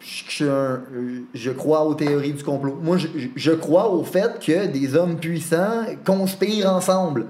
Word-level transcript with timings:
je, 0.00 1.50
crois 1.50 1.84
aux 1.84 1.94
théories 1.94 2.32
du 2.32 2.44
complot. 2.44 2.78
Moi, 2.82 2.96
je, 3.34 3.52
crois 3.52 3.90
au 3.90 4.04
fait 4.04 4.38
que 4.38 4.66
des 4.66 4.94
hommes 4.94 5.16
puissants 5.16 5.84
conspirent 6.04 6.72
ensemble. 6.72 7.26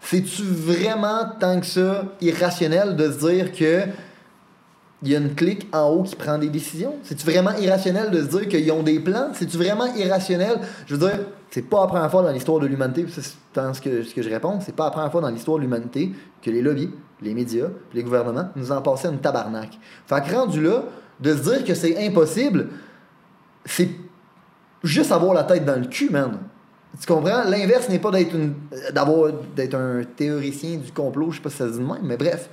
C'est-tu 0.00 0.42
vraiment 0.42 1.26
tant 1.38 1.60
que 1.60 1.66
ça 1.66 2.04
irrationnel 2.20 2.96
de 2.96 3.10
se 3.10 3.26
dire 3.26 3.52
que 3.52 3.82
il 5.02 5.12
y 5.12 5.14
a 5.14 5.18
une 5.18 5.34
clique 5.34 5.68
en 5.72 5.90
haut 5.90 6.02
qui 6.02 6.16
prend 6.16 6.38
des 6.38 6.48
décisions? 6.48 6.94
C'est-tu 7.02 7.24
vraiment 7.24 7.52
irrationnel 7.56 8.10
de 8.10 8.20
se 8.22 8.36
dire 8.36 8.48
qu'ils 8.48 8.72
ont 8.72 8.82
des 8.82 8.98
plans? 8.98 9.28
C'est-tu 9.32 9.56
vraiment 9.56 9.86
irrationnel? 9.94 10.58
Je 10.86 10.94
veux 10.96 11.06
dire, 11.06 11.20
c'est 11.50 11.62
pas 11.62 11.82
la 11.82 11.86
première 11.86 12.10
fois 12.10 12.22
dans 12.22 12.32
l'histoire 12.32 12.58
de 12.58 12.66
l'humanité, 12.66 13.06
c'est 13.08 13.22
ce 13.22 13.80
que, 13.80 14.02
je 14.02 14.28
réponds, 14.28 14.58
c'est 14.60 14.74
pas 14.74 14.86
la 14.86 14.90
première 14.90 15.12
fois 15.12 15.20
dans 15.20 15.30
l'histoire 15.30 15.58
de 15.58 15.62
l'humanité 15.62 16.12
que 16.42 16.50
les 16.50 16.62
lobbies, 16.62 16.90
les 17.22 17.34
médias, 17.34 17.68
les 17.94 18.02
gouvernements 18.02 18.48
nous 18.56 18.72
en 18.72 18.82
passaient 18.82 19.08
une 19.08 19.18
tabarnak. 19.18 19.78
Fait 20.06 20.22
que 20.22 20.34
rendu 20.34 20.62
là, 20.62 20.82
de 21.20 21.34
se 21.34 21.42
dire 21.42 21.64
que 21.64 21.74
c'est 21.74 22.06
impossible, 22.06 22.68
c'est 23.64 23.90
juste 24.82 25.12
avoir 25.12 25.34
la 25.34 25.44
tête 25.44 25.64
dans 25.64 25.80
le 25.80 25.86
cul, 25.86 26.10
man. 26.10 26.38
Tu 27.00 27.06
comprends? 27.06 27.44
L'inverse 27.44 27.88
n'est 27.88 27.98
pas 27.98 28.10
d'être 28.10 28.34
d'avoir 28.92 29.32
d'être 29.54 29.74
un 29.74 30.02
théoricien 30.04 30.78
du 30.78 30.90
complot, 30.90 31.30
je 31.30 31.36
sais 31.36 31.42
pas 31.42 31.50
si 31.50 31.56
ça 31.56 31.66
se 31.66 31.72
dit 31.72 31.78
de 31.78 31.84
même, 31.84 31.98
mais 32.02 32.16
bref. 32.16 32.48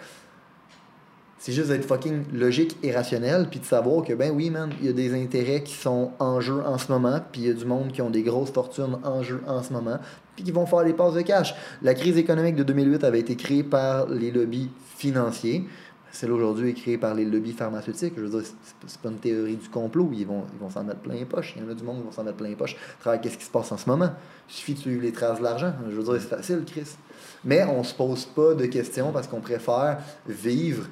C'est 1.38 1.52
juste 1.52 1.70
d'être 1.70 1.86
fucking 1.86 2.24
logique 2.34 2.76
et 2.82 2.92
rationnel, 2.92 3.48
puis 3.50 3.60
de 3.60 3.66
savoir 3.66 4.04
que, 4.04 4.14
ben 4.14 4.32
oui, 4.36 4.50
man, 4.50 4.72
il 4.80 4.88
y 4.88 4.90
a 4.90 4.94
des 4.94 5.14
intérêts 5.14 5.62
qui 5.62 5.76
sont 5.76 6.12
en 6.18 6.42
jeu 6.42 6.64
en 6.66 6.80
ce 6.80 6.92
moment, 6.92 7.20
puis 7.32 7.42
il 7.42 7.48
y 7.48 7.52
a 7.52 7.54
du 7.54 7.66
monde 7.66 7.92
qui 7.92 8.02
ont 8.02 8.10
des 8.10 8.24
grosses 8.24 8.50
fortunes 8.50 8.98
en 9.04 9.22
jeu 9.22 9.42
en 9.46 9.62
ce 9.62 9.72
moment, 9.72 10.00
puis 10.36 10.44
qui 10.44 10.52
vont 10.52 10.66
faire 10.66 10.84
des 10.84 10.94
passes 10.94 11.14
de 11.14 11.22
cash. 11.22 11.54
La 11.84 11.94
crise 11.94 12.18
économique 12.18 12.56
de 12.56 12.64
2008 12.64 13.04
avait 13.04 13.20
été 13.20 13.36
créée 13.36 13.64
par 13.64 14.08
les 14.08 14.32
lobbies 14.32 14.72
financiers. 14.98 15.68
Celle 16.12 16.32
aujourd'hui 16.32 16.70
est 16.70 16.74
créée 16.74 16.98
par 16.98 17.14
les 17.14 17.26
lobbies 17.26 17.52
pharmaceutiques. 17.52 18.14
Je 18.16 18.22
veux 18.22 18.30
dire, 18.40 18.50
c'est- 18.88 19.00
pas 19.02 19.10
une 19.10 19.18
théorie 19.18 19.58
du 19.58 19.68
complot. 19.68 20.10
Ils 20.14 20.26
vont 20.26 20.44
ils 20.54 20.60
vont 20.60 20.70
s'en 20.70 20.84
mettre 20.84 21.02
plein 21.02 21.16
les 21.16 21.26
poches. 21.26 21.54
Il 21.58 21.64
y 21.64 21.66
en 21.66 21.70
a 21.70 21.74
du 21.74 21.84
monde 21.84 21.98
qui 21.98 22.04
vont 22.04 22.12
s'en 22.12 22.24
mettre 22.24 22.38
plein 22.38 22.48
les 22.48 22.56
poches. 22.56 22.76
Travers 23.02 23.20
qu'est-ce 23.20 23.38
qui 23.38 23.44
se 23.44 23.52
passe 23.52 23.72
en 23.72 23.78
ce 23.78 23.90
moment? 23.90 24.12
Il 24.50 24.54
suffit 24.54 24.74
de 24.76 24.80
suivre 24.80 25.02
les 25.02 25.12
traces 25.12 25.40
de 25.40 25.44
l'argent. 25.44 25.74
Je 25.90 25.96
veux 25.96 26.04
dire, 26.04 26.14
c'est 26.22 26.36
facile, 26.36 26.64
Chris. 26.66 26.96
Mais 27.44 27.64
on 27.66 27.84
se 27.84 27.94
pose 27.94 28.26
pas 28.26 28.54
de 28.54 28.66
questions 28.68 29.12
parce 29.12 29.28
qu'on 29.28 29.42
préfère 29.42 30.00
vivre 30.28 30.88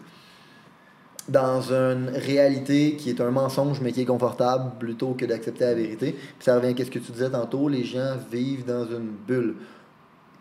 dans 1.30 1.62
une 1.72 2.10
réalité 2.10 2.98
qui 2.98 3.10
est 3.10 3.22
un 3.22 3.32
mensonge 3.32 3.80
mais 3.80 3.94
qui 3.94 4.02
est 4.02 4.06
confortable 4.06 4.72
plutôt 4.78 5.14
que 5.14 5.26
d'accepter 5.26 5.64
la 5.64 5.74
vérité. 5.74 6.12
Puis 6.12 6.22
ça 6.42 6.56
revient 6.60 6.76
à 6.82 6.86
ce 6.86 6.92
que 6.92 7.00
tu 7.00 7.12
disais 7.14 7.30
tantôt, 7.30 7.70
les 7.70 7.86
gens 7.86 8.18
vivent 8.30 8.66
dans 8.66 8.86
une 8.86 9.12
bulle. 9.26 9.56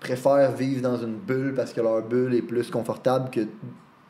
Préfèrent 0.00 0.50
vivre 0.50 0.82
dans 0.82 0.96
une 0.96 1.14
bulle 1.14 1.54
parce 1.54 1.72
que 1.72 1.80
leur 1.80 2.02
bulle 2.02 2.34
est 2.34 2.42
plus 2.42 2.68
confortable 2.70 3.30
que 3.30 3.42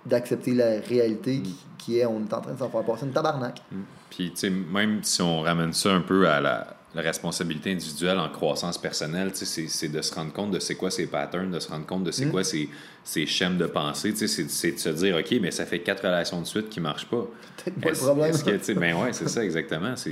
d'accepter 0.06 0.52
la 0.54 0.80
réalité 0.80 1.40
qui, 1.40 1.56
qui 1.78 1.98
est 1.98 2.06
on 2.06 2.20
est 2.20 2.32
en 2.32 2.40
train 2.40 2.52
de 2.54 2.58
s'en 2.58 2.68
faire 2.68 2.82
passer 2.82 3.06
une 3.06 3.12
tabarnak. 3.12 3.60
Puis, 4.10 4.30
tu 4.30 4.36
sais, 4.36 4.50
même 4.50 5.00
si 5.02 5.22
on 5.22 5.40
ramène 5.40 5.72
ça 5.72 5.90
un 5.92 6.00
peu 6.00 6.28
à 6.28 6.40
la, 6.40 6.76
la 6.94 7.00
responsabilité 7.02 7.72
individuelle 7.72 8.18
en 8.18 8.28
croissance 8.28 8.76
personnelle, 8.78 9.32
tu 9.32 9.46
sais, 9.46 9.66
c'est- 9.68 9.88
de 9.88 10.02
se 10.02 10.14
rendre 10.14 10.32
compte 10.32 10.50
de 10.50 10.58
c'est 10.58 10.74
quoi 10.74 10.90
ces 10.90 11.06
patterns, 11.06 11.50
de 11.50 11.58
se 11.60 11.68
rendre 11.70 11.86
compte 11.86 12.04
de 12.04 12.10
c'est 12.10 12.26
quoi 12.26 12.44
ces, 12.44 12.68
ces 13.04 13.24
schèmes 13.26 13.56
de 13.56 13.66
pensée, 13.66 14.12
tu 14.12 14.28
sais, 14.28 14.44
c'est- 14.48 14.72
de 14.72 14.78
se 14.78 14.88
dire, 14.90 15.16
OK, 15.16 15.34
mais 15.40 15.50
ça 15.50 15.64
fait 15.64 15.80
quatre 15.80 16.02
relations 16.04 16.40
de 16.40 16.46
suite 16.46 16.68
qui 16.68 16.80
ne 16.80 16.84
marchent 16.84 17.06
pas. 17.08 17.24
Peut-être 17.64 17.80
pas 17.80 17.90
le 17.90 17.96
problème. 17.96 18.32
que, 18.42 18.50
tu 18.50 18.64
sais, 18.64 18.74
ben 18.74 18.94
ouais, 18.96 19.12
c'est 19.12 19.28
ça 19.30 19.42
exactement. 19.44 19.94
C'est 19.96 20.10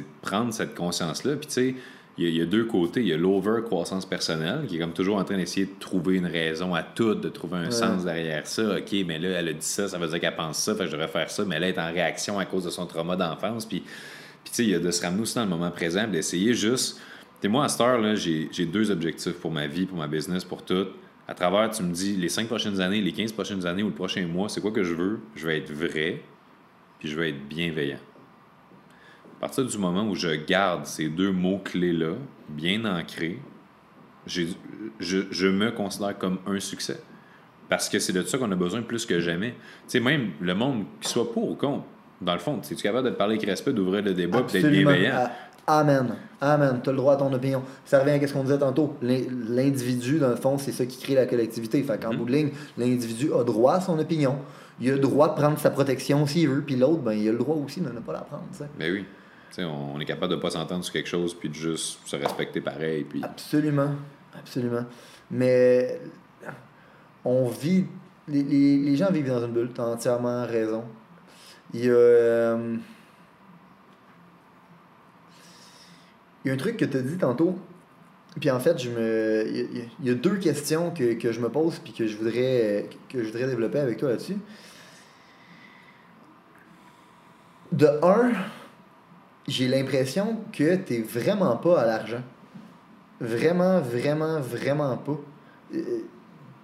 de 0.00 0.04
prendre 0.20 0.52
cette 0.52 0.74
conscience-là. 0.74 1.36
Puis, 1.36 1.46
tu 1.46 1.52
sais, 1.54 1.74
il 2.18 2.24
y, 2.24 2.26
a- 2.26 2.30
il 2.30 2.36
y 2.36 2.40
a 2.42 2.46
deux 2.46 2.64
côtés. 2.64 3.00
Il 3.00 3.08
y 3.08 3.12
a 3.12 3.16
l'over-croissance 3.16 4.04
personnelle, 4.06 4.66
qui 4.68 4.76
est 4.76 4.78
comme 4.78 4.92
toujours 4.92 5.16
en 5.16 5.24
train 5.24 5.36
d'essayer 5.36 5.66
de 5.66 5.78
trouver 5.80 6.16
une 6.16 6.26
raison 6.26 6.74
à 6.74 6.82
tout, 6.82 7.14
de 7.14 7.28
trouver 7.28 7.58
un 7.58 7.70
sens 7.70 8.04
derrière 8.04 8.46
ça. 8.46 8.76
OK, 8.78 8.94
mais 9.06 9.18
là, 9.18 9.28
elle 9.30 9.48
a 9.48 9.52
dit 9.52 9.58
ça, 9.66 9.88
ça 9.88 9.98
veut 9.98 10.08
dire 10.08 10.20
qu'elle 10.20 10.36
pense 10.36 10.58
ça, 10.58 10.74
fait 10.74 10.80
que 10.84 10.86
je 10.86 10.92
devrais 10.92 11.08
faire 11.08 11.30
ça, 11.30 11.44
mais 11.44 11.56
elle 11.56 11.64
est 11.64 11.78
en 11.78 11.90
réaction 11.92 12.38
à 12.38 12.44
cause 12.44 12.64
de 12.64 12.70
son 12.70 12.86
trauma 12.86 13.16
d'enfance. 13.16 13.64
Puis, 13.66 13.80
puis 13.80 14.50
tu 14.50 14.52
sais, 14.52 14.64
il 14.64 14.70
y 14.70 14.74
a 14.74 14.78
de 14.78 14.90
se 14.90 15.00
ramener 15.02 15.22
aussi 15.22 15.34
dans 15.36 15.44
le 15.44 15.48
moment 15.50 15.70
présent, 15.70 16.06
d'essayer 16.06 16.52
juste. 16.54 17.00
Tu 17.40 17.48
moi, 17.48 17.64
à 17.64 17.68
cette 17.68 17.80
heure-là, 17.80 18.14
j'ai 18.14 18.48
j'ai 18.52 18.66
deux 18.66 18.90
objectifs 18.90 19.34
pour 19.34 19.50
ma 19.50 19.66
vie, 19.66 19.86
pour 19.86 19.98
ma 19.98 20.06
business, 20.06 20.44
pour 20.44 20.64
tout. 20.64 20.86
À 21.26 21.34
travers, 21.34 21.70
tu 21.70 21.82
me 21.82 21.92
dis, 21.92 22.16
les 22.16 22.28
cinq 22.28 22.46
prochaines 22.46 22.80
années, 22.80 23.00
les 23.00 23.12
15 23.12 23.32
prochaines 23.32 23.64
années 23.66 23.82
ou 23.82 23.88
le 23.88 23.94
prochain 23.94 24.26
mois, 24.26 24.48
c'est 24.48 24.60
quoi 24.60 24.70
que 24.72 24.82
je 24.84 24.92
veux? 24.94 25.20
Je 25.36 25.46
vais 25.46 25.58
être 25.58 25.72
vrai, 25.72 26.20
puis 26.98 27.08
je 27.08 27.16
vais 27.18 27.30
être 27.30 27.48
bienveillant. 27.48 27.98
À 29.42 29.46
partir 29.46 29.64
du 29.66 29.76
moment 29.76 30.08
où 30.08 30.14
je 30.14 30.28
garde 30.46 30.86
ces 30.86 31.08
deux 31.08 31.32
mots-clés-là, 31.32 32.12
bien 32.48 32.84
ancrés, 32.84 33.40
je, 34.24 34.44
je 35.00 35.46
me 35.48 35.72
considère 35.72 36.16
comme 36.16 36.38
un 36.46 36.60
succès. 36.60 37.00
Parce 37.68 37.88
que 37.88 37.98
c'est 37.98 38.12
de 38.12 38.22
ça 38.22 38.38
qu'on 38.38 38.52
a 38.52 38.54
besoin 38.56 38.82
plus 38.82 39.04
que 39.04 39.18
jamais. 39.18 39.50
Tu 39.50 39.56
sais, 39.88 40.00
même 40.00 40.30
le 40.40 40.54
monde, 40.54 40.84
qu'il 41.00 41.08
soit 41.10 41.32
pour 41.32 41.50
ou 41.50 41.54
contre, 41.56 41.82
dans 42.20 42.34
le 42.34 42.38
fond, 42.38 42.60
es-tu 42.60 42.76
capable 42.80 43.10
de 43.10 43.14
parler 43.16 43.34
avec 43.34 43.48
respect, 43.48 43.72
d'ouvrir 43.72 44.02
le 44.04 44.14
débat, 44.14 44.42
puis 44.42 44.62
d'être 44.62 44.70
bienveillant? 44.70 45.12
Ah, 45.66 45.80
Amen. 45.80 46.14
Amen. 46.40 46.80
Tu 46.82 46.90
as 46.90 46.92
le 46.92 46.98
droit 46.98 47.14
à 47.14 47.16
ton 47.16 47.32
opinion. 47.32 47.62
Ça 47.84 47.98
revient 48.00 48.22
à 48.22 48.26
ce 48.28 48.32
qu'on 48.32 48.42
disait 48.44 48.58
tantôt. 48.58 48.96
L'in- 49.02 49.22
L'individu, 49.48 50.18
dans 50.18 50.28
le 50.30 50.36
fond, 50.36 50.56
c'est 50.58 50.72
ça 50.72 50.86
qui 50.86 50.98
crée 51.00 51.14
la 51.14 51.26
collectivité. 51.26 51.82
Fait 51.82 52.00
qu'en 52.02 52.14
bout 52.14 52.24
de 52.26 52.32
ligne, 52.32 52.50
l'individu 52.78 53.30
a 53.32 53.42
droit 53.44 53.74
à 53.74 53.80
son 53.80 53.98
opinion. 53.98 54.36
Il 54.80 54.88
a 54.90 54.92
le 54.94 54.98
droit 55.00 55.28
de 55.30 55.34
prendre 55.40 55.58
sa 55.58 55.70
protection 55.70 56.26
s'il 56.26 56.48
veut, 56.48 56.62
puis 56.62 56.76
l'autre, 56.76 57.02
ben, 57.02 57.12
il 57.12 57.28
a 57.28 57.32
le 57.32 57.38
droit 57.38 57.56
aussi 57.56 57.80
de 57.80 57.88
ne 57.90 58.00
pas 58.00 58.12
la 58.12 58.20
prendre. 58.20 58.44
tu 58.52 58.58
sais. 58.58 58.64
Ben 58.78 58.92
oui. 58.92 59.04
On, 59.58 60.00
est 60.00 60.04
capable 60.04 60.32
de 60.32 60.40
pas 60.40 60.50
s'entendre 60.50 60.84
sur 60.84 60.92
quelque 60.92 61.08
chose, 61.08 61.34
puis 61.34 61.48
de 61.48 61.54
juste 61.54 61.98
se 62.06 62.16
respecter 62.16 62.60
pareil. 62.60 63.04
Puis... 63.04 63.22
Absolument. 63.22 63.94
Absolument. 64.38 64.84
Mais 65.30 66.00
on 67.24 67.48
vit. 67.48 67.86
Les, 68.28 68.96
gens 68.96 69.10
vivent 69.10 69.28
dans 69.28 69.44
une 69.44 69.52
bulle, 69.52 69.72
tu 69.74 69.80
as 69.80 69.86
entièrement 69.86 70.46
raison. 70.46 70.84
Il 71.74 71.84
y 71.84 71.88
a. 71.88 71.92
euh, 71.92 72.76
il 76.44 76.48
y 76.48 76.50
a 76.50 76.54
un 76.54 76.56
truc 76.56 76.76
que 76.76 76.84
tu 76.84 76.96
as 76.96 77.02
dit 77.02 77.18
tantôt. 77.18 77.58
Puis 78.40 78.50
en 78.50 78.60
fait, 78.60 78.78
je 78.78 78.90
me, 78.90 79.46
il, 79.46 80.06
y 80.06 80.10
a, 80.10 80.14
deux 80.14 80.36
questions 80.36 80.90
que, 80.90 81.14
que 81.14 81.32
je 81.32 81.40
me 81.40 81.50
pose 81.50 81.78
puis 81.78 81.92
que 81.92 82.06
je 82.06 82.16
voudrais 82.16 82.88
que 83.08 83.22
je 83.22 83.26
voudrais 83.26 83.46
développer 83.46 83.78
avec 83.78 83.98
toi 83.98 84.08
là-dessus. 84.08 84.38
De 87.72 87.88
un, 88.02 88.32
j'ai 89.48 89.68
l'impression 89.68 90.38
que 90.52 90.76
tu 90.76 90.92
n'es 90.94 91.00
vraiment 91.00 91.56
pas 91.56 91.80
à 91.80 91.86
l'argent. 91.86 92.22
Vraiment, 93.20 93.80
vraiment, 93.80 94.40
vraiment 94.40 94.96
pas. 94.96 95.18
Euh, 95.74 95.80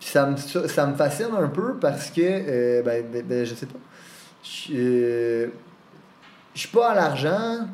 ça 0.01 0.27
me, 0.27 0.37
ça, 0.37 0.87
me 0.87 0.95
fascine 0.95 1.31
un 1.37 1.49
peu 1.49 1.77
parce 1.77 2.11
que, 2.11 2.21
euh, 2.23 2.83
ben, 2.83 3.05
ben, 3.13 3.25
ben, 3.25 3.45
je 3.45 3.55
sais 3.55 3.67
pas. 3.67 3.79
Je 4.43 4.73
euh, 4.75 5.47
je 6.55 6.61
suis 6.61 6.69
pas 6.69 6.91
à 6.91 6.95
l'argent, 6.95 7.67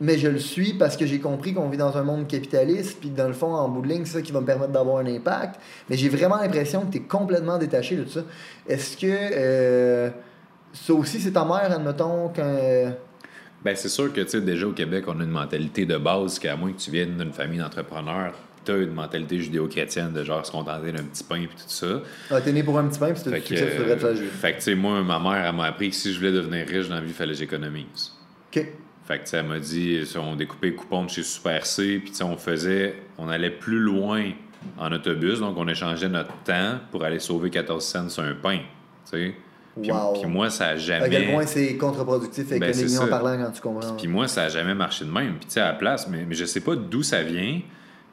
mais 0.00 0.18
je 0.18 0.28
le 0.28 0.38
suis 0.38 0.74
parce 0.74 0.96
que 0.96 1.06
j'ai 1.06 1.20
compris 1.20 1.54
qu'on 1.54 1.68
vit 1.68 1.76
dans 1.78 1.96
un 1.96 2.02
monde 2.02 2.26
capitaliste, 2.26 3.00
puis 3.00 3.10
dans 3.10 3.28
le 3.28 3.34
fond, 3.34 3.54
en 3.54 3.68
bout 3.68 3.82
de 3.82 3.88
ligne, 3.88 4.04
c'est 4.04 4.18
ça 4.18 4.22
qui 4.22 4.32
va 4.32 4.40
me 4.40 4.46
permettre 4.46 4.72
d'avoir 4.72 4.98
un 4.98 5.06
impact. 5.06 5.60
Mais 5.88 5.96
j'ai 5.96 6.08
vraiment 6.08 6.36
l'impression 6.36 6.82
que 6.82 6.92
tu 6.92 6.98
es 6.98 7.02
complètement 7.02 7.58
détaché 7.58 7.96
de 7.96 8.04
tout 8.04 8.10
ça. 8.10 8.22
Est-ce 8.68 8.96
que 8.96 10.12
ça 10.72 10.94
aussi, 10.94 11.20
c'est 11.20 11.32
ta 11.32 11.44
mère, 11.44 11.70
admettons, 11.70 12.30
quand. 12.34 12.92
Euh, 13.62 13.64
Ben, 13.64 13.76
c'est 13.76 13.88
sûr 13.88 14.12
que, 14.12 14.20
tu 14.20 14.28
sais, 14.28 14.40
déjà 14.40 14.66
au 14.66 14.72
Québec, 14.72 15.04
on 15.06 15.18
a 15.20 15.24
une 15.24 15.30
mentalité 15.30 15.86
de 15.86 15.96
base 15.96 16.38
qu'à 16.38 16.56
moins 16.56 16.72
que 16.72 16.78
tu 16.80 16.90
viennes 16.90 17.16
d'une 17.16 17.32
famille 17.32 17.58
d'entrepreneurs, 17.58 18.34
tu 18.64 18.72
as 18.72 18.76
une 18.76 18.92
mentalité 18.92 19.38
judéo-chrétienne 19.38 20.12
de 20.12 20.22
genre 20.24 20.44
se 20.46 20.52
contenter 20.52 20.92
d'un 20.92 21.02
petit 21.02 21.24
pain 21.24 21.36
et 21.42 21.46
tout 21.46 21.54
ça. 21.66 22.00
ah, 22.30 22.40
t'es 22.40 22.52
né 22.52 22.62
pour 22.62 22.78
un 22.78 22.86
petit 22.88 22.98
pain, 22.98 23.12
puis 23.12 23.22
tu 23.22 23.30
te 23.30 23.96
faire 23.98 24.14
juger. 24.16 24.30
fait 24.30 24.52
que, 24.52 24.56
tu 24.58 24.62
sais, 24.62 24.74
moi, 24.74 25.02
ma 25.02 25.18
mère, 25.18 25.46
elle 25.46 25.54
m'a 25.56 25.66
appris 25.66 25.90
que 25.90 25.96
si 25.96 26.12
je 26.12 26.18
voulais 26.18 26.32
devenir 26.32 26.66
riche 26.66 26.88
dans 26.88 26.96
la 26.96 27.00
vie, 27.00 27.08
il 27.08 27.14
fallait 27.14 27.32
que 27.32 27.38
j'économise. 27.38 28.12
Ok. 28.54 28.66
Fait 29.04 29.18
que, 29.18 29.24
tu 29.24 29.30
sais, 29.30 29.38
elle 29.38 29.46
m'a 29.46 29.58
dit, 29.58 30.02
on 30.16 30.36
découpait 30.36 30.68
les 30.68 30.74
coupons 30.74 31.04
de 31.04 31.10
chez 31.10 31.22
Super 31.24 31.66
C, 31.66 31.98
puis, 31.98 32.10
tu 32.10 32.18
sais, 32.18 32.24
on 32.24 32.36
faisait, 32.36 32.94
on 33.18 33.28
allait 33.28 33.50
plus 33.50 33.80
loin 33.80 34.30
en 34.78 34.92
autobus, 34.92 35.40
donc 35.40 35.56
on 35.56 35.66
échangeait 35.66 36.08
notre 36.08 36.32
temps 36.44 36.78
pour 36.92 37.02
aller 37.04 37.18
sauver 37.18 37.50
14 37.50 37.84
cents 37.84 38.08
sur 38.08 38.22
un 38.22 38.34
pain, 38.34 38.58
tu 38.58 38.62
sais. 39.10 39.34
Puis, 39.80 39.90
Wow. 39.90 40.12
puis 40.20 40.26
moi, 40.30 40.50
ça 40.50 40.66
a 40.66 40.70
À 40.72 40.76
jamais... 40.76 41.08
quel 41.08 41.30
point 41.32 41.46
c'est 41.46 41.76
contre-productif 41.76 42.48
Ben, 42.50 42.62
économiquement 42.62 43.06
parlant 43.08 43.42
quand 43.42 43.50
tu 43.52 43.62
comprends. 43.62 43.94
Puis 43.96 44.06
moi, 44.08 44.28
ça 44.28 44.44
a 44.44 44.48
jamais 44.48 44.74
marché 44.74 45.04
de 45.06 45.10
même. 45.10 45.36
Puis 45.36 45.46
tu 45.46 45.52
sais, 45.52 45.60
à 45.60 45.68
la 45.68 45.72
place, 45.72 46.06
mais, 46.08 46.24
mais 46.28 46.34
je 46.34 46.44
sais 46.44 46.60
pas 46.60 46.76
d'où 46.76 47.02
ça 47.02 47.22
vient, 47.22 47.60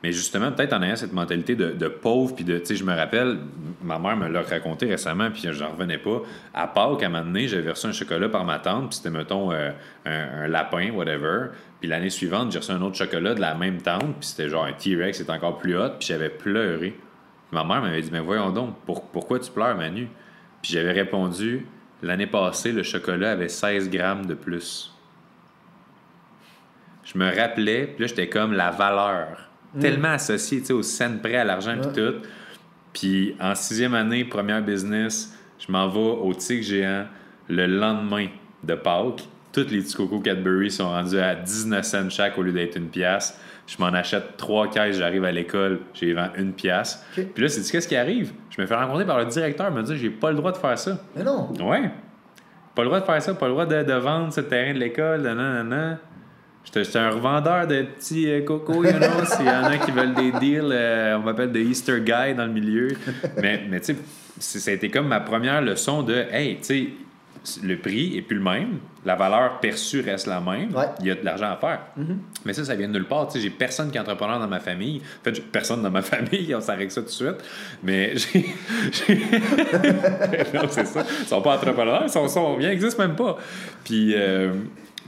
Mais 0.02 0.14
justement, 0.14 0.50
peut-être 0.54 0.72
en 0.72 0.82
ayant 0.82 0.96
cette 0.96 1.12
mentalité 1.12 1.58
de, 1.58 1.72
de 1.72 1.88
pauvre, 1.90 2.34
puis 2.34 2.46
de, 2.46 2.58
tu 2.60 2.68
sais, 2.68 2.76
je 2.78 2.86
me 2.86 2.96
rappelle, 2.96 3.38
ma 3.84 4.00
mère 4.00 4.16
me 4.16 4.30
l'a 4.30 4.42
raconté 4.44 4.86
récemment, 4.86 5.30
puis 5.30 5.44
j'en 5.52 5.72
revenais 5.72 5.98
pas. 5.98 6.22
À 6.54 6.68
Pâques, 6.68 7.04
à 7.04 7.08
un 7.08 7.10
moment 7.10 7.26
donné, 7.26 7.50
j'avais 7.50 7.70
reçu 7.72 7.86
un 7.88 7.92
chocolat 7.92 8.30
par 8.30 8.46
ma 8.46 8.60
tante, 8.60 8.88
puis 8.92 8.96
c'était, 8.96 9.10
mettons, 9.10 9.52
euh, 9.52 9.72
un, 10.06 10.44
un 10.44 10.48
lapin, 10.48 10.92
whatever. 10.92 11.48
Puis 11.82 11.90
l'année 11.90 12.10
suivante, 12.10 12.54
j'ai 12.54 12.60
reçu 12.60 12.72
un 12.72 12.82
autre 12.82 12.96
chocolat 12.96 13.34
de 13.36 13.42
la 13.42 13.56
même 13.56 13.82
tante, 13.82 14.16
puis 14.22 14.30
c'était 14.30 14.48
genre 14.48 14.64
un 14.64 14.72
T-Rex, 14.72 15.18
c'était 15.18 15.32
encore 15.34 15.58
plus 15.58 15.78
hot, 15.78 15.90
puis 16.00 16.08
j'avais 16.08 16.30
pleuré. 16.30 16.98
Ma 17.52 17.66
mère 17.66 17.82
m'avait 17.82 18.02
dit, 18.02 18.10
mais 18.10 18.22
voyons 18.22 18.52
donc, 18.52 18.76
pour- 18.86 19.04
pourquoi 19.08 19.38
tu 19.40 19.52
pleures, 19.52 19.76
Manu? 19.76 20.08
Puis 20.62 20.74
j'avais 20.74 20.92
répondu, 20.92 21.66
l'année 22.02 22.28
passée, 22.28 22.72
le 22.72 22.84
chocolat 22.84 23.32
avait 23.32 23.50
16 23.50 23.90
grammes 23.90 24.26
de 24.26 24.34
plus. 24.34 24.94
Je 27.04 27.18
me 27.18 27.26
rappelais, 27.36 27.88
puis 27.88 28.02
là, 28.02 28.08
j'étais 28.08 28.30
comme 28.30 28.54
la 28.54 28.72
valeur. 28.72 29.50
Tellement 29.80 30.10
associée, 30.10 30.60
tu 30.62 30.66
sais, 30.68 30.74
au 30.74 30.82
scène 30.82 31.20
près, 31.22 31.36
à 31.36 31.44
l'argent, 31.44 31.76
puis 31.80 32.02
Ouais. 32.02 32.12
tout. 32.12 32.18
Puis 32.94 33.36
en 33.40 33.54
sixième 33.56 33.94
année, 33.94 34.26
première 34.26 34.64
business, 34.64 35.38
je 35.60 35.72
m'en 35.72 35.88
vais 35.88 36.00
au 36.00 36.34
Tigre 36.34 36.64
géant 36.64 37.06
le 37.48 37.68
lendemain 37.68 38.28
de 38.64 38.74
Pâques. 38.76 39.28
Toutes 39.51 39.72
les 39.72 39.80
petits 39.80 39.96
cocos 39.96 40.19
Cadbury 40.19 40.69
sont 40.69 40.90
rendus 40.90 41.19
à 41.19 41.36
19 41.36 41.84
cents 41.84 42.10
chaque 42.10 42.38
au 42.38 42.44
lieu 42.44 42.51
d'être 42.51 42.78
une 42.78 42.90
pièce. 42.90 43.40
Je 43.68 43.75
m'en 43.80 43.88
achète 43.88 44.38
trois 44.38 44.69
caisses, 44.69 44.98
j'arrive 44.98 45.24
à 45.24 45.31
l'école, 45.31 45.80
j'ai 45.94 46.13
vends 46.13 46.30
une 46.38 46.54
pièce. 46.54 47.04
Puis 47.13 47.44
là, 47.44 47.50
c'est 47.50 47.69
qu'est-ce 47.72 47.88
qui 47.88 47.96
arrive? 47.96 48.31
Je 48.50 48.62
me 48.62 48.68
fais 48.68 48.75
rencontrer 48.75 49.06
par 49.06 49.19
le 49.19 49.25
directeur, 49.25 49.68
il 49.69 49.75
me 49.75 49.84
dit 49.84 49.98
j'ai 49.98 50.10
pas 50.10 50.31
le 50.31 50.38
droit 50.38 50.51
de 50.51 50.57
faire 50.57 50.78
ça. 50.78 51.00
Mais 51.16 51.24
non. 51.24 51.50
Ouais. 51.60 51.92
Pas 52.75 52.81
le 52.81 52.88
droit 52.88 53.00
de 53.00 53.06
faire 53.06 53.22
ça, 53.22 53.34
pas 53.34 53.46
le 53.48 53.51
droit 53.51 53.66
de, 53.66 53.84
de 53.84 53.94
vendre 53.94 54.34
ce 54.34 54.42
terrain 54.42 54.74
de 54.74 54.80
l'école, 54.80 55.22
non. 55.22 55.98
J'étais 56.63 56.98
un 56.98 57.10
revendeur 57.10 57.68
de 57.68 57.84
petits 57.84 58.30
euh, 58.30 58.42
cocos, 58.42 58.84
you 58.86 58.92
know. 58.92 59.25
S'il 59.25 59.45
y 59.45 59.50
en 59.50 59.63
a 59.63 59.78
qui 59.78 59.92
veulent 59.92 60.13
des 60.13 60.31
deals, 60.34 60.69
euh, 60.72 61.18
on 61.18 61.22
m'appelle 61.22 61.52
des 61.52 61.63
Easter 61.63 62.00
Guy 62.02 62.36
dans 62.36 62.45
le 62.45 62.52
milieu. 62.52 62.90
Mais, 63.42 63.63
mais 63.69 63.80
tu 63.80 63.95
sais, 64.40 64.60
ça 64.60 64.72
a 64.72 64.74
été 64.74 64.90
comme 64.90 65.07
ma 65.07 65.19
première 65.19 65.62
leçon 65.62 66.04
de, 66.04 66.13
hey, 66.31 66.57
tu 66.57 66.63
sais, 66.63 66.90
le 67.63 67.78
prix 67.78 68.18
est 68.18 68.22
plus 68.22 68.38
le 68.38 68.44
même, 68.44 68.80
la 69.06 69.16
valeur 69.16 69.60
perçue 69.60 70.01
reste 70.01 70.28
la 70.28 70.40
même, 70.42 70.74
Ouais. 70.75 70.86
il 71.00 71.07
y 71.07 71.12
a 71.12 71.16
de 71.16 71.24
l'argent 71.25 71.51
à 71.51 71.56
faire. 71.57 71.80
Mais 72.46 72.54
ça, 72.54 72.63
ça 72.66 72.75
vient 72.75 72.88
de 72.88 72.94
nulle 72.94 73.06
part. 73.07 73.30
J'ai 73.34 73.50
personne 73.50 73.90
qui 73.92 73.98
est 73.98 74.01
entrepreneur 74.01 74.40
dans 74.40 74.48
ma 74.48 74.60
famille. 74.60 75.01
En 75.22 75.24
fait, 75.24 75.42
personne 75.51 75.81
dans 75.81 75.92
ma 75.92 76.01
famille, 76.04 76.54
on 76.56 76.62
s'arrête 76.62 76.92
ça 76.92 77.01
tout 77.01 77.07
de 77.07 77.12
suite. 77.12 77.38
Mais 77.84 78.13
j'ai. 78.18 78.46
non, 80.54 80.62
c'est 80.69 80.86
ça. 80.86 81.06
Ils 81.22 81.28
sont 81.28 81.42
pas 81.42 81.56
entrepreneurs, 81.56 82.04
ils 82.04 82.10
sont, 82.10 82.28
sont, 82.28 82.57
ils 82.60 82.68
n'existent 82.68 83.01
même 83.06 83.16
pas. 83.16 83.38
Puis, 83.84 84.13
euh, 84.16 84.52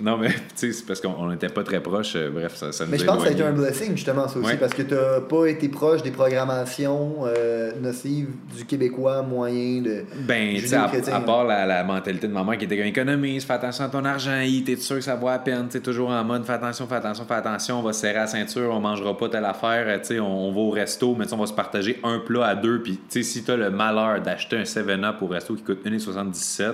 non, 0.01 0.17
mais 0.17 0.29
tu 0.31 0.35
sais, 0.55 0.71
c'est 0.73 0.85
parce 0.85 0.99
qu'on 1.01 1.29
n'était 1.29 1.49
pas 1.49 1.63
très 1.63 1.79
proches. 1.81 2.15
euh, 2.15 2.29
bref, 2.29 2.55
ça, 2.55 2.71
ça 2.71 2.85
nous 2.85 2.91
Mais 2.91 2.97
je 2.97 3.05
pense 3.05 3.17
que 3.17 3.23
ça 3.23 3.29
a 3.29 3.31
été 3.31 3.43
un 3.43 3.51
blessing, 3.51 3.91
justement, 3.95 4.27
ça 4.27 4.39
aussi, 4.39 4.47
Ouais. 4.51 4.57
parce 4.57 4.73
que 4.73 4.81
tu 4.81 4.93
n'as 4.93 5.21
pas 5.21 5.45
été 5.47 5.69
proche 5.69 6.01
des 6.03 6.11
programmations 6.11 7.25
euh, 7.25 7.71
nocives 7.81 8.29
du 8.57 8.65
Québécois 8.65 9.21
moyen 9.21 9.81
de. 9.81 10.03
Ben, 10.27 10.55
tu 10.55 10.67
sais, 10.67 10.75
à, 10.75 10.91
là. 10.91 11.19
part 11.21 11.45
la, 11.45 11.65
la 11.65 11.83
mentalité 11.83 12.27
de 12.27 12.33
maman 12.33 12.53
qui 12.57 12.65
était 12.65 12.77
comme 12.77 12.85
économise, 12.87 13.45
fais 13.45 13.53
attention 13.53 13.85
à 13.85 13.89
ton 13.89 14.03
argent, 14.05 14.41
t'es 14.65 14.75
sûr 14.75 14.97
que 14.97 15.01
ça 15.03 15.15
vaut 15.15 15.27
à 15.29 15.39
peine, 15.39 15.67
tu 15.71 15.79
toujours 15.81 16.09
en 16.09 16.23
mode 16.23 16.45
fais 16.45 16.53
attention, 16.53 16.87
fais 16.87 16.95
attention, 16.95 17.25
fais 17.25 17.33
attention, 17.35 17.79
on 17.79 17.83
va 17.83 17.93
se 17.93 18.01
serrer 18.01 18.15
la 18.19 18.27
ceinture, 18.27 18.71
on 18.73 18.79
mangera 18.79 19.17
pas 19.17 19.29
telle 19.29 19.45
affaire, 19.45 19.85
euh, 19.87 19.97
tu 19.99 20.07
sais, 20.07 20.19
on, 20.19 20.47
on 20.49 20.51
va 20.51 20.59
au 20.59 20.69
resto, 20.71 21.15
mais 21.17 21.31
on 21.33 21.37
va 21.37 21.45
se 21.45 21.53
partager 21.53 21.99
un 22.03 22.19
plat 22.19 22.45
à 22.47 22.55
deux, 22.55 22.81
puis 22.81 22.93
tu 23.09 23.21
sais, 23.21 23.23
si 23.23 23.43
t'as 23.43 23.55
le 23.55 23.69
malheur 23.71 24.21
d'acheter 24.21 24.57
un 24.57 24.63
7-Up 24.63 25.15
au 25.21 25.27
resto 25.27 25.55
qui 25.55 25.63
coûte 25.63 25.85
1,77, 25.85 26.73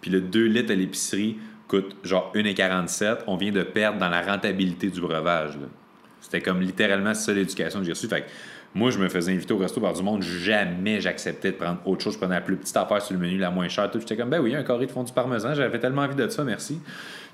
puis 0.00 0.10
le 0.10 0.20
2 0.20 0.44
litres 0.46 0.72
à 0.72 0.74
l'épicerie 0.76 1.38
coûte 1.68 1.96
genre 2.02 2.32
1,47, 2.34 3.18
on 3.26 3.36
vient 3.36 3.52
de 3.52 3.62
perdre 3.62 3.98
dans 3.98 4.08
la 4.08 4.22
rentabilité 4.22 4.88
du 4.88 5.00
breuvage. 5.00 5.52
C'était 6.20 6.40
comme 6.40 6.60
littéralement 6.60 7.14
ça 7.14 7.32
l'éducation 7.32 7.78
que 7.78 7.84
j'ai 7.84 7.92
reçue. 7.92 8.08
Fait 8.08 8.22
que 8.22 8.26
moi, 8.74 8.90
je 8.90 8.98
me 8.98 9.08
faisais 9.08 9.32
inviter 9.32 9.54
au 9.54 9.58
resto 9.58 9.80
par 9.80 9.92
du 9.92 10.02
monde. 10.02 10.22
Jamais 10.22 11.00
j'acceptais 11.00 11.52
de 11.52 11.56
prendre 11.56 11.80
autre 11.86 12.02
chose. 12.02 12.14
Je 12.14 12.18
prenais 12.18 12.34
la 12.34 12.40
plus 12.40 12.56
petite 12.56 12.76
affaire 12.76 13.00
sur 13.00 13.14
le 13.14 13.20
menu, 13.20 13.38
la 13.38 13.50
moins 13.50 13.68
chère. 13.68 13.90
J'étais 13.92 14.16
comme, 14.16 14.30
ben 14.30 14.40
oui, 14.40 14.54
un 14.54 14.62
carré 14.62 14.86
de 14.86 14.90
fond 14.90 15.04
du 15.04 15.12
parmesan. 15.12 15.54
J'avais 15.54 15.78
tellement 15.78 16.02
envie 16.02 16.14
de 16.14 16.28
ça, 16.28 16.44
merci. 16.44 16.80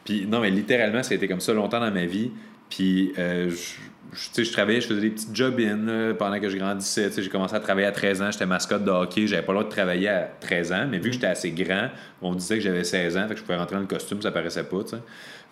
Puis 0.05 0.27
non, 0.27 0.41
mais 0.41 0.51
littéralement, 0.51 1.03
ça 1.03 1.13
a 1.13 1.17
été 1.17 1.27
comme 1.27 1.41
ça 1.41 1.53
longtemps 1.53 1.81
dans 1.81 1.91
ma 1.91 2.07
vie. 2.07 2.31
Puis, 2.75 3.13
euh, 3.19 3.51
je, 3.51 3.55
je- 3.55 3.77
tu 4.13 4.29
sais, 4.33 4.45
je 4.45 4.53
travaillais, 4.53 4.81
je 4.81 4.87
faisais 4.89 5.01
des 5.01 5.11
petites 5.11 5.35
job-in 5.35 6.15
pendant 6.19 6.39
que 6.41 6.49
je 6.49 6.57
grandissais. 6.57 7.09
Tu 7.09 7.15
sais, 7.17 7.23
J'ai 7.23 7.29
commencé 7.31 7.55
à 7.55 7.61
travailler 7.61 7.87
à 7.87 7.93
13 7.93 8.23
ans. 8.23 8.31
J'étais 8.31 8.47
mascotte 8.47 8.85
de 8.85 8.91
hockey. 8.91 9.27
J'avais 9.27 9.43
pas 9.43 9.53
le 9.53 9.59
droit 9.59 9.69
de 9.71 9.75
travailler 9.75 10.09
à 10.09 10.29
13 10.41 10.73
ans. 10.73 10.87
Mais 10.91 10.99
vu 10.99 11.09
que 11.11 11.15
j'étais 11.15 11.27
assez 11.27 11.51
grand, 11.51 11.89
on 12.23 12.33
me 12.33 12.37
disait 12.39 12.57
que 12.57 12.63
j'avais 12.63 12.85
16 12.85 13.17
ans. 13.17 13.27
Fait 13.29 13.35
que 13.35 13.41
je 13.41 13.45
pouvais 13.45 13.57
rentrer 13.59 13.75
dans 13.77 13.81
le 13.83 13.87
costume, 13.89 14.21
ça 14.23 14.31
paraissait 14.31 14.65
pas. 14.65 14.83
tu 14.85 14.91
sais. 14.91 14.97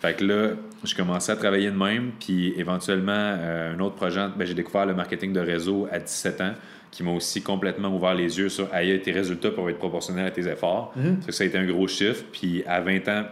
Fait 0.01 0.13
que 0.15 0.25
là, 0.25 0.49
je 0.83 0.95
commençais 0.95 1.31
à 1.31 1.35
travailler 1.37 1.71
de 1.71 1.77
même. 1.77 2.11
Puis 2.19 2.53
éventuellement, 2.57 3.13
euh, 3.15 3.73
un 3.75 3.79
autre 3.79 3.95
projet, 3.95 4.25
ben, 4.35 4.45
j'ai 4.45 4.53
découvert 4.53 4.85
le 4.85 4.93
marketing 4.93 5.31
de 5.33 5.39
réseau 5.39 5.87
à 5.91 5.99
17 5.99 6.41
ans 6.41 6.53
qui 6.91 7.01
m'a 7.03 7.11
aussi 7.11 7.41
complètement 7.41 7.87
ouvert 7.95 8.13
les 8.13 8.37
yeux 8.37 8.49
sur 8.49 8.67
aïe, 8.71 9.01
tes 9.01 9.11
résultats 9.11 9.49
peuvent 9.49 9.67
être 9.69 9.79
proportionnels 9.79 10.27
à 10.27 10.31
tes 10.31 10.47
efforts. 10.47 10.93
Que 11.25 11.31
ça 11.31 11.43
a 11.43 11.47
été 11.47 11.57
un 11.57 11.65
gros 11.65 11.87
chiffre. 11.87 12.23
Puis 12.31 12.63
à 12.67 12.81
20 12.81 13.07
ans, 13.07 13.23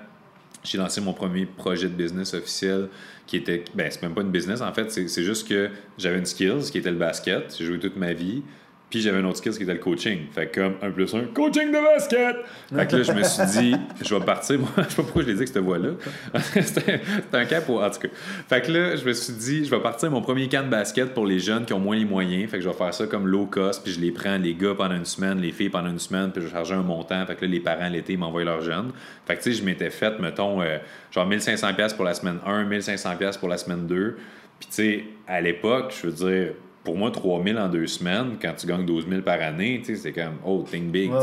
j'ai 0.64 0.78
lancé 0.78 1.02
mon 1.02 1.14
premier 1.14 1.46
projet 1.46 1.88
de 1.88 1.94
business 1.94 2.34
officiel 2.34 2.90
qui 3.28 3.38
était. 3.38 3.64
Ben, 3.74 3.90
c'est 3.90 4.02
même 4.02 4.14
pas 4.14 4.22
une 4.22 4.32
business 4.32 4.62
en 4.62 4.74
fait, 4.74 4.92
c'est 4.92 5.24
juste 5.24 5.48
que 5.48 5.70
j'avais 5.98 6.18
une 6.18 6.26
skills 6.26 6.72
qui 6.72 6.78
était 6.78 6.92
le 6.92 6.98
basket. 6.98 7.56
J'ai 7.58 7.66
joué 7.66 7.80
toute 7.80 7.96
ma 7.96 8.14
vie. 8.14 8.44
Puis 8.92 9.00
j'avais 9.00 9.22
une 9.22 9.26
autre 9.26 9.38
skills 9.38 9.56
qui 9.56 9.64
était 9.64 9.74
le 9.74 9.80
coaching. 9.80 10.26
Fait 10.34 10.48
que 10.48 10.60
comme 10.60 10.74
un 10.82 10.92
plus 10.92 11.16
un, 11.16 11.24
coaching 11.34 11.70
de 11.70 11.82
basket! 11.82 12.36
Fait 12.76 12.88
que 12.88 12.98
là, 12.98 13.04
je 13.04 13.12
me 13.14 13.24
suis 13.24 13.46
dit, 13.46 13.76
je 14.04 14.14
vais 14.14 14.26
partir. 14.26 14.60
Moi, 14.60 14.70
je 14.78 14.82
sais 14.82 14.96
pas 14.98 15.04
pourquoi 15.04 15.22
je 15.22 15.28
l'ai 15.28 15.34
dit 15.34 15.40
avec 15.40 15.48
cette 15.48 15.64
voix-là. 15.64 15.92
C'était 16.62 17.00
un 17.32 17.46
cap 17.46 17.70
au- 17.70 17.82
en 17.82 17.90
tout 17.90 18.02
cas. 18.02 18.10
Fait 18.50 18.62
que 18.62 18.70
là, 18.70 18.98
je 18.98 19.06
me 19.06 19.14
suis 19.14 19.32
dit, 19.32 19.64
je 19.64 19.72
vais 19.72 19.80
partir 19.80 20.12
mon 20.12 20.22
premier 20.22 20.50
camp 20.50 20.66
de 20.66 20.70
basket 20.70 21.14
pour 21.14 21.26
les 21.26 21.40
jeunes 21.40 21.64
qui 21.64 21.72
ont 21.72 21.80
moins 21.80 21.96
les 21.96 22.04
moyens. 22.04 22.52
Fait 22.52 22.58
que 22.58 22.64
je 22.64 22.68
vais 22.68 22.76
faire 22.76 22.94
ça 22.94 23.08
comme 23.08 23.28
low 23.28 23.46
cost. 23.46 23.82
Puis 23.82 23.94
je 23.94 24.02
les 24.02 24.12
prends, 24.12 24.38
les 24.38 24.56
gars, 24.56 24.76
pendant 24.76 24.96
une 24.96 25.06
semaine, 25.06 25.40
les 25.40 25.54
filles 25.54 25.70
pendant 25.70 25.90
une 25.90 26.00
semaine. 26.00 26.34
Puis 26.34 26.42
je 26.42 26.48
vais 26.48 26.52
charger 26.54 26.76
un 26.76 26.84
montant. 26.84 27.26
Fait 27.26 27.36
que 27.36 27.46
là, 27.46 27.52
les 27.52 27.62
parents, 27.62 27.88
l'été, 27.88 28.18
m'envoient 28.18 28.44
leurs 28.44 28.62
jeunes. 28.62 28.92
Fait 29.26 29.38
que 29.38 29.42
tu 29.42 29.54
sais, 29.54 29.58
je 29.58 29.64
m'étais 29.64 29.90
fait, 29.90 30.20
mettons, 30.20 30.62
euh, 30.62 30.80
genre 31.12 31.30
1500$ 31.30 31.76
piastres 31.76 31.96
pour 31.96 32.04
la 32.04 32.14
semaine 32.14 32.40
1, 32.46 32.66
1500$ 32.66 33.18
piastres 33.18 33.40
pour 33.40 33.48
la 33.48 33.58
semaine 33.58 33.88
2. 33.88 34.18
Puis 34.60 34.68
tu 34.68 34.76
sais, 34.76 35.04
à 35.30 35.40
l'époque, 35.40 35.94
je 35.98 36.08
veux 36.08 36.14
dire, 36.14 36.54
pour 36.84 36.98
moi, 36.98 37.12
3000 37.12 37.58
en 37.60 37.68
deux 37.70 37.86
semaines, 37.86 38.38
quand 38.42 38.54
tu 38.58 38.66
gagnes 38.66 38.86
12 38.86 39.08
000 39.08 39.22
par 39.22 39.40
année, 39.40 39.82
tu 39.86 39.94
sais, 39.96 40.02
c'est 40.02 40.12
comme, 40.12 40.38
oh, 40.46 40.66
think 40.70 40.92
big, 40.92 41.12
Ouais. 41.12 41.20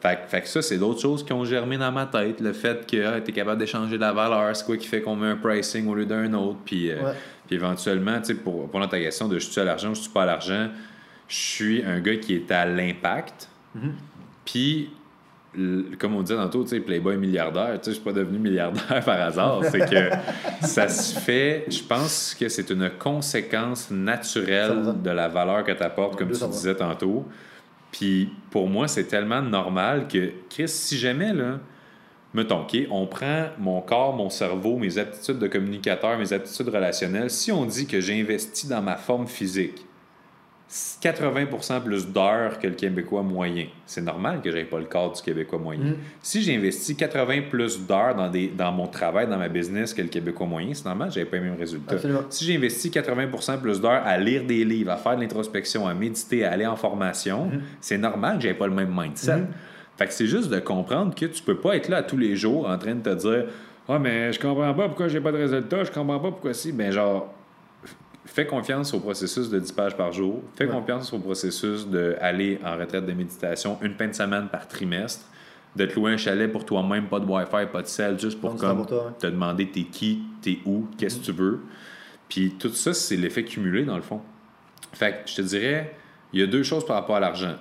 Fait, 0.00 0.16
que- 0.16 0.28
fait 0.28 0.40
que 0.42 0.48
ça, 0.48 0.62
c'est 0.62 0.78
d'autres 0.78 1.00
choses 1.00 1.24
qui 1.24 1.32
ont 1.32 1.44
germé 1.44 1.78
dans 1.78 1.92
ma 1.92 2.06
tête. 2.06 2.40
Le 2.40 2.52
fait 2.52 2.84
que 2.86 3.20
tu 3.20 3.30
es 3.30 3.32
capable 3.32 3.58
d'échanger 3.60 3.96
de 3.96 4.00
la 4.00 4.12
valeur, 4.12 4.54
c'est 4.56 4.64
quoi 4.66 4.76
qui 4.76 4.88
fait 4.88 5.00
qu'on 5.02 5.14
met 5.14 5.28
un 5.28 5.36
pricing 5.36 5.86
au 5.88 5.94
lieu 5.94 6.06
d'un 6.06 6.32
autre. 6.34 6.58
Puis, 6.64 6.90
euh, 6.90 6.96
Ouais. 7.04 7.12
puis 7.46 7.54
éventuellement, 7.56 8.18
tu 8.18 8.26
sais, 8.26 8.34
pour 8.34 8.62
répondre 8.62 8.84
à 8.84 8.88
ta 8.88 8.98
question 8.98 9.28
de 9.28 9.38
je 9.38 9.48
suis 9.48 9.60
à 9.60 9.64
l'argent 9.64 9.90
ou 9.90 9.94
je 9.94 10.00
suis 10.00 10.10
pas 10.10 10.24
à 10.24 10.26
l'argent, 10.26 10.68
je 11.28 11.36
suis 11.36 11.84
un 11.84 12.00
gars 12.00 12.16
qui 12.16 12.34
est 12.34 12.50
à 12.50 12.66
l'impact. 12.66 13.48
Mm-hmm. 13.76 13.90
Puis, 14.44 14.90
comme 15.98 16.14
on 16.14 16.22
disait 16.22 16.36
tantôt, 16.36 16.64
Playboy 16.64 17.16
milliardaire, 17.16 17.78
je 17.84 17.90
suis 17.90 18.00
pas 18.00 18.12
devenu 18.12 18.38
milliardaire 18.38 19.00
par 19.04 19.20
hasard. 19.20 19.62
C'est 19.64 19.88
que 19.88 20.10
ça 20.66 20.88
se 20.88 21.18
fait, 21.18 21.64
je 21.68 21.82
pense 21.82 22.36
que 22.38 22.48
c'est 22.48 22.70
une 22.70 22.90
conséquence 22.98 23.90
naturelle 23.90 24.82
100%. 24.84 25.02
de 25.02 25.10
la 25.10 25.28
valeur 25.28 25.64
que 25.64 25.72
tu 25.72 25.82
apportes, 25.82 26.16
comme 26.16 26.30
tu 26.30 26.38
200%. 26.38 26.50
disais 26.50 26.74
tantôt. 26.74 27.24
Puis 27.90 28.30
pour 28.50 28.68
moi, 28.68 28.88
c'est 28.88 29.04
tellement 29.04 29.42
normal 29.42 30.08
que, 30.08 30.32
Chris, 30.50 30.68
si 30.68 30.98
jamais, 30.98 31.32
là, 31.32 31.58
mettons, 32.34 32.66
on 32.90 33.06
prend 33.06 33.46
mon 33.58 33.80
corps, 33.80 34.14
mon 34.14 34.28
cerveau, 34.28 34.76
mes 34.76 34.98
aptitudes 34.98 35.38
de 35.38 35.46
communicateur, 35.46 36.18
mes 36.18 36.32
aptitudes 36.32 36.68
relationnelles, 36.68 37.30
si 37.30 37.50
on 37.50 37.64
dit 37.64 37.86
que 37.86 38.00
j'investis 38.00 38.68
dans 38.68 38.82
ma 38.82 38.96
forme 38.96 39.26
physique 39.26 39.86
80% 40.68 41.80
plus 41.82 42.08
d'heures 42.08 42.58
que 42.58 42.66
le 42.66 42.74
Québécois 42.74 43.22
moyen, 43.22 43.66
c'est 43.86 44.00
normal 44.00 44.40
que 44.42 44.50
j'aie 44.50 44.64
pas 44.64 44.78
le 44.78 44.86
corps 44.86 45.12
du 45.12 45.22
Québécois 45.22 45.60
moyen. 45.60 45.84
Mm. 45.84 45.96
Si 46.20 46.42
j'investis 46.42 46.96
80 46.96 47.42
plus 47.48 47.86
d'heures 47.86 48.16
dans, 48.16 48.28
des, 48.28 48.48
dans 48.48 48.72
mon 48.72 48.88
travail, 48.88 49.28
dans 49.28 49.38
ma 49.38 49.48
business 49.48 49.94
que 49.94 50.02
le 50.02 50.08
Québécois 50.08 50.46
moyen, 50.46 50.74
c'est 50.74 50.84
normal 50.84 51.08
que 51.08 51.14
j'avais 51.14 51.26
pas 51.26 51.36
les 51.36 51.44
mêmes 51.44 51.58
résultats. 51.58 51.94
Absolument. 51.94 52.22
Si 52.30 52.44
j'investis 52.44 52.90
80% 52.90 53.60
plus 53.60 53.80
d'heures 53.80 54.02
à 54.04 54.18
lire 54.18 54.44
des 54.44 54.64
livres, 54.64 54.90
à 54.90 54.96
faire 54.96 55.14
de 55.16 55.20
l'introspection, 55.20 55.86
à 55.86 55.94
méditer, 55.94 56.44
à 56.44 56.52
aller 56.52 56.66
en 56.66 56.76
formation, 56.76 57.46
Mm-hmm. 57.46 57.60
c'est 57.80 57.98
normal 57.98 58.36
que 58.36 58.42
j'avais 58.42 58.54
pas 58.54 58.66
le 58.66 58.74
même 58.74 58.92
mindset. 58.94 59.42
Fait 59.96 60.06
que 60.06 60.12
c'est 60.12 60.26
juste 60.26 60.50
de 60.50 60.58
comprendre 60.58 61.14
que 61.14 61.26
tu 61.26 61.42
peux 61.42 61.56
pas 61.56 61.76
être 61.76 61.88
là 61.88 62.02
tous 62.02 62.16
les 62.16 62.36
jours 62.36 62.68
en 62.68 62.76
train 62.78 62.94
de 62.94 63.00
te 63.00 63.14
dire 63.14 63.46
Ah, 63.88 63.98
mais 63.98 64.32
je 64.32 64.40
comprends 64.40 64.74
pas 64.74 64.88
pourquoi 64.88 65.08
j'ai 65.08 65.20
pas 65.20 65.32
de 65.32 65.38
résultats, 65.38 65.84
je 65.84 65.90
comprends 65.90 66.18
pas 66.18 66.30
pourquoi 66.30 66.52
si. 66.54 66.72
Ben, 66.72 66.90
genre, 66.92 67.32
fais 68.26 68.46
confiance 68.46 68.92
au 68.94 69.00
processus 69.00 69.48
de 69.50 69.58
10 69.58 69.72
pages 69.72 69.96
par 69.96 70.12
jour. 70.12 70.42
Fais 70.56 70.64
Ouais. 70.66 70.70
confiance 70.70 71.12
au 71.12 71.18
processus 71.18 71.86
d'aller 71.88 72.58
en 72.64 72.76
retraite 72.76 73.06
de 73.06 73.12
méditation 73.12 73.78
une 73.82 73.94
fin 73.94 74.08
de 74.08 74.12
semaine 74.14 74.48
par 74.48 74.68
trimestre. 74.68 75.24
De 75.74 75.84
te 75.84 75.94
louer 75.94 76.12
un 76.12 76.16
chalet 76.16 76.50
pour 76.50 76.64
toi-même, 76.64 77.06
pas 77.06 77.20
de 77.20 77.26
Wi-Fi, 77.26 77.66
pas 77.70 77.82
de 77.82 77.86
sel, 77.86 78.18
juste 78.18 78.40
pour 78.40 78.56
comme 78.56 78.78
pour 78.78 78.86
toi, 78.86 79.06
ouais. 79.06 79.12
te 79.18 79.26
demander 79.26 79.68
t'es 79.70 79.82
qui, 79.84 80.22
t'es 80.40 80.58
où, 80.64 80.86
qu'est-ce 80.96 81.18
que 81.18 81.24
tu 81.26 81.32
veux. 81.32 81.60
Puis 82.30 82.54
tout 82.58 82.70
ça, 82.70 82.94
c'est 82.94 83.16
l'effet 83.16 83.44
cumulé 83.44 83.84
dans 83.84 83.96
le 83.96 84.02
fond. 84.02 84.20
Fait 84.94 85.12
que 85.24 85.30
je 85.30 85.36
te 85.36 85.42
dirais, 85.42 85.94
il 86.32 86.40
y 86.40 86.42
a 86.42 86.46
deux 86.46 86.62
choses 86.62 86.86
par 86.86 86.96
rapport 86.96 87.16
à 87.16 87.20
l'argent. 87.20 87.56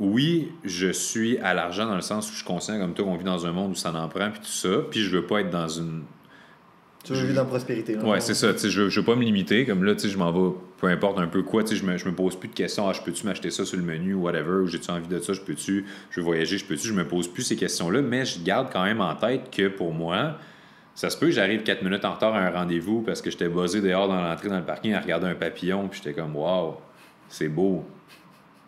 Oui, 0.00 0.50
je 0.64 0.88
suis 0.90 1.38
à 1.38 1.54
l'argent 1.54 1.86
dans 1.86 1.94
le 1.94 2.00
sens 2.00 2.26
où 2.28 2.32
je 2.32 2.38
suis 2.38 2.44
conscient 2.44 2.76
comme 2.80 2.92
toi 2.94 3.04
qu'on 3.04 3.16
vit 3.16 3.24
dans 3.24 3.46
un 3.46 3.52
monde 3.52 3.70
où 3.70 3.74
ça 3.76 3.92
en 3.94 4.08
prend 4.08 4.30
puis 4.32 4.40
tout 4.40 4.46
ça, 4.46 4.78
puis 4.90 5.00
je 5.00 5.16
veux 5.16 5.24
pas 5.24 5.40
être 5.42 5.50
dans 5.50 5.68
une 5.68 6.02
Tu 7.04 7.12
veux 7.12 7.20
vivre 7.20 7.34
dans 7.34 7.42
la 7.42 7.48
prospérité. 7.48 7.94
là. 7.94 8.02
Ouais, 8.02 8.20
c'est 8.20 8.34
ça. 8.34 8.48
Je 8.56 8.82
ne 8.82 8.88
veux 8.88 9.02
pas 9.02 9.14
me 9.14 9.22
limiter. 9.22 9.66
Comme 9.66 9.84
là, 9.84 9.94
je 9.96 10.16
m'en 10.16 10.32
vais, 10.32 10.56
peu 10.78 10.86
importe 10.88 11.18
un 11.18 11.26
peu 11.26 11.42
quoi. 11.42 11.62
Je 11.70 11.84
me, 11.84 11.98
je 11.98 12.08
me 12.08 12.14
pose 12.14 12.34
plus 12.34 12.48
de 12.48 12.54
questions. 12.54 12.88
Ah, 12.88 12.92
je 12.94 13.02
peux-tu 13.02 13.26
m'acheter 13.26 13.50
ça 13.50 13.64
sur 13.64 13.76
le 13.76 13.82
menu, 13.82 14.14
whatever, 14.14 14.62
ou 14.62 14.66
j'ai-tu 14.66 14.90
envie 14.90 15.06
de 15.06 15.18
ça, 15.20 15.34
je 15.34 15.40
peux-tu, 15.42 15.84
je 16.10 16.20
veux 16.20 16.24
voyager, 16.24 16.56
je 16.56 16.64
peux-tu. 16.64 16.88
Je 16.88 16.94
me 16.94 17.06
pose 17.06 17.28
plus 17.28 17.42
ces 17.42 17.56
questions-là, 17.56 18.00
mais 18.00 18.24
je 18.24 18.42
garde 18.42 18.68
quand 18.72 18.84
même 18.84 19.02
en 19.02 19.14
tête 19.14 19.50
que 19.50 19.68
pour 19.68 19.92
moi, 19.92 20.38
ça 20.94 21.10
se 21.10 21.18
peut 21.18 21.30
j'arrive 21.30 21.62
4 21.62 21.82
minutes 21.82 22.04
en 22.04 22.14
retard 22.14 22.34
à 22.34 22.38
un 22.38 22.50
rendez-vous 22.50 23.02
parce 23.02 23.20
que 23.20 23.30
j'étais 23.30 23.48
buzzé 23.48 23.80
dehors 23.80 24.08
dans 24.08 24.22
l'entrée 24.22 24.48
dans 24.48 24.58
le 24.58 24.64
parking 24.64 24.94
à 24.94 25.00
regarder 25.00 25.26
un 25.26 25.34
papillon, 25.34 25.88
puis 25.88 26.00
j'étais 26.02 26.18
comme, 26.18 26.34
waouh, 26.36 26.76
c'est 27.28 27.48
beau. 27.48 27.84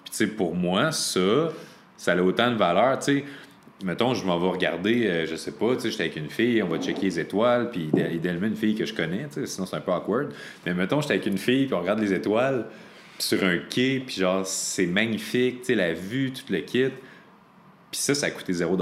Puis, 0.05 0.11
tu 0.11 0.17
sais, 0.17 0.27
pour 0.27 0.55
moi, 0.55 0.93
ça, 0.93 1.49
ça 1.97 2.13
a 2.13 2.17
autant 2.21 2.51
de 2.51 2.57
valeur. 2.57 2.99
Tu 2.99 3.05
sais, 3.05 3.25
mettons, 3.85 4.15
je 4.15 4.25
m'en 4.25 4.39
vais 4.39 4.49
regarder, 4.49 5.07
euh, 5.07 5.27
je 5.27 5.37
sais 5.37 5.53
pas, 5.53 5.75
tu 5.75 5.83
sais, 5.83 5.91
j'étais 5.91 6.05
avec 6.05 6.17
une 6.17 6.31
fille, 6.31 6.63
on 6.63 6.69
va 6.69 6.79
checker 6.79 7.03
les 7.03 7.21
étoiles, 7.21 7.71
puis 7.71 7.91
idé- 7.93 8.11
idéalement 8.15 8.47
une 8.47 8.57
fille 8.57 8.75
que 8.75 8.87
je 8.87 8.95
connais, 8.95 9.25
tu 9.29 9.41
sais, 9.41 9.47
sinon 9.47 9.67
c'est 9.67 9.77
un 9.77 9.81
peu 9.81 9.93
awkward. 9.93 10.33
Mais 10.65 10.75
mettons, 10.75 11.01
j'étais 11.01 11.15
avec 11.15 11.27
une 11.27 11.39
fille, 11.39 11.67
puis 11.67 11.75
on 11.75 11.81
regarde 11.81 12.01
les 12.01 12.13
étoiles 12.13 12.67
sur 13.19 13.43
un 13.45 13.59
quai, 13.71 14.03
puis 14.07 14.17
genre, 14.17 14.47
c'est 14.47 14.87
magnifique, 14.87 15.61
tu 15.61 15.67
sais, 15.67 15.75
la 15.75 15.93
vue, 15.93 16.33
tout 16.33 16.51
le 16.53 16.61
kit. 16.61 16.89
Puis 17.91 18.01
ça, 18.01 18.15
ça 18.15 18.27
a 18.27 18.31
coûté 18.31 18.53
0 18.53 18.77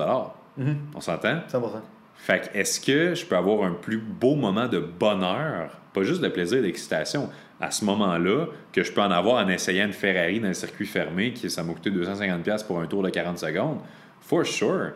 Mhm. 0.57 0.77
On 0.95 1.01
s'entend? 1.01 1.41
100%. 1.49 1.83
Fait 2.17 2.49
que 2.53 2.57
est-ce 2.59 2.81
que 2.81 3.15
je 3.15 3.27
peux 3.27 3.37
avoir 3.37 3.65
un 3.65 3.73
plus 3.75 3.99
beau 3.99 4.35
moment 4.37 4.67
de 4.69 4.79
bonheur, 4.79 5.71
pas 5.93 6.05
juste 6.05 6.21
de 6.23 6.29
plaisir 6.29 6.59
et 6.59 6.63
d'excitation, 6.63 7.29
à 7.61 7.71
ce 7.71 7.85
moment-là, 7.85 8.47
que 8.73 8.83
je 8.83 8.93
peux 8.93 9.03
en 9.03 9.11
avoir 9.11 9.45
en 9.45 9.49
essayant 9.49 9.87
une 9.87 9.93
Ferrari 9.93 10.41
dans 10.41 10.49
un 10.49 10.55
circuit 10.55 10.87
fermé, 10.87 11.33
qui 11.33 11.51
ça 11.51 11.63
m'a 11.63 11.73
coûté 11.73 11.91
250$ 11.91 12.65
pour 12.67 12.81
un 12.81 12.87
tour 12.87 13.03
de 13.03 13.11
40 13.11 13.39
secondes? 13.39 13.79
For 14.26 14.47
sure. 14.47 14.93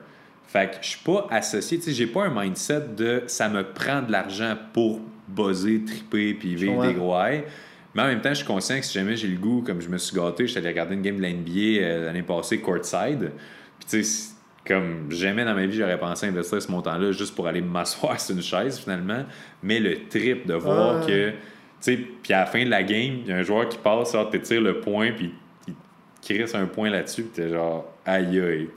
Fait 0.46 0.70
que 0.70 0.76
je 0.80 0.88
suis 0.88 1.04
pas 1.04 1.26
associé, 1.30 1.78
tu 1.78 1.84
sais, 1.84 1.92
j'ai 1.92 2.06
pas 2.06 2.24
un 2.24 2.42
mindset 2.42 2.80
de 2.96 3.22
ça 3.26 3.48
me 3.50 3.62
prend 3.62 4.00
de 4.00 4.10
l'argent 4.10 4.56
pour 4.72 5.00
buzzer, 5.28 5.82
triper, 5.84 6.32
puis 6.34 6.54
vivre 6.54 6.86
des 6.86 6.94
gros. 6.94 7.14
Mais 7.94 8.02
en 8.02 8.06
même 8.06 8.20
temps, 8.20 8.30
je 8.30 8.36
suis 8.36 8.46
conscient 8.46 8.78
que 8.78 8.84
si 8.84 8.94
jamais 8.94 9.16
j'ai 9.16 9.28
le 9.28 9.36
goût, 9.38 9.62
comme 9.66 9.80
je 9.80 9.88
me 9.88 9.98
suis 9.98 10.14
gâté, 10.16 10.46
je 10.46 10.52
suis 10.52 10.58
allé 10.58 10.68
regarder 10.68 10.94
une 10.94 11.02
game 11.02 11.16
de 11.16 11.22
la 11.22 11.30
NBA 11.32 11.50
euh, 11.82 12.04
l'année 12.06 12.22
passée, 12.22 12.60
courtside. 12.60 13.32
Puis 13.78 13.88
tu 13.88 14.04
sais, 14.04 14.34
comme 14.66 15.10
jamais 15.10 15.44
dans 15.44 15.54
ma 15.54 15.66
vie, 15.66 15.76
j'aurais 15.76 15.98
pensé 15.98 16.26
investir 16.26 16.60
ce 16.62 16.70
montant-là 16.70 17.12
juste 17.12 17.34
pour 17.34 17.46
aller 17.46 17.60
m'asseoir 17.62 18.18
sur 18.20 18.34
une 18.36 18.42
chaise 18.42 18.78
finalement. 18.78 19.24
Mais 19.62 19.80
le 19.80 20.06
trip 20.08 20.46
de 20.46 20.54
voir 20.54 21.00
Ouais. 21.00 21.06
que, 21.06 21.30
tu 21.30 21.36
sais, 21.80 21.96
puis 22.22 22.32
à 22.32 22.40
la 22.40 22.46
fin 22.46 22.64
de 22.64 22.70
la 22.70 22.82
game, 22.82 23.18
il 23.24 23.26
y 23.26 23.32
a 23.32 23.36
un 23.36 23.42
joueur 23.42 23.68
qui 23.68 23.78
passe, 23.78 24.14
tu 24.32 24.40
tires 24.40 24.60
le 24.62 24.80
point, 24.80 25.12
puis 25.12 25.32
il 25.66 25.74
crisse 26.22 26.54
un 26.54 26.66
point 26.66 26.90
là-dessus, 26.90 27.22
puis 27.24 27.32
t'es 27.42 27.50
genre, 27.50 27.84
aïe 28.08 28.40
aïe. 28.40 28.68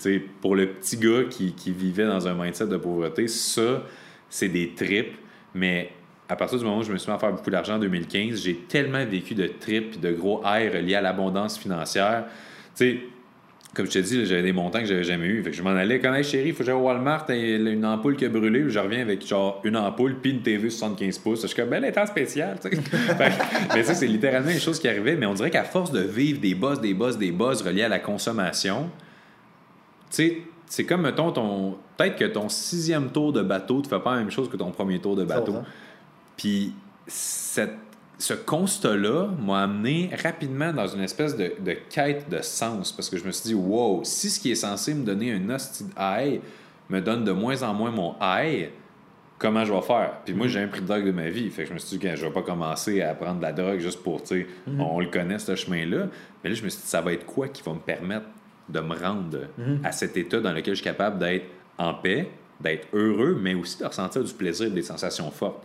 Pour 0.42 0.56
le 0.56 0.68
petit 0.68 0.98
gars 0.98 1.24
qui, 1.30 1.54
qui 1.54 1.72
vivait 1.72 2.06
dans 2.06 2.28
un 2.28 2.34
mindset 2.34 2.68
de 2.68 2.78
pauvreté, 2.78 3.28
ça, 3.28 3.84
c'est 4.30 4.50
des 4.50 4.74
trips. 4.76 5.16
Mais 5.56 5.92
à 6.28 6.36
partir 6.36 6.58
du 6.58 6.66
moment 6.66 6.80
où 6.80 6.84
je 6.84 6.92
me 6.92 6.98
suis 6.98 7.10
mis 7.10 7.16
à 7.16 7.20
faire 7.20 7.32
beaucoup 7.32 7.50
d'argent 7.50 7.76
en 7.76 7.80
2015, 7.80 8.42
j'ai 8.44 8.56
tellement 8.56 9.06
vécu 9.06 9.34
de 9.34 9.48
trips 9.48 9.96
et 9.96 10.00
de 10.00 10.12
gros 10.12 10.42
highs 10.46 10.70
reliés 10.70 10.96
à 10.96 11.02
l'abondance 11.02 11.58
financière. 11.58 12.26
Tu 12.76 12.86
sais, 12.86 13.00
comme 13.74 13.86
je 13.86 13.92
te 13.92 14.00
dis, 14.00 14.26
j'avais 14.26 14.42
des 14.42 14.52
montants 14.52 14.80
que 14.80 14.86
j'avais 14.86 15.06
jamais 15.06 15.28
eu. 15.28 15.44
Fait 15.44 15.52
que 15.52 15.56
je 15.56 15.64
m'en 15.64 15.70
allais 15.70 16.00
comme, 16.00 16.14
hey 16.14 16.26
chérie, 16.26 16.50
il 16.50 16.54
faut 16.54 16.60
que 16.60 16.66
j'aille 16.66 16.76
au 16.76 16.80
Walmart, 16.80 17.26
une 17.30 17.86
ampoule 17.86 18.18
qui 18.18 18.26
a 18.26 18.30
brûlé. 18.30 18.66
Je 18.68 18.80
reviens 18.80 19.02
avec 19.02 19.26
genre 19.26 19.62
une 19.64 19.78
ampoule 19.78 20.18
puis 20.22 20.32
une 20.32 20.42
TV 20.42 20.70
75 20.70 21.20
pouces. 21.20 21.42
Je 21.44 21.48
suis 21.48 21.56
comme, 21.56 21.70
ben, 21.70 21.84
en 21.84 22.06
spécial, 22.06 22.60
tu 22.62 22.70
sais. 22.70 22.82
Mais 23.74 23.84
ça, 23.84 23.94
c'est 23.94 24.08
littéralement 24.08 24.50
les 24.50 24.60
choses 24.60 24.78
qui 24.78 24.90
arrivaient. 24.90 25.16
Mais 25.16 25.26
on 25.26 25.34
dirait 25.34 25.52
qu'à 25.52 25.64
force 25.64 25.92
de 25.92 26.02
vivre 26.02 26.42
des 26.42 26.54
buzz, 26.54 26.82
des 26.82 26.94
buzz, 26.94 27.18
des 27.18 27.32
buzz 27.32 27.62
reliés 27.62 27.84
à 27.84 27.90
la 27.90 28.00
consommation, 28.00 28.90
sais, 30.16 30.42
c'est 30.68 30.86
comme, 30.86 31.02
mettons, 31.02 31.32
ton. 31.32 31.78
Peut-être 31.98 32.16
que 32.16 32.26
ton 32.26 32.50
sixième 32.50 33.10
tour 33.12 33.34
de 33.34 33.42
bateau 33.42 33.80
ne 33.82 33.88
fait 33.88 34.00
pas 34.00 34.14
la 34.14 34.20
même 34.20 34.32
chose 34.32 34.50
que 34.50 34.58
ton 34.58 34.72
premier 34.72 35.00
tour 35.00 35.16
de 35.16 35.24
bateau. 35.24 35.52
100%. 35.54 35.64
Puis 36.38 36.74
cette- 37.08 37.78
ce 38.18 38.34
constat-là 38.36 39.30
m'a 39.44 39.64
amené 39.64 40.12
rapidement 40.24 40.72
dans 40.72 40.88
une 40.88 41.02
espèce 41.02 41.36
de, 41.36 41.54
de 41.60 41.76
quête 41.90 42.30
de 42.30 42.40
sens 42.42 42.92
parce 42.92 43.10
que 43.10 43.18
je 43.18 43.26
me 43.26 43.32
suis 43.32 43.48
dit, 43.50 43.54
wow, 43.56 44.02
si 44.04 44.30
ce 44.30 44.40
qui 44.40 44.52
est 44.52 44.56
censé 44.56 44.94
me 44.94 45.04
donner 45.04 45.34
un 45.34 45.50
hostie 45.50 45.84
de 45.86 45.92
high 45.98 46.40
me 46.90 47.00
donne 47.02 47.24
de 47.24 47.32
moins 47.32 47.64
en 47.64 47.74
moins 47.74 47.90
mon 47.90 48.16
high, 48.22 48.70
comment 49.40 49.66
je 49.66 49.74
vais 49.74 49.82
faire? 49.82 50.14
Puis 50.24 50.36
moi, 50.36 50.48
j'ai 50.48 50.60
un 50.60 50.68
prix 50.68 50.82
de 50.82 50.88
drogue 50.88 51.06
de 51.06 51.12
ma 51.12 51.30
vie. 51.30 51.50
Fait 51.50 51.64
que 51.64 51.70
je 51.70 51.74
me 51.74 51.80
suis 51.80 51.98
dit, 51.98 52.06
que 52.08 52.16
je 52.16 52.24
vais 52.26 52.32
pas 52.32 52.44
commencer 52.44 53.02
à 53.02 53.16
prendre 53.16 53.38
de 53.38 53.42
la 53.42 53.54
drogue 53.54 53.80
juste 53.80 54.04
pour, 54.04 54.22
tu 54.22 54.28
sais, 54.28 54.48
on, 54.78 55.00
le 55.00 55.08
connaît, 55.08 55.40
ce 55.40 55.56
chemin-là. 55.56 56.08
Mais 56.44 56.52
là, 56.52 56.56
je 56.56 56.64
me 56.64 56.70
suis 56.70 56.82
dit, 56.82 56.88
ça 56.88 57.02
va 57.02 57.14
être 57.14 57.26
quoi 57.26 57.48
qui 57.48 57.64
va 57.64 57.74
me 57.74 57.80
permettre 57.80 58.26
de 58.72 58.80
me 58.80 58.96
rendre 58.96 59.40
à 59.84 59.92
cet 59.92 60.18
état 60.18 60.40
dans 60.40 60.52
lequel 60.54 60.74
je 60.76 60.82
suis 60.82 60.84
capable 60.84 61.20
d'être 61.20 61.46
en 61.78 61.94
paix, 61.94 62.30
d'être 62.60 62.88
heureux, 62.94 63.38
mais 63.42 63.54
aussi 63.54 63.80
de 63.80 63.86
ressentir 63.86 64.24
du 64.24 64.34
plaisir, 64.34 64.70
des 64.72 64.82
sensations 64.84 65.30
fortes. 65.32 65.64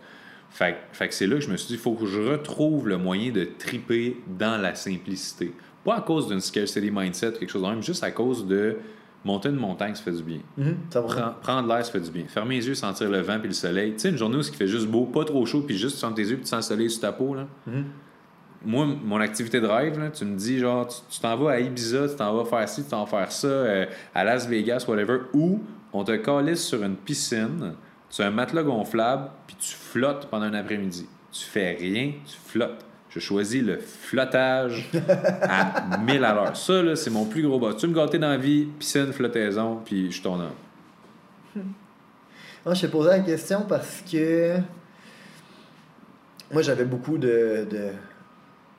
Fait, 0.49 0.77
fait 0.93 1.07
que 1.09 1.13
c'est 1.13 1.27
là 1.27 1.35
que 1.35 1.41
je 1.41 1.51
me 1.51 1.57
suis 1.57 1.67
dit, 1.67 1.73
il 1.73 1.79
faut 1.79 1.93
que 1.93 2.05
je 2.05 2.19
retrouve 2.21 2.87
le 2.87 2.97
moyen 2.97 3.31
de 3.31 3.47
triper 3.59 4.17
dans 4.27 4.57
la 4.59 4.75
simplicité. 4.75 5.53
Pas 5.83 5.97
à 5.97 6.01
cause 6.01 6.27
d'une 6.27 6.39
scarcity 6.39 6.89
mindset, 6.91 7.33
quelque 7.33 7.49
chose 7.51 7.61
de 7.63 7.67
même, 7.67 7.83
juste 7.83 8.03
à 8.03 8.11
cause 8.11 8.47
de 8.47 8.77
monter 9.25 9.49
une 9.49 9.55
montagne, 9.57 9.93
ça 9.93 10.03
fait 10.03 10.11
du 10.11 10.23
bien. 10.23 10.39
Mhm, 10.57 10.77
100%. 10.89 11.07
Prends- 11.07 11.33
Prendre 11.41 11.67
l'air, 11.67 11.85
ça 11.85 11.91
fait 11.91 11.99
du 11.99 12.11
bien. 12.11 12.23
Fermer 12.27 12.55
les 12.55 12.67
yeux, 12.67 12.75
sentir 12.75 13.09
le 13.09 13.19
vent 13.19 13.39
puis 13.39 13.49
le 13.49 13.53
soleil. 13.53 13.91
Tu 13.93 13.99
sais, 13.99 14.09
une 14.09 14.17
journée 14.17 14.37
où 14.37 14.41
il 14.41 14.45
fait 14.45 14.67
juste 14.67 14.87
beau, 14.87 15.05
pas 15.05 15.25
trop 15.25 15.45
chaud, 15.45 15.61
puis 15.61 15.77
juste 15.77 15.95
tu 15.95 15.99
sens 16.01 16.15
tes 16.15 16.21
yeux 16.23 16.35
puis 16.35 16.43
tu 16.43 16.49
sens 16.49 16.69
le 16.69 16.75
soleil 16.75 16.89
sur 16.89 17.01
ta 17.01 17.11
peau. 17.11 17.35
Là. 17.35 17.47
Mhm. 17.67 17.83
Moi, 18.65 18.85
mon 18.85 19.19
activité 19.19 19.61
de 19.61 19.67
rêve, 19.67 19.99
là, 19.99 20.09
tu 20.09 20.25
me 20.25 20.35
dis, 20.35 20.59
genre, 20.59 20.87
tu 20.87 21.19
t'en 21.19 21.37
vas 21.37 21.51
à 21.51 21.59
Ibiza, 21.59 22.09
tu 22.09 22.15
t'en 22.15 22.35
vas 22.35 22.45
faire 22.45 22.67
ci, 22.67 22.83
tu 22.83 22.89
t'en 22.89 23.05
vas 23.05 23.19
faire 23.19 23.31
ça, 23.31 23.47
euh, 23.47 23.85
à 24.13 24.23
Las 24.23 24.47
Vegas, 24.47 24.85
whatever, 24.87 25.19
ou 25.33 25.61
on 25.93 26.03
te 26.03 26.15
calisse 26.15 26.65
sur 26.65 26.83
une 26.83 26.95
piscine, 26.95 27.73
tu 28.09 28.21
as 28.21 28.27
un 28.27 28.31
matelas 28.31 28.63
gonflable, 28.63 29.29
puis 29.45 29.55
tu 29.59 29.73
flottes 29.75 30.27
pendant 30.27 30.45
un 30.45 30.53
après-midi. 30.53 31.07
Tu 31.31 31.45
fais 31.45 31.73
rien, 31.73 32.13
tu 32.25 32.37
flottes. 32.45 32.83
Je 33.09 33.19
choisis 33.19 33.63
le 33.63 33.77
flottage 33.77 34.89
à 35.43 35.97
1000 35.97 36.23
à 36.23 36.33
l'heure. 36.33 36.57
Ça, 36.57 36.81
là, 36.81 36.95
c'est 36.95 37.09
mon 37.09 37.25
plus 37.25 37.41
gros 37.41 37.59
bas. 37.59 37.73
Tu 37.73 37.87
me 37.87 37.93
gâter 37.93 38.19
dans 38.19 38.29
la 38.29 38.37
vie, 38.37 38.65
piscine, 38.77 39.11
flottaison, 39.13 39.81
puis 39.83 40.07
je 40.07 40.13
suis 40.13 40.21
ton 40.21 40.39
homme. 40.39 41.63
Moi, 42.65 42.73
je 42.73 42.81
t'ai 42.81 42.87
posé 42.89 43.09
la 43.09 43.19
question 43.19 43.61
parce 43.67 44.03
que 44.11 44.57
moi, 46.51 46.61
j'avais 46.61 46.85
beaucoup 46.85 47.17
de, 47.17 47.65
de, 47.69 47.89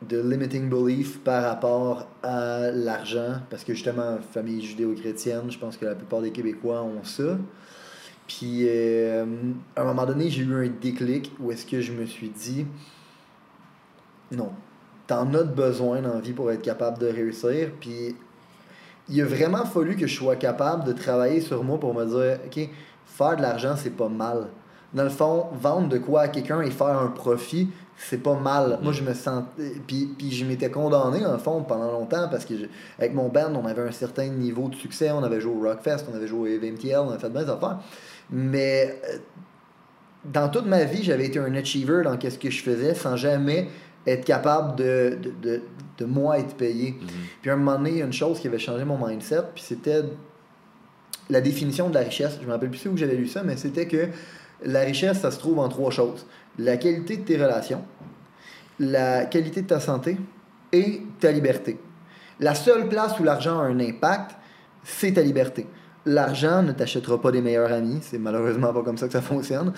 de 0.02 0.20
limiting 0.20 0.68
belief 0.68 1.18
par 1.20 1.42
rapport 1.42 2.06
à 2.22 2.70
l'argent. 2.70 3.40
Parce 3.50 3.64
que 3.64 3.74
justement, 3.74 4.18
famille 4.32 4.64
judéo-chrétienne, 4.64 5.50
je 5.50 5.58
pense 5.58 5.76
que 5.76 5.84
la 5.84 5.94
plupart 5.94 6.20
des 6.20 6.30
Québécois 6.30 6.82
ont 6.82 7.02
ça. 7.04 7.36
Puis, 8.26 8.64
euh, 8.68 9.24
à 9.74 9.80
un 9.80 9.84
moment 9.84 10.04
donné, 10.04 10.28
j'ai 10.28 10.42
eu 10.42 10.54
un 10.54 10.68
déclic 10.68 11.32
où 11.40 11.50
est-ce 11.50 11.64
que 11.64 11.80
je 11.80 11.92
me 11.92 12.04
suis 12.04 12.28
dit, 12.28 12.66
non, 14.30 14.52
t'en 15.06 15.32
as 15.34 15.44
besoin 15.44 16.02
dans 16.02 16.14
la 16.14 16.20
vie 16.20 16.34
pour 16.34 16.52
être 16.52 16.62
capable 16.62 16.98
de 16.98 17.06
réussir. 17.06 17.70
Puis, 17.80 18.14
il 19.08 19.20
a 19.22 19.24
vraiment 19.24 19.64
fallu 19.64 19.96
que 19.96 20.06
je 20.06 20.14
sois 20.14 20.36
capable 20.36 20.84
de 20.84 20.92
travailler 20.92 21.40
sur 21.40 21.64
moi 21.64 21.80
pour 21.80 21.94
me 21.94 22.04
dire, 22.04 22.38
OK, 22.44 22.68
faire 23.06 23.36
de 23.36 23.42
l'argent, 23.42 23.74
c'est 23.76 23.96
pas 23.96 24.10
mal. 24.10 24.48
Dans 24.92 25.04
le 25.04 25.10
fond, 25.10 25.46
vendre 25.52 25.88
de 25.88 25.98
quoi 25.98 26.22
à 26.22 26.28
quelqu'un 26.28 26.60
et 26.60 26.70
faire 26.70 26.98
un 26.98 27.08
profit, 27.08 27.70
c'est 27.98 28.22
pas 28.22 28.34
mal. 28.38 28.78
Moi, 28.82 28.92
je 28.92 29.02
me 29.02 29.12
sens. 29.12 29.44
Puis, 29.86 30.06
puis 30.16 30.30
je 30.30 30.44
m'étais 30.44 30.70
condamné, 30.70 31.20
le 31.20 31.38
fond, 31.38 31.62
pendant 31.64 31.90
longtemps 31.90 32.28
parce 32.30 32.44
que 32.44 32.56
je- 32.56 32.66
avec 32.98 33.12
mon 33.12 33.28
band, 33.28 33.52
on 33.54 33.66
avait 33.66 33.82
un 33.82 33.90
certain 33.92 34.28
niveau 34.28 34.68
de 34.68 34.76
succès. 34.76 35.10
On 35.10 35.22
avait 35.24 35.40
joué 35.40 35.52
au 35.54 35.60
Rockfest, 35.68 36.04
on 36.12 36.14
avait 36.16 36.28
joué 36.28 36.56
au 36.56 36.60
VMTL, 36.60 36.98
on 36.98 37.10
avait 37.10 37.18
fait 37.18 37.28
bien 37.30 37.42
des 37.44 37.50
affaires. 37.50 37.78
Mais 38.30 39.00
euh, 39.12 39.18
dans 40.24 40.48
toute 40.48 40.66
ma 40.66 40.84
vie, 40.84 41.02
j'avais 41.02 41.26
été 41.26 41.38
un 41.38 41.54
achiever 41.54 42.02
dans 42.04 42.18
ce 42.20 42.38
que 42.38 42.50
je 42.50 42.62
faisais 42.62 42.94
sans 42.94 43.16
jamais 43.16 43.68
être 44.06 44.24
capable 44.24 44.76
de, 44.76 45.18
de, 45.22 45.32
de, 45.42 45.62
de 45.98 46.04
moi 46.04 46.38
être 46.38 46.54
payé. 46.54 46.96
Puis 47.42 47.50
à 47.50 47.54
un 47.54 47.56
moment 47.56 47.76
donné, 47.78 47.90
il 47.90 47.96
y 47.98 48.02
a 48.02 48.06
une 48.06 48.12
chose 48.12 48.38
qui 48.40 48.46
avait 48.48 48.58
changé 48.58 48.84
mon 48.84 49.04
mindset, 49.04 49.42
puis 49.54 49.62
c'était 49.66 50.02
la 51.30 51.40
définition 51.40 51.88
de 51.88 51.94
la 51.94 52.00
richesse. 52.00 52.38
Je 52.40 52.46
me 52.46 52.52
rappelle 52.52 52.70
plus 52.70 52.86
où 52.88 52.96
j'avais 52.96 53.16
lu 53.16 53.26
ça, 53.26 53.42
mais 53.42 53.56
c'était 53.56 53.86
que 53.86 54.06
la 54.64 54.80
richesse, 54.80 55.20
ça 55.20 55.30
se 55.30 55.38
trouve 55.38 55.58
en 55.58 55.68
trois 55.68 55.90
choses. 55.90 56.26
La 56.58 56.76
qualité 56.76 57.16
de 57.18 57.22
tes 57.22 57.36
relations, 57.36 57.84
la 58.80 59.24
qualité 59.26 59.62
de 59.62 59.66
ta 59.68 59.80
santé 59.80 60.16
et 60.72 61.02
ta 61.20 61.30
liberté. 61.32 61.78
La 62.40 62.54
seule 62.54 62.88
place 62.88 63.18
où 63.18 63.24
l'argent 63.24 63.58
a 63.58 63.62
un 63.64 63.78
impact, 63.80 64.32
c'est 64.84 65.12
ta 65.12 65.22
liberté. 65.22 65.66
L'argent 66.06 66.62
ne 66.62 66.72
t'achètera 66.72 67.20
pas 67.20 67.30
des 67.32 67.42
meilleurs 67.42 67.70
amis, 67.72 67.98
c'est 68.02 68.18
malheureusement 68.18 68.72
pas 68.72 68.82
comme 68.82 68.96
ça 68.96 69.06
que 69.06 69.12
ça 69.12 69.20
fonctionne. 69.20 69.72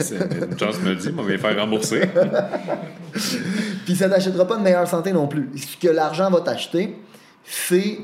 C'est- 0.00 0.16
Une 0.50 0.58
chance 0.58 0.80
me 0.80 0.90
le 0.90 0.96
dit, 0.96 1.10
on 1.16 1.22
va 1.22 1.32
me 1.32 1.36
faire 1.36 1.58
rembourser. 1.60 2.02
Puis 3.84 3.94
ça 3.96 4.08
t'achètera 4.08 4.46
pas 4.46 4.56
de 4.56 4.62
meilleure 4.62 4.88
santé 4.88 5.12
non 5.12 5.26
plus. 5.26 5.50
Ce 5.56 5.76
que 5.76 5.88
l'argent 5.92 6.30
va 6.30 6.40
t'acheter, 6.40 6.96
c'est 7.44 7.98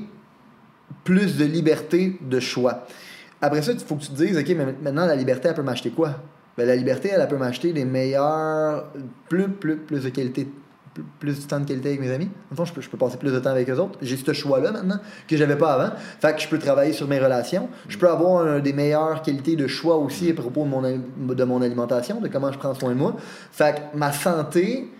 plus 1.04 1.36
de 1.36 1.44
liberté 1.44 2.18
de 2.20 2.40
choix. 2.40 2.86
Après 3.40 3.62
ça, 3.62 3.72
il 3.72 3.78
faut 3.78 3.96
que 3.96 4.02
tu 4.02 4.08
te 4.08 4.16
dises, 4.22 4.36
OK, 4.36 4.48
mais 4.50 4.66
maintenant, 4.82 5.06
la 5.06 5.16
liberté, 5.16 5.48
elle 5.48 5.54
peut 5.54 5.62
m'acheter 5.62 5.90
quoi? 5.90 6.16
Ben, 6.60 6.66
la 6.66 6.76
liberté, 6.76 7.08
elle, 7.10 7.26
peut 7.26 7.38
m'acheter 7.38 7.72
des 7.72 7.86
meilleurs, 7.86 8.92
plus, 9.30 9.48
plus, 9.48 9.78
plus 9.78 10.04
de 10.04 10.10
qualité 10.10 10.46
plus- 11.18 11.42
de 11.42 11.48
temps 11.48 11.58
de 11.58 11.64
qualité 11.64 11.88
avec 11.88 12.00
mes 12.02 12.10
amis. 12.10 12.28
En 12.54 12.64
je 12.66 12.74
peux, 12.74 12.82
je 12.82 12.90
peux 12.90 12.98
passer 12.98 13.16
plus 13.16 13.32
de 13.32 13.38
temps 13.38 13.48
avec 13.48 13.70
eux 13.70 13.78
autres. 13.78 13.98
J'ai 14.02 14.18
ce 14.18 14.32
choix-là 14.34 14.70
maintenant 14.70 14.98
que 15.26 15.38
j'avais 15.38 15.56
pas 15.56 15.72
avant. 15.72 15.96
Fait 16.20 16.36
que 16.36 16.42
je 16.42 16.48
peux 16.48 16.58
travailler 16.58 16.92
sur 16.92 17.08
mes 17.08 17.18
relations. 17.18 17.70
Je 17.88 17.96
peux 17.96 18.10
avoir 18.10 18.60
des 18.60 18.74
meilleures 18.74 19.22
qualités 19.22 19.56
de 19.56 19.66
choix 19.66 19.96
aussi 19.96 20.28
à 20.28 20.34
propos 20.34 20.64
de 20.64 20.68
mon, 20.68 20.82
de 20.82 21.44
mon 21.44 21.62
alimentation, 21.62 22.20
de 22.20 22.28
comment 22.28 22.52
je 22.52 22.58
prends 22.58 22.74
soin 22.74 22.90
de 22.90 22.98
moi. 22.98 23.16
Fait 23.50 23.76
que 23.76 23.96
ma 23.96 24.12
santé, 24.12 24.90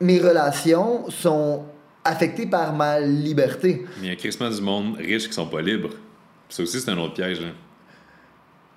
mes 0.00 0.20
relations 0.20 1.10
sont 1.10 1.64
affectées 2.04 2.46
par 2.46 2.72
ma 2.74 3.00
liberté. 3.00 3.86
Mais 4.00 4.06
il 4.06 4.08
y 4.10 4.12
a 4.12 4.16
crissement 4.16 4.50
du 4.50 4.60
monde 4.60 4.98
riche 4.98 5.26
qui 5.26 5.32
sont 5.32 5.46
pas 5.46 5.62
libres. 5.62 5.90
Ça 6.48 6.62
aussi, 6.62 6.80
c'est 6.80 6.90
un 6.92 6.98
autre 6.98 7.14
piège. 7.14 7.40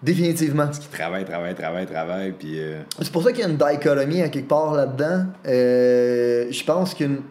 Définitivement. 0.03 0.67
Qui 0.67 0.87
travaillent, 0.87 1.25
travaillent, 1.25 1.55
travaillent, 1.55 1.85
travaillent, 1.85 2.31
puis... 2.33 2.59
euh, 2.59 2.81
C'est 3.01 3.11
pour 3.11 3.23
ça 3.23 3.31
qu'il 3.31 3.41
y 3.41 3.43
a 3.43 3.49
une 3.49 3.57
dichotomie 3.57 4.21
à 4.21 4.29
quelque 4.29 4.47
part 4.47 4.73
là-dedans. 4.73 5.25
Euh, 5.47 6.47
je 6.51 6.63
pense 6.63 6.93
qu'une. 6.93 7.21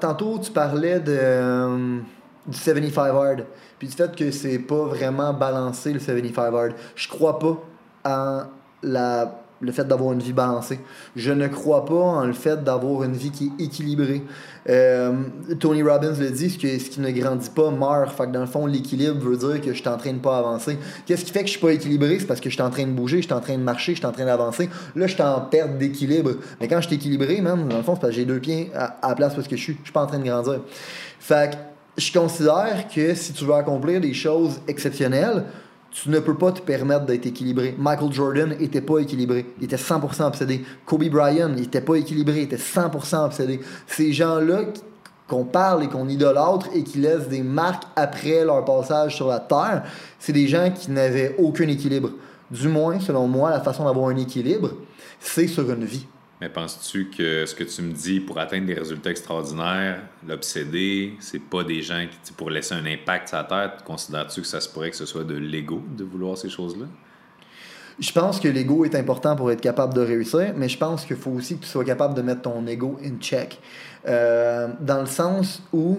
tantôt, 0.00 0.38
tu 0.38 0.50
parlais 0.50 1.00
de, 1.00 1.16
euh, 1.18 1.98
du 2.46 2.56
75 2.56 3.10
hard. 3.14 3.44
Puis 3.78 3.88
du 3.88 3.94
fait 3.94 4.14
que 4.14 4.30
c'est 4.30 4.58
pas 4.58 4.84
vraiment 4.84 5.32
balancé 5.32 5.92
le 5.92 5.98
75 5.98 6.54
hard. 6.54 6.72
Je 6.94 7.08
crois 7.08 7.38
pas 7.38 7.58
en 8.04 8.42
la, 8.82 9.43
le 9.60 9.72
fait 9.72 9.84
d'avoir 9.84 10.12
une 10.12 10.20
vie 10.20 10.32
balancée. 10.32 10.80
Je 11.16 11.32
ne 11.32 11.46
crois 11.48 11.84
pas 11.84 11.94
en 11.94 12.24
le 12.24 12.32
fait 12.32 12.62
d'avoir 12.62 13.04
une 13.04 13.14
vie 13.14 13.30
qui 13.30 13.52
est 13.58 13.64
équilibrée. 13.64 14.22
Euh, 14.68 15.12
Tony 15.60 15.82
Robbins 15.82 16.14
le 16.18 16.30
dit, 16.30 16.50
ce, 16.50 16.58
qui 16.58 17.00
ne 17.00 17.10
grandit 17.10 17.50
pas 17.50 17.70
meurt. 17.70 18.10
Fait 18.16 18.26
que 18.26 18.32
dans 18.32 18.40
le 18.40 18.46
fond, 18.46 18.66
l'équilibre 18.66 19.18
veut 19.20 19.36
dire 19.36 19.60
que 19.60 19.72
je 19.72 19.78
suis 19.78 19.88
en 19.88 19.96
train 19.96 20.12
de 20.12 20.18
pas 20.18 20.38
avancer. 20.38 20.78
Qu'est-ce 21.06 21.24
qui 21.24 21.32
fait 21.32 21.40
que 21.40 21.46
je 21.46 21.52
suis 21.52 21.60
pas 21.60 21.72
équilibré? 21.72 22.18
C'est 22.18 22.26
parce 22.26 22.40
que 22.40 22.50
je 22.50 22.54
suis 22.54 22.62
en 22.62 22.70
train 22.70 22.84
de 22.84 22.92
bouger, 22.92 23.18
je 23.18 23.26
suis 23.26 23.32
en 23.32 23.40
train 23.40 23.56
de 23.56 23.62
marcher, 23.62 23.92
je 23.92 23.98
suis 23.98 24.06
en 24.06 24.12
train 24.12 24.26
d'avancer. 24.26 24.68
Là, 24.96 25.06
je 25.06 25.14
suis 25.14 25.22
en 25.22 25.40
perte 25.40 25.78
d'équilibre. 25.78 26.32
Mais 26.60 26.68
quand 26.68 26.80
je 26.80 26.88
suis 26.88 26.96
équilibré, 26.96 27.40
même, 27.40 27.68
dans 27.68 27.78
le 27.78 27.82
fond, 27.82 27.94
c'est 27.94 28.00
parce 28.00 28.12
que 28.12 28.16
j'ai 28.16 28.24
deux 28.24 28.40
pieds 28.40 28.70
à, 28.74 28.96
à 29.02 29.10
la 29.10 29.14
place 29.14 29.34
parce 29.34 29.48
que 29.48 29.56
je 29.56 29.62
suis. 29.62 29.74
Je 29.74 29.84
suis 29.84 29.92
pas 29.92 30.02
en 30.02 30.06
train 30.06 30.18
de 30.18 30.24
grandir. 30.24 30.60
Fait 31.18 31.50
que 31.50 31.56
je 31.96 32.12
considère 32.12 32.86
que 32.92 33.14
si 33.14 33.32
tu 33.32 33.44
veux 33.44 33.54
accomplir 33.54 34.00
des 34.00 34.14
choses 34.14 34.60
exceptionnelles, 34.66 35.44
tu 35.94 36.10
ne 36.10 36.18
peux 36.18 36.34
pas 36.34 36.50
te 36.50 36.60
permettre 36.60 37.06
d'être 37.06 37.24
équilibré. 37.24 37.76
Michael 37.78 38.12
Jordan 38.12 38.56
était 38.58 38.80
pas 38.80 38.98
équilibré. 38.98 39.46
Il 39.58 39.64
était 39.64 39.76
100% 39.76 40.24
obsédé. 40.24 40.64
Kobe 40.84 41.08
Bryant, 41.08 41.52
il 41.56 41.62
était 41.62 41.80
pas 41.80 41.94
équilibré. 41.94 42.38
Il 42.38 42.42
était 42.42 42.56
100% 42.56 43.26
obsédé. 43.26 43.60
Ces 43.86 44.12
gens-là 44.12 44.62
qu'on 45.28 45.44
parle 45.44 45.84
et 45.84 45.88
qu'on 45.88 46.08
idolâtre 46.08 46.66
et 46.74 46.82
qui 46.82 46.98
laissent 46.98 47.28
des 47.28 47.44
marques 47.44 47.84
après 47.94 48.44
leur 48.44 48.64
passage 48.64 49.14
sur 49.14 49.28
la 49.28 49.38
Terre, 49.38 49.84
c'est 50.18 50.32
des 50.32 50.48
gens 50.48 50.72
qui 50.72 50.90
n'avaient 50.90 51.36
aucun 51.38 51.68
équilibre. 51.68 52.10
Du 52.50 52.66
moins, 52.66 52.98
selon 52.98 53.28
moi, 53.28 53.50
la 53.50 53.60
façon 53.60 53.84
d'avoir 53.84 54.08
un 54.08 54.16
équilibre, 54.16 54.70
c'est 55.20 55.46
sur 55.46 55.70
une 55.70 55.84
vie. 55.84 56.06
Mais 56.44 56.50
penses-tu 56.50 57.08
que 57.08 57.46
ce 57.46 57.54
que 57.54 57.64
tu 57.64 57.80
me 57.80 57.92
dis 57.92 58.20
pour 58.20 58.38
atteindre 58.38 58.66
des 58.66 58.74
résultats 58.74 59.10
extraordinaires, 59.10 60.02
l'obsédé, 60.28 61.14
c'est 61.18 61.40
pas 61.40 61.64
des 61.64 61.80
gens 61.80 62.06
qui, 62.22 62.32
pour 62.34 62.50
laisser 62.50 62.74
un 62.74 62.84
impact 62.84 63.28
sur 63.28 63.38
la 63.38 63.44
Terre, 63.44 63.76
considères-tu 63.82 64.42
que 64.42 64.46
ça 64.46 64.60
se 64.60 64.68
pourrait 64.68 64.90
que 64.90 64.96
ce 64.96 65.06
soit 65.06 65.24
de 65.24 65.36
l'ego 65.36 65.82
de 65.96 66.04
vouloir 66.04 66.36
ces 66.36 66.50
choses-là? 66.50 66.84
Je 67.98 68.12
pense 68.12 68.40
que 68.40 68.48
l'ego 68.48 68.84
est 68.84 68.94
important 68.94 69.36
pour 69.36 69.50
être 69.52 69.62
capable 69.62 69.94
de 69.94 70.02
réussir, 70.02 70.52
mais 70.54 70.68
je 70.68 70.76
pense 70.76 71.06
qu'il 71.06 71.16
faut 71.16 71.30
aussi 71.30 71.56
que 71.56 71.62
tu 71.64 71.70
sois 71.70 71.82
capable 71.82 72.12
de 72.12 72.20
mettre 72.20 72.42
ton 72.42 72.66
ego 72.66 72.98
in 73.02 73.16
check. 73.18 73.58
Euh, 74.06 74.68
dans 74.80 75.00
le 75.00 75.06
sens 75.06 75.62
où 75.72 75.96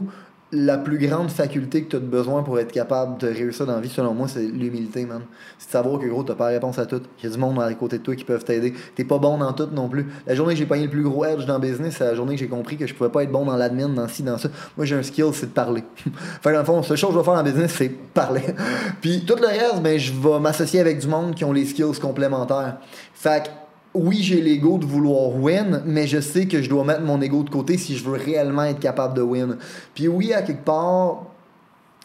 la 0.56 0.78
plus 0.78 0.98
grande 0.98 1.30
faculté 1.30 1.84
que 1.84 1.90
tu 1.90 1.96
as 1.98 2.00
besoin 2.00 2.42
pour 2.42 2.58
être 2.60 2.72
capable 2.72 3.20
de 3.20 3.28
réussir 3.28 3.66
dans 3.66 3.76
la 3.76 3.82
vie, 3.82 3.90
selon 3.90 4.14
moi, 4.14 4.28
c'est 4.28 4.42
l'humilité, 4.42 5.06
man. 5.06 5.22
C'est 5.58 5.68
de 5.68 5.72
savoir 5.72 6.00
que, 6.00 6.06
gros, 6.06 6.24
t'as 6.24 6.36
pas 6.36 6.46
la 6.46 6.54
réponse 6.54 6.80
à 6.80 6.86
tout. 6.86 7.02
Il 7.20 7.26
y 7.26 7.28
a 7.28 7.30
du 7.30 7.38
monde 7.38 7.62
à 7.62 7.74
côté 7.74 7.98
de 7.98 8.04
toi 8.04 8.16
qui 8.16 8.24
peuvent 8.24 8.44
t'aider. 8.44 8.74
T'es 8.96 9.04
pas 9.04 9.18
bon 9.18 9.38
dans 9.38 9.52
tout 9.54 9.68
non 9.74 9.90
plus. 9.90 10.08
La 10.26 10.34
journée 10.34 10.54
que 10.54 10.60
j'ai 10.60 10.66
pogné 10.66 10.84
le 10.84 10.90
plus 10.90 11.04
gros 11.04 11.26
edge 11.26 11.46
dans 11.46 11.56
le 11.56 11.60
business, 11.60 11.96
c'est 11.98 12.06
la 12.06 12.16
journée 12.16 12.36
que 12.36 12.40
j'ai 12.40 12.48
compris 12.48 12.78
que 12.78 12.88
je 12.88 12.94
pouvais 12.94 13.10
pas 13.10 13.24
être 13.24 13.32
bon 13.32 13.46
dans 13.46 13.58
l'admin, 13.58 13.90
dans 13.90 14.08
ci, 14.08 14.24
dans 14.24 14.38
ça. 14.38 14.50
Moi, 14.78 14.86
j'ai 14.86 14.96
un 14.96 15.04
skill, 15.04 15.28
c'est 15.34 15.48
de 15.48 15.52
parler. 15.52 15.84
fait 15.96 16.50
que 16.50 16.54
dans 16.54 16.60
le 16.60 16.66
fond, 16.66 16.84
seule 16.84 16.98
chose 16.98 17.10
que 17.10 17.16
je 17.16 17.20
vais 17.20 17.26
faire 17.26 17.34
dans 17.34 17.44
le 17.44 17.52
business, 17.52 17.74
c'est 17.78 17.90
parler. 17.90 18.44
Puis 19.02 19.26
tout 19.26 19.36
le 19.36 19.48
reste, 19.48 19.82
ben, 19.82 20.00
je 20.00 20.14
vais 20.14 20.40
m'associer 20.40 20.80
avec 20.80 21.00
du 21.00 21.08
monde 21.08 21.36
qui 21.36 21.44
ont 21.44 21.52
les 21.52 21.66
skills 21.66 22.00
complémentaires. 22.00 22.78
Fait 23.14 23.44
que, 23.44 23.50
oui, 23.96 24.22
j'ai 24.22 24.42
l'ego 24.42 24.78
de 24.78 24.86
vouloir 24.86 25.36
win, 25.36 25.82
mais 25.86 26.06
je 26.06 26.20
sais 26.20 26.46
que 26.46 26.62
je 26.62 26.70
dois 26.70 26.84
mettre 26.84 27.02
mon 27.02 27.22
ego 27.22 27.44
de 27.44 27.50
côté 27.50 27.78
si 27.78 27.98
je 27.98 28.04
veux 28.04 28.18
réellement 28.18 28.64
être 28.64 28.80
capable 28.80 29.16
de 29.16 29.22
win. 29.22 29.58
Puis 29.94 30.08
oui, 30.08 30.34
à 30.34 30.42
quelque 30.42 30.66
part, 30.66 31.24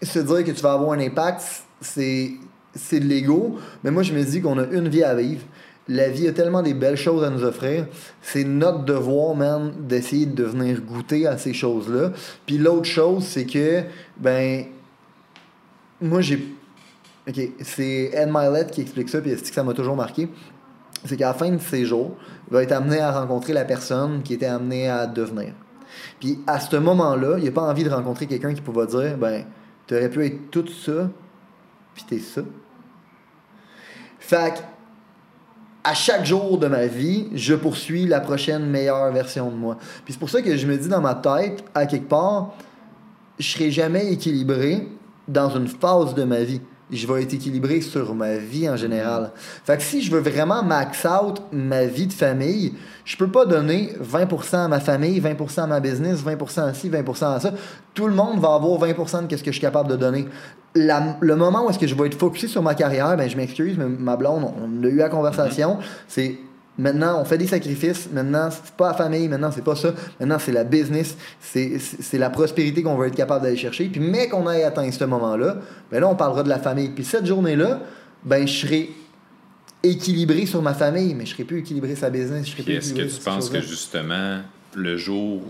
se 0.02 0.18
dire 0.18 0.44
que 0.44 0.52
tu 0.52 0.62
vas 0.62 0.73
avoir 0.73 0.92
un 0.92 1.00
impact, 1.00 1.42
c'est 1.80 2.32
c'est 2.75 3.00
de 3.00 3.06
l'ego, 3.06 3.59
mais 3.82 3.90
moi 3.90 4.02
je 4.02 4.12
me 4.12 4.23
dis 4.23 4.40
qu'on 4.40 4.59
a 4.59 4.64
une 4.66 4.88
vie 4.88 5.02
à 5.02 5.14
vivre. 5.14 5.42
La 5.88 6.09
vie 6.09 6.28
a 6.28 6.32
tellement 6.32 6.62
des 6.62 6.75
belles 6.75 6.97
choses 6.97 7.25
à 7.25 7.30
nous 7.30 7.42
offrir. 7.42 7.87
C'est 8.23 8.44
notre 8.44 8.85
devoir, 8.85 9.35
man, 9.35 9.72
d'essayer 9.81 10.26
de 10.26 10.44
venir 10.44 10.81
goûter 10.83 11.26
à 11.26 11.37
ces 11.37 11.53
choses-là. 11.53 12.12
Puis 12.46 12.59
l'autre 12.59 12.85
chose, 12.85 13.24
c'est 13.24 13.44
que, 13.44 13.83
ben, 14.16 14.66
moi 16.00 16.20
j'ai. 16.20 16.55
Ok, 17.29 17.40
c'est 17.62 18.11
Ed 18.12 18.31
Milet 18.33 18.66
qui 18.70 18.83
explique 18.83 19.09
ça, 19.09 19.20
puis 19.20 19.35
que 19.35 19.46
ça 19.46 19.62
m'a 19.64 19.74
toujours 19.74 19.96
marqué? 19.96 20.29
C'est 21.05 21.17
qu'à 21.17 21.29
la 21.29 21.35
fin 21.35 21.51
de 21.51 21.59
ses 21.59 21.85
jours, 21.85 22.17
il 22.49 22.55
va 22.55 22.63
être 22.63 22.73
amené 22.73 22.99
à 22.99 23.13
rencontrer 23.13 23.53
la 23.53 23.65
personne 23.65 24.23
qui 24.23 24.35
était 24.35 24.47
amenée 24.47 24.89
à 24.89 25.07
devenir. 25.07 25.53
Puis 26.19 26.41
à 26.47 26.61
ce 26.61 26.77
moment-là, 26.77 27.37
il 27.39 27.45
n'a 27.45 27.51
pas 27.51 27.63
envie 27.63 27.85
de 27.85 27.91
rencontrer 27.91 28.27
quelqu'un 28.27 28.55
qui 28.55 28.61
pouvait 28.61 28.87
dire 28.87 29.17
ben, 29.17 29.45
tu 29.87 29.95
aurais 29.95 30.09
pu 30.09 30.25
être 30.25 30.51
tout 30.51 30.67
ça, 30.69 31.11
puis 31.95 32.05
t'es 32.09 32.19
ça. 32.19 32.43
Fait 34.19 34.63
à 35.83 35.95
chaque 35.95 36.27
jour 36.27 36.59
de 36.59 36.67
ma 36.67 36.87
vie, 36.87 37.29
je 37.35 37.55
poursuis 37.55 38.07
la 38.07 38.21
prochaine 38.21 38.67
meilleure 38.67 39.11
version 39.13 39.51
de 39.51 39.57
moi. 39.57 39.77
Puis 40.05 40.13
c'est 40.13 40.19
pour 40.19 40.29
ça 40.29 40.43
que 40.43 40.57
je 40.57 40.67
me 40.67 40.77
dis 40.77 40.89
dans 40.89 41.01
ma 41.01 41.15
tête, 41.15 41.65
à 41.75 41.87
quelque 41.87 42.09
part, 42.09 42.55
je 43.39 43.51
serai 43.51 43.71
jamais 43.71 44.13
équilibré 44.13 44.87
dans 45.27 45.49
une 45.57 45.69
phase 45.69 46.15
de 46.15 46.25
ma 46.25 46.43
vie. 46.43 46.61
Je 46.92 47.07
vais 47.07 47.22
être 47.22 47.35
équilibré 47.35 47.81
sur 47.81 48.14
ma 48.14 48.37
vie 48.37 48.68
en 48.68 48.76
général. 48.76 49.31
Fait 49.64 49.76
que 49.76 49.83
si 49.83 50.03
je 50.03 50.11
veux 50.11 50.20
vraiment 50.20 50.62
max 50.62 51.05
out 51.07 51.40
ma 51.53 51.85
vie 51.87 52.07
de 52.07 52.12
famille, 52.12 52.74
je 53.05 53.16
peux 53.16 53.29
pas 53.29 53.46
donner 53.46 53.92
20% 54.03 54.57
à 54.64 54.68
ma 54.68 54.81
famille, 54.81 55.20
20% 55.20 55.61
à 55.62 55.66
ma 55.66 55.81
business, 55.81 56.20
20% 56.24 56.61
à 56.62 56.74
ci, 56.74 56.90
20% 56.90 57.35
à 57.37 57.40
ça. 57.40 57.53
Tout 57.94 58.07
le 58.07 58.14
monde 58.14 58.40
va 58.40 58.55
avoir 58.55 58.79
20% 58.81 59.26
de 59.29 59.37
ce 59.37 59.42
que 59.42 59.50
je 59.50 59.57
suis 59.57 59.61
capable 59.61 59.88
de 59.90 59.96
donner. 59.96 60.26
La- 60.74 61.16
le 61.20 61.37
moment 61.37 61.66
où 61.66 61.70
est-ce 61.70 61.79
que 61.79 61.87
je 61.87 61.94
vais 61.94 62.07
être 62.07 62.18
focusé 62.18 62.46
sur 62.48 62.62
ma 62.62 62.74
carrière, 62.74 63.16
ben 63.16 63.29
je 63.29 63.37
m'excuse, 63.37 63.76
mais 63.79 63.87
ma 63.87 64.16
blonde, 64.16 64.44
on, 64.44 64.64
on 64.64 64.85
a 64.85 64.88
eu 64.88 64.96
la 64.96 65.09
conversation, 65.09 65.79
c'est 66.07 66.38
Maintenant, 66.81 67.21
on 67.21 67.27
fait 67.27 67.37
des 67.37 67.47
sacrifices. 67.47 68.09
Maintenant, 68.11 68.49
c'est 68.51 68.75
pas 68.75 68.88
la 68.88 68.95
famille. 68.95 69.29
Maintenant, 69.29 69.51
c'est 69.53 69.62
pas 69.62 69.77
ça. 69.77 69.93
Maintenant, 70.19 70.38
c'est 70.38 70.53
la 70.53 70.64
business. 70.64 71.14
C'est 71.40 72.19
la 72.19 72.31
prospérité 72.31 72.83
qu'on 72.83 72.97
va 72.97 73.09
être 73.09 73.14
capable 73.14 73.45
d'aller 73.45 73.59
chercher. 73.59 73.85
Puis, 73.85 74.01
mais 74.01 74.29
qu'on 74.29 74.51
ait 74.51 74.64
atteint 74.64 74.90
ce 74.90 75.05
moment-là, 75.05 75.59
ben 75.90 76.01
là, 76.01 76.09
on 76.09 76.16
parlera 76.16 76.43
de 76.43 76.49
la 76.49 76.59
famille. 76.59 76.88
Puis, 76.88 77.05
cette 77.05 77.27
journée-là, 77.27 77.81
ben, 78.25 78.49
je 78.49 78.66
serai 78.66 78.90
équilibré 79.83 80.47
sur 80.47 80.62
ma 80.62 80.73
famille, 80.73 81.14
mais 81.14 81.27
je 81.27 81.33
serai 81.33 81.45
plus 81.45 81.59
équilibré 81.59 81.95
sur 81.95 82.05
la 82.05 82.11
business. 82.11 82.47
Je 82.47 82.53
serai 82.53 82.62
Puis 82.62 82.73
plus 82.73 82.79
est-ce 82.79 82.95
que 82.95 83.14
tu 83.19 83.23
penses 83.23 83.51
que 83.51 83.61
justement, 83.61 84.40
le 84.75 84.97
jour. 84.97 85.43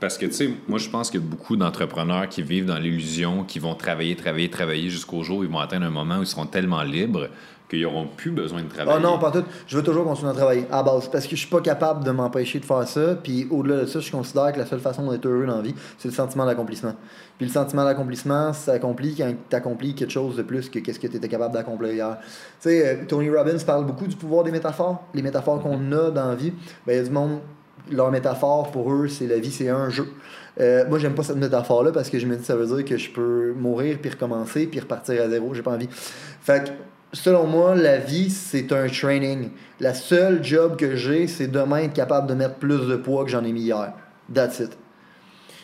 Parce 0.00 0.16
que, 0.16 0.24
tu 0.24 0.32
sais, 0.32 0.50
moi, 0.68 0.78
je 0.78 0.88
pense 0.88 1.10
qu'il 1.10 1.20
y 1.20 1.22
a 1.22 1.26
beaucoup 1.26 1.56
d'entrepreneurs 1.56 2.30
qui 2.30 2.42
vivent 2.42 2.66
dans 2.66 2.78
l'illusion, 2.78 3.44
qui 3.44 3.58
vont 3.58 3.74
travailler, 3.74 4.16
travailler, 4.16 4.48
travailler 4.48 4.88
jusqu'au 4.88 5.22
jour 5.22 5.38
où 5.38 5.44
ils 5.44 5.50
vont 5.50 5.58
atteindre 5.58 5.84
un 5.84 5.90
moment 5.90 6.18
où 6.18 6.22
ils 6.22 6.26
seront 6.26 6.46
tellement 6.46 6.82
libres 6.82 7.28
qu'ils 7.68 7.82
n'auront 7.82 8.06
plus 8.06 8.30
besoin 8.30 8.62
de 8.62 8.68
travailler. 8.68 8.98
Ah 8.98 9.00
non, 9.00 9.18
pas 9.18 9.30
tout. 9.30 9.44
Je 9.66 9.76
veux 9.76 9.82
toujours 9.82 10.04
continuer 10.04 10.30
à 10.30 10.34
travailler 10.34 10.66
à 10.70 10.82
base 10.82 11.08
parce 11.08 11.26
que 11.26 11.36
je 11.36 11.40
suis 11.40 11.50
pas 11.50 11.60
capable 11.60 12.04
de 12.04 12.10
m'empêcher 12.10 12.58
de 12.60 12.64
faire 12.64 12.86
ça. 12.88 13.14
Puis 13.22 13.46
au-delà 13.50 13.82
de 13.82 13.86
ça, 13.86 14.00
je 14.00 14.10
considère 14.10 14.52
que 14.52 14.58
la 14.58 14.66
seule 14.66 14.80
façon 14.80 15.10
d'être 15.10 15.26
heureux 15.26 15.46
dans 15.46 15.56
la 15.56 15.62
vie, 15.62 15.74
c'est 15.98 16.08
le 16.08 16.14
sentiment 16.14 16.46
d'accomplissement. 16.46 16.94
Puis 17.36 17.46
le 17.46 17.52
sentiment 17.52 17.84
d'accomplississement, 17.84 18.52
ça 18.52 18.72
s'accomplit 18.72 19.14
quand 19.14 19.32
tu 19.48 19.56
accomplis 19.56 19.94
quelque 19.94 20.10
chose 20.10 20.36
de 20.36 20.42
plus 20.42 20.68
que 20.68 20.78
qu'est-ce 20.78 20.98
que 20.98 21.06
tu 21.06 21.16
étais 21.16 21.28
capable 21.28 21.54
d'accomplir 21.54 21.92
hier. 21.92 22.18
Tu 22.20 22.26
sais, 22.60 22.86
euh, 22.86 23.04
Tony 23.06 23.30
Robbins 23.30 23.58
parle 23.66 23.86
beaucoup 23.86 24.06
du 24.06 24.16
pouvoir 24.16 24.44
des 24.44 24.50
métaphores. 24.50 25.04
Les 25.14 25.22
métaphores 25.22 25.62
qu'on 25.62 25.92
a 25.92 26.10
dans 26.10 26.28
la 26.28 26.34
vie, 26.34 26.52
ben, 26.86 26.94
il 26.94 26.96
y 26.96 27.00
a 27.00 27.02
du 27.02 27.10
monde, 27.10 27.40
leur 27.90 28.10
métaphore 28.10 28.70
pour 28.70 28.92
eux, 28.92 29.08
c'est 29.08 29.26
la 29.26 29.38
vie, 29.38 29.50
c'est 29.50 29.68
un 29.68 29.88
jeu. 29.90 30.08
Euh, 30.60 30.84
moi, 30.88 30.98
j'aime 30.98 31.14
pas 31.14 31.22
cette 31.22 31.36
métaphore-là 31.36 31.92
parce 31.92 32.10
que 32.10 32.18
je 32.18 32.26
me 32.26 32.36
dis 32.36 32.44
ça 32.44 32.56
veut 32.56 32.66
dire 32.66 32.84
que 32.84 32.96
je 32.96 33.10
peux 33.10 33.54
mourir 33.56 33.98
puis 34.00 34.10
recommencer 34.10 34.66
puis 34.66 34.80
repartir 34.80 35.22
à 35.22 35.28
zéro. 35.28 35.54
J'ai 35.54 35.62
pas 35.62 35.72
envie. 35.72 35.88
Fait 35.90 36.64
que 36.64 36.70
selon 37.12 37.46
moi, 37.46 37.74
la 37.74 37.98
vie, 37.98 38.30
c'est 38.30 38.72
un 38.72 38.88
training. 38.88 39.50
La 39.80 39.94
seule 39.94 40.42
job 40.44 40.76
que 40.76 40.96
j'ai, 40.96 41.26
c'est 41.26 41.48
demain 41.48 41.78
être 41.78 41.94
capable 41.94 42.26
de 42.26 42.34
mettre 42.34 42.56
plus 42.56 42.86
de 42.86 42.96
poids 42.96 43.24
que 43.24 43.30
j'en 43.30 43.44
ai 43.44 43.52
mis 43.52 43.62
hier. 43.62 43.92
That's 44.32 44.60
it. 44.60 44.76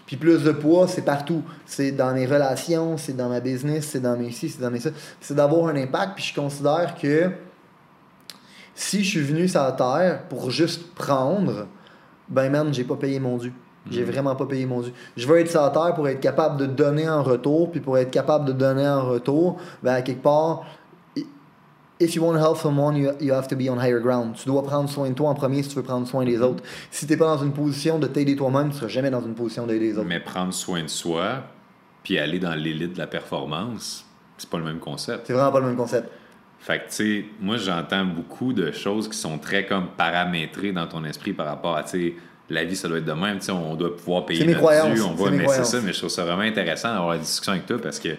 Puis 0.06 0.16
plus 0.16 0.44
de 0.44 0.52
poids, 0.52 0.86
c'est 0.86 1.04
partout. 1.04 1.42
C'est 1.64 1.92
dans 1.92 2.12
mes 2.12 2.26
relations, 2.26 2.96
c'est 2.96 3.16
dans 3.16 3.28
ma 3.28 3.40
business, 3.40 3.88
c'est 3.92 4.00
dans 4.00 4.16
mes 4.16 4.30
ci, 4.30 4.48
c'est 4.50 4.60
dans 4.60 4.70
mes 4.70 4.80
ça. 4.80 4.90
C'est 5.20 5.34
d'avoir 5.34 5.68
un 5.68 5.76
impact. 5.76 6.16
Puis 6.16 6.24
je 6.24 6.34
considère 6.34 6.94
que 7.00 7.30
si 8.74 9.02
je 9.02 9.10
suis 9.10 9.20
venu 9.20 9.48
sur 9.48 9.62
la 9.62 9.72
terre 9.72 10.24
pour 10.28 10.50
juste 10.50 10.94
prendre, 10.94 11.66
ben 12.28 12.50
man, 12.50 12.72
j'ai 12.72 12.84
pas 12.84 12.96
payé 12.96 13.18
mon 13.18 13.38
dû. 13.38 13.52
J'ai 13.90 14.02
vraiment 14.02 14.34
pas 14.34 14.46
payé 14.46 14.64
mon 14.64 14.80
dû. 14.80 14.92
Je 15.16 15.26
veux 15.26 15.38
être 15.38 15.50
sur 15.50 15.62
la 15.62 15.70
terre 15.70 15.94
pour 15.94 16.08
être 16.08 16.20
capable 16.20 16.58
de 16.58 16.66
donner 16.66 17.08
en 17.08 17.22
retour, 17.22 17.70
puis 17.70 17.80
pour 17.80 17.98
être 17.98 18.10
capable 18.10 18.46
de 18.46 18.52
donner 18.52 18.88
en 18.88 19.04
retour, 19.06 19.58
ben 19.82 19.94
à 19.94 20.02
quelque 20.02 20.22
part, 20.22 20.64
if 22.00 22.14
you 22.14 22.22
want 22.22 22.34
to 22.34 22.40
help 22.40 22.58
someone, 22.58 22.96
you, 22.96 23.12
you 23.20 23.32
have 23.32 23.48
to 23.48 23.56
be 23.56 23.68
on 23.68 23.78
higher 23.78 24.00
ground. 24.00 24.36
Tu 24.36 24.46
dois 24.46 24.62
prendre 24.62 24.88
soin 24.88 25.08
de 25.10 25.14
toi 25.14 25.28
en 25.28 25.34
premier 25.34 25.62
si 25.62 25.70
tu 25.70 25.76
veux 25.76 25.82
prendre 25.82 26.06
soin 26.06 26.24
des 26.24 26.40
autres. 26.40 26.62
Si 26.90 27.06
t'es 27.06 27.16
pas 27.16 27.26
dans 27.26 27.42
une 27.42 27.52
position 27.52 27.98
de 27.98 28.06
t'aider 28.06 28.36
toi-même, 28.36 28.70
tu 28.70 28.76
seras 28.76 28.88
jamais 28.88 29.10
dans 29.10 29.22
une 29.22 29.34
position 29.34 29.66
d'aider 29.66 29.86
les 29.86 29.98
autres. 29.98 30.08
Mais 30.08 30.20
prendre 30.20 30.52
soin 30.52 30.82
de 30.82 30.88
soi, 30.88 31.44
puis 32.02 32.18
aller 32.18 32.38
dans 32.38 32.54
l'élite 32.54 32.94
de 32.94 32.98
la 32.98 33.06
performance, 33.06 34.04
c'est 34.36 34.48
pas 34.48 34.58
le 34.58 34.64
même 34.64 34.80
concept. 34.80 35.26
C'est 35.26 35.32
vraiment 35.32 35.52
pas 35.52 35.60
le 35.60 35.66
même 35.66 35.76
concept. 35.76 36.10
Fait 36.58 36.78
que, 36.78 36.84
tu 36.84 36.94
sais, 36.94 37.24
moi, 37.40 37.58
j'entends 37.58 38.06
beaucoup 38.06 38.54
de 38.54 38.72
choses 38.72 39.08
qui 39.08 39.18
sont 39.18 39.38
très 39.38 39.66
comme 39.66 39.88
paramétrées 39.98 40.72
dans 40.72 40.86
ton 40.86 41.04
esprit 41.04 41.34
par 41.34 41.46
rapport 41.46 41.76
à, 41.76 41.82
tu 41.82 41.90
sais, 41.90 42.14
la 42.48 42.64
vie, 42.64 42.74
ça 42.74 42.88
doit 42.88 42.98
être 42.98 43.04
de 43.04 43.12
même. 43.12 43.38
Tu 43.38 43.46
sais, 43.46 43.52
on 43.52 43.74
doit 43.74 43.94
pouvoir 43.94 44.24
payer 44.24 44.46
notre 44.46 44.94
dû, 44.94 45.00
on 45.02 45.14
va, 45.14 45.30
mes 45.30 45.38
mais 45.38 45.48
c'est 45.48 45.64
ça, 45.64 45.80
mais 45.82 45.92
je 45.92 45.98
trouve 45.98 46.10
ça 46.10 46.24
vraiment 46.24 46.42
intéressant 46.42 46.92
d'avoir 46.92 47.12
la 47.12 47.18
discussion 47.18 47.52
avec 47.52 47.66
toi 47.66 47.78
parce 47.82 47.98
que, 47.98 48.08
tu 48.08 48.18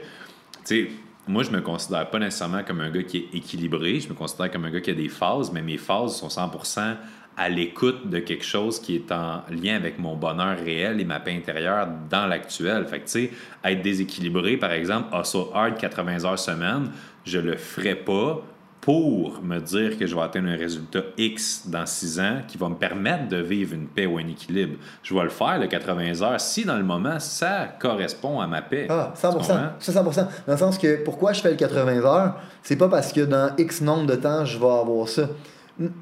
sais, 0.63 0.89
moi, 1.27 1.43
je 1.43 1.49
me 1.49 1.61
considère 1.61 2.09
pas 2.09 2.19
nécessairement 2.19 2.63
comme 2.63 2.81
un 2.81 2.91
gars 2.91 3.03
qui 3.03 3.17
est 3.17 3.37
équilibré. 3.37 3.99
Je 3.99 4.09
me 4.09 4.13
considère 4.13 4.51
comme 4.51 4.65
un 4.65 4.71
gars 4.71 4.81
qui 4.81 4.91
a 4.91 4.93
des 4.93 5.09
phases, 5.09 5.51
mais 5.51 5.61
mes 5.61 5.77
phases 5.77 6.17
sont 6.17 6.27
100% 6.27 6.95
à 7.37 7.49
l'écoute 7.49 8.09
de 8.09 8.19
quelque 8.19 8.45
chose 8.45 8.79
qui 8.79 8.95
est 8.95 9.11
en 9.11 9.41
lien 9.49 9.75
avec 9.75 9.99
mon 9.99 10.15
bonheur 10.15 10.57
réel 10.57 11.01
et 11.01 11.05
ma 11.05 11.19
paix 11.19 11.35
intérieure 11.35 11.87
dans 12.09 12.27
l'actuel. 12.27 12.85
Fait 12.85 12.99
que, 12.99 13.05
tu 13.05 13.11
sais, 13.11 13.31
être 13.63 13.81
déséquilibré, 13.81 14.57
par 14.57 14.71
exemple, 14.71 15.09
hustle 15.13 15.47
hard 15.53 15.77
80 15.77 16.25
heures 16.25 16.39
semaine, 16.39 16.91
je 17.25 17.39
le 17.39 17.57
ferai 17.57 17.95
pas 17.95 18.41
pour 18.85 19.41
me 19.41 19.57
dire 19.59 19.97
que 19.97 20.05
je 20.05 20.13
vais 20.15 20.21
atteindre 20.21 20.47
un 20.49 20.55
résultat 20.57 20.99
X 21.17 21.63
dans 21.65 21.87
6 21.87 22.19
ans 22.19 22.37
qui 22.47 22.55
va 22.55 22.69
me 22.69 22.75
permettre 22.75 23.27
de 23.29 23.37
vivre 23.37 23.73
une 23.73 23.87
paix 23.87 24.05
ou 24.05 24.19
un 24.19 24.27
équilibre. 24.27 24.75
Je 25.01 25.15
vais 25.15 25.23
le 25.23 25.29
faire, 25.29 25.57
le 25.59 25.65
80 25.65 26.21
heures, 26.21 26.39
si 26.39 26.65
dans 26.65 26.77
le 26.77 26.83
moment, 26.83 27.19
ça 27.19 27.67
correspond 27.79 28.39
à 28.39 28.45
ma 28.45 28.61
paix. 28.61 28.85
Ah, 28.87 29.11
Tu 29.19 29.25
100%. 29.25 29.31
comprends? 29.33 29.69
Ça, 29.79 29.91
100%. 29.91 30.15
Dans 30.45 30.53
le 30.53 30.57
sens 30.57 30.77
que 30.77 31.03
pourquoi 31.03 31.33
je 31.33 31.41
fais 31.41 31.49
le 31.49 31.55
80 31.57 31.97
heures, 32.05 32.35
c'est 32.61 32.75
pas 32.75 32.87
parce 32.87 33.11
que 33.11 33.21
dans 33.21 33.55
X 33.57 33.81
nombre 33.81 34.05
de 34.05 34.15
temps, 34.17 34.45
je 34.45 34.59
vais 34.59 34.65
avoir 34.65 35.07
ça. 35.09 35.29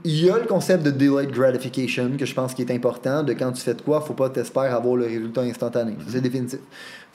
Il 0.03 0.23
y 0.25 0.29
a 0.29 0.37
le 0.37 0.43
concept 0.45 0.83
de 0.83 0.91
delayed 0.91 1.31
gratification 1.31 2.11
que 2.19 2.25
je 2.25 2.33
pense 2.35 2.53
qui 2.53 2.61
est 2.63 2.71
important, 2.71 3.23
de 3.23 3.31
quand 3.31 3.51
tu 3.53 3.61
fais 3.61 3.73
de 3.73 3.81
quoi, 3.81 4.01
faut 4.01 4.13
pas 4.13 4.29
t'espérer 4.29 4.67
avoir 4.67 4.97
le 4.97 5.05
résultat 5.05 5.41
instantané. 5.41 5.95
C'est 6.09 6.21
définitif. 6.21 6.59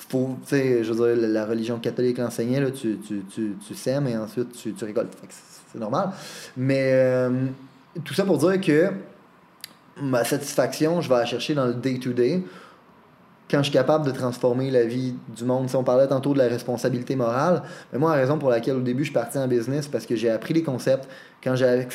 Faut, 0.09 0.37
tu 0.43 0.57
sais, 0.57 0.83
je 0.83 0.93
veux 0.93 1.15
dire, 1.15 1.29
la- 1.29 1.45
religion 1.45 1.79
catholique 1.79 2.19
l'enseignait, 2.19 2.73
tu, 2.73 2.99
tu, 3.07 3.23
tu, 3.33 3.57
tu 3.65 3.75
sèmes 3.75 4.09
et 4.09 4.17
ensuite 4.17 4.51
tu, 4.61 4.73
tu 4.73 4.85
récoltes. 4.85 5.13
C'est 5.73 5.79
normal. 5.79 6.11
Mais 6.57 6.91
euh, 6.93 7.47
tout 8.05 8.15
ça 8.15 8.25
pour 8.25 8.39
dire 8.39 8.61
que 8.61 8.91
ma 10.01 10.25
satisfaction, 10.25 11.01
je 11.01 11.09
vais 11.09 11.17
la 11.17 11.27
chercher 11.27 11.55
dans 11.55 11.67
le 11.67 11.75
day-to-day 11.75 12.43
quand 13.51 13.59
je 13.59 13.65
suis 13.65 13.73
capable 13.73 14.05
de 14.07 14.11
transformer 14.13 14.71
la 14.71 14.85
vie 14.85 15.15
du 15.35 15.45
monde. 15.45 15.69
Si 15.71 15.77
on 15.77 15.83
parlait 15.83 16.07
tantôt 16.07 16.35
de 16.35 16.39
la 16.39 16.49
responsabilité 16.49 17.17
morale, 17.17 17.63
mais 17.93 17.99
moi, 17.99 18.15
la 18.15 18.21
raison 18.21 18.39
pour 18.39 18.51
laquelle 18.51 18.77
au 18.77 18.81
début 18.81 19.05
je 19.05 19.09
suis 19.09 19.15
parti 19.15 19.39
en 19.39 19.49
business, 19.49 19.89
parce 19.89 20.05
que 20.05 20.17
j'ai 20.17 20.29
appris 20.31 20.53
les 20.55 20.63
concepts. 20.63 21.09
Quand 21.43 21.57
j'ai 21.57 21.89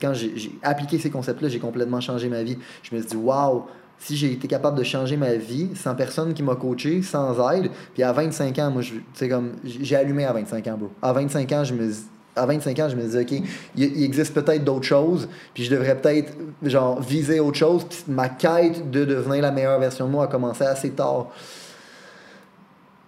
quand 0.00 0.14
j'ai 0.14 0.52
appliqué 0.62 0.98
ces 0.98 1.10
concepts-là, 1.10 1.48
j'ai 1.48 1.58
complètement 1.58 2.00
changé 2.00 2.28
ma 2.28 2.42
vie. 2.44 2.58
Je 2.82 2.94
me 2.94 3.00
suis 3.00 3.10
dit, 3.10 3.16
waouh, 3.16 3.64
si 3.98 4.16
j'ai 4.16 4.32
été 4.32 4.46
capable 4.46 4.78
de 4.78 4.84
changer 4.84 5.16
ma 5.16 5.34
vie 5.34 5.70
sans 5.74 5.94
personne 5.96 6.32
qui 6.32 6.42
m'a 6.44 6.54
coaché, 6.54 7.02
sans 7.02 7.50
aide, 7.50 7.70
puis 7.92 8.02
à 8.04 8.12
25 8.12 8.58
ans, 8.60 8.70
moi, 8.70 8.82
je- 8.82 9.26
comme, 9.28 9.52
j'ai 9.64 9.96
allumé 9.96 10.24
à 10.24 10.32
25 10.32 10.66
ans, 10.68 10.76
bro. 10.78 10.90
À 11.02 11.12
25 11.12 11.50
ans, 11.52 11.64
je 11.64 11.74
me 11.74 11.90
à 12.36 12.46
25 12.46 12.78
ans, 12.78 12.88
je 12.88 12.96
me 12.96 13.02
disais, 13.02 13.22
OK, 13.22 13.42
il, 13.76 14.04
existe 14.04 14.34
peut-être 14.34 14.64
d'autres 14.64 14.86
choses, 14.86 15.28
puis 15.52 15.64
je 15.64 15.70
devrais 15.70 15.96
peut-être, 15.96 16.32
genre, 16.62 17.00
viser 17.00 17.40
autre 17.40 17.58
chose, 17.58 17.84
puis 17.84 18.04
ma 18.08 18.28
quête 18.28 18.90
de 18.90 19.04
devenir 19.04 19.42
la 19.42 19.50
meilleure 19.50 19.78
version 19.80 20.06
de 20.06 20.12
moi 20.12 20.24
a 20.24 20.26
commencé 20.28 20.64
assez 20.64 20.90
tard. 20.90 21.28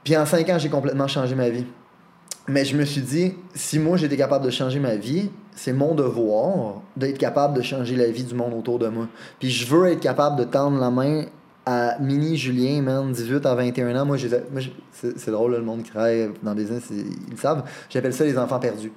Puis 0.04 0.16
en 0.16 0.26
5 0.26 0.48
ans, 0.50 0.58
j'ai 0.58 0.68
complètement 0.68 1.06
changé 1.06 1.34
ma 1.34 1.48
vie. 1.48 1.66
Mais 2.48 2.64
je 2.64 2.76
me 2.76 2.84
suis 2.84 3.02
dit, 3.02 3.34
si 3.54 3.78
moi 3.78 3.96
j'étais 3.96 4.16
capable 4.16 4.44
de 4.44 4.50
changer 4.50 4.80
ma 4.80 4.96
vie, 4.96 5.30
c'est 5.54 5.72
mon 5.72 5.94
devoir 5.94 6.80
d'être 6.96 7.18
capable 7.18 7.54
de 7.56 7.62
changer 7.62 7.94
la 7.94 8.10
vie 8.10 8.24
du 8.24 8.34
monde 8.34 8.54
autour 8.54 8.80
de 8.80 8.88
moi. 8.88 9.06
Puis 9.38 9.48
je 9.48 9.66
veux 9.66 9.86
être 9.86 10.00
capable 10.00 10.36
de 10.36 10.44
tendre 10.44 10.80
la 10.80 10.90
main 10.90 11.26
à 11.64 11.96
Mini 12.00 12.36
Julien, 12.36 12.82
man, 12.82 13.12
18 13.12 13.46
à 13.46 13.54
21 13.54 14.00
ans. 14.00 14.04
Moi, 14.04 14.16
moi, 14.50 14.62
c'est 14.92 15.30
drôle, 15.30 15.52
le 15.52 15.62
monde 15.62 15.84
qui 15.84 15.90
travaille 15.90 16.30
dans 16.42 16.54
le 16.54 16.56
business, 16.56 16.84
ils 16.90 17.30
le 17.30 17.36
savent. 17.36 17.62
J'appelle 17.88 18.12
ça 18.12 18.24
les 18.24 18.36
enfants 18.36 18.58
perdus. 18.58 18.90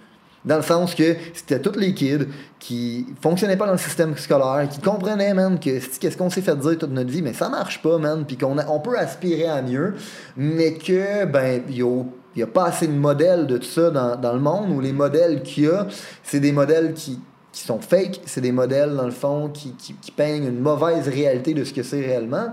Dans 0.45 0.57
le 0.57 0.61
sens 0.61 0.93
que 0.93 1.15
c'était 1.33 1.59
tous 1.59 1.77
les 1.77 1.93
kids 1.93 2.27
qui 2.59 3.07
fonctionnaient 3.21 3.57
pas 3.57 3.65
dans 3.65 3.71
le 3.71 3.77
système 3.77 4.15
scolaire, 4.15 4.67
qui 4.69 4.79
comprenaient, 4.79 5.33
man, 5.33 5.59
que 5.59 5.79
qu'est-ce 5.97 6.17
qu'on 6.17 6.29
s'est 6.29 6.41
fait 6.41 6.55
dire 6.55 6.77
toute 6.77 6.91
notre 6.91 7.09
vie, 7.09 7.21
mais 7.21 7.33
ça 7.33 7.49
marche 7.49 7.81
pas, 7.81 7.97
man, 7.97 8.25
puis 8.27 8.37
qu'on 8.37 8.57
on 8.57 8.79
peut 8.79 8.97
aspirer 8.97 9.47
à 9.47 9.61
mieux, 9.61 9.95
mais 10.37 10.75
que, 10.75 11.25
ben, 11.25 11.63
il 11.67 11.77
y 11.77 11.83
a 11.83 12.03
il 12.35 12.39
n'y 12.39 12.43
a 12.43 12.47
pas 12.47 12.65
assez 12.65 12.87
de 12.87 12.91
modèles 12.91 13.47
de 13.47 13.57
tout 13.57 13.67
ça 13.67 13.89
dans, 13.89 14.33
le 14.33 14.39
monde, 14.39 14.69
où 14.71 14.81
les 14.81 14.91
modèles 14.91 15.41
qu'il 15.41 15.63
y 15.63 15.67
a, 15.67 15.87
c'est 16.21 16.41
des 16.41 16.51
modèles 16.51 16.93
qui, 16.93 17.17
qui 17.53 17.61
sont 17.61 17.79
fake, 17.79 18.19
c'est 18.25 18.41
des 18.41 18.51
modèles, 18.51 18.93
dans 18.93 19.05
le 19.05 19.11
fond, 19.11 19.49
qui, 19.49 19.71
qui, 19.75 19.93
qui 19.93 20.11
peignent 20.11 20.47
une 20.47 20.59
mauvaise 20.59 21.07
réalité 21.07 21.53
de 21.53 21.63
ce 21.63 21.71
que 21.71 21.81
c'est 21.81 22.01
réellement. 22.01 22.49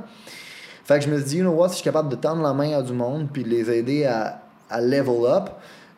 Fait 0.85 1.01
que 1.01 1.05
je 1.05 1.11
me 1.11 1.17
suis 1.17 1.25
dit, 1.25 1.37
you 1.39 1.43
know 1.43 1.53
what, 1.53 1.71
si 1.71 1.75
je 1.75 1.77
suis 1.79 1.85
capable 1.85 2.11
de 2.11 2.17
tendre 2.17 2.43
la 2.43 2.53
main 2.53 2.79
à 2.79 2.83
du 2.83 2.93
monde, 2.93 3.29
puis 3.33 3.43
de 3.43 3.49
les 3.49 3.69
aider 3.73 4.05
à, 4.05 4.43
à 4.71 4.81
level 4.81 5.27
up, 5.27 5.51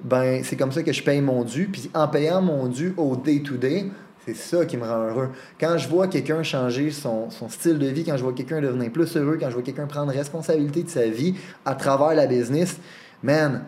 ben 0.02 0.42
c'est 0.44 0.56
comme 0.56 0.72
ça 0.72 0.82
que 0.82 0.92
je 0.92 1.02
paye 1.02 1.20
mon 1.20 1.44
dû. 1.44 1.66
Puis 1.66 1.90
en 1.94 2.08
payant 2.08 2.42
mon 2.42 2.66
dû 2.68 2.94
au 2.96 3.16
day-to-day, 3.16 3.86
c'est 4.26 4.36
ça 4.36 4.64
qui 4.64 4.76
me 4.76 4.84
rend 4.84 5.04
heureux. 5.08 5.28
Quand 5.60 5.76
je 5.76 5.88
vois 5.88 6.08
quelqu'un 6.08 6.42
changer 6.42 6.90
son, 6.90 7.30
son 7.30 7.48
style 7.48 7.78
de 7.78 7.86
vie, 7.86 8.04
quand 8.04 8.16
je 8.16 8.22
vois 8.22 8.32
quelqu'un 8.32 8.60
devenir 8.60 8.90
plus 8.90 9.16
heureux, 9.16 9.36
quand 9.38 9.48
je 9.48 9.54
vois 9.54 9.62
quelqu'un 9.62 9.86
prendre 9.86 10.12
responsabilité 10.12 10.82
de 10.82 10.88
sa 10.88 11.06
vie 11.08 11.34
à 11.64 11.74
travers 11.74 12.14
la 12.14 12.26
business, 12.26 12.76
man, 13.22 13.64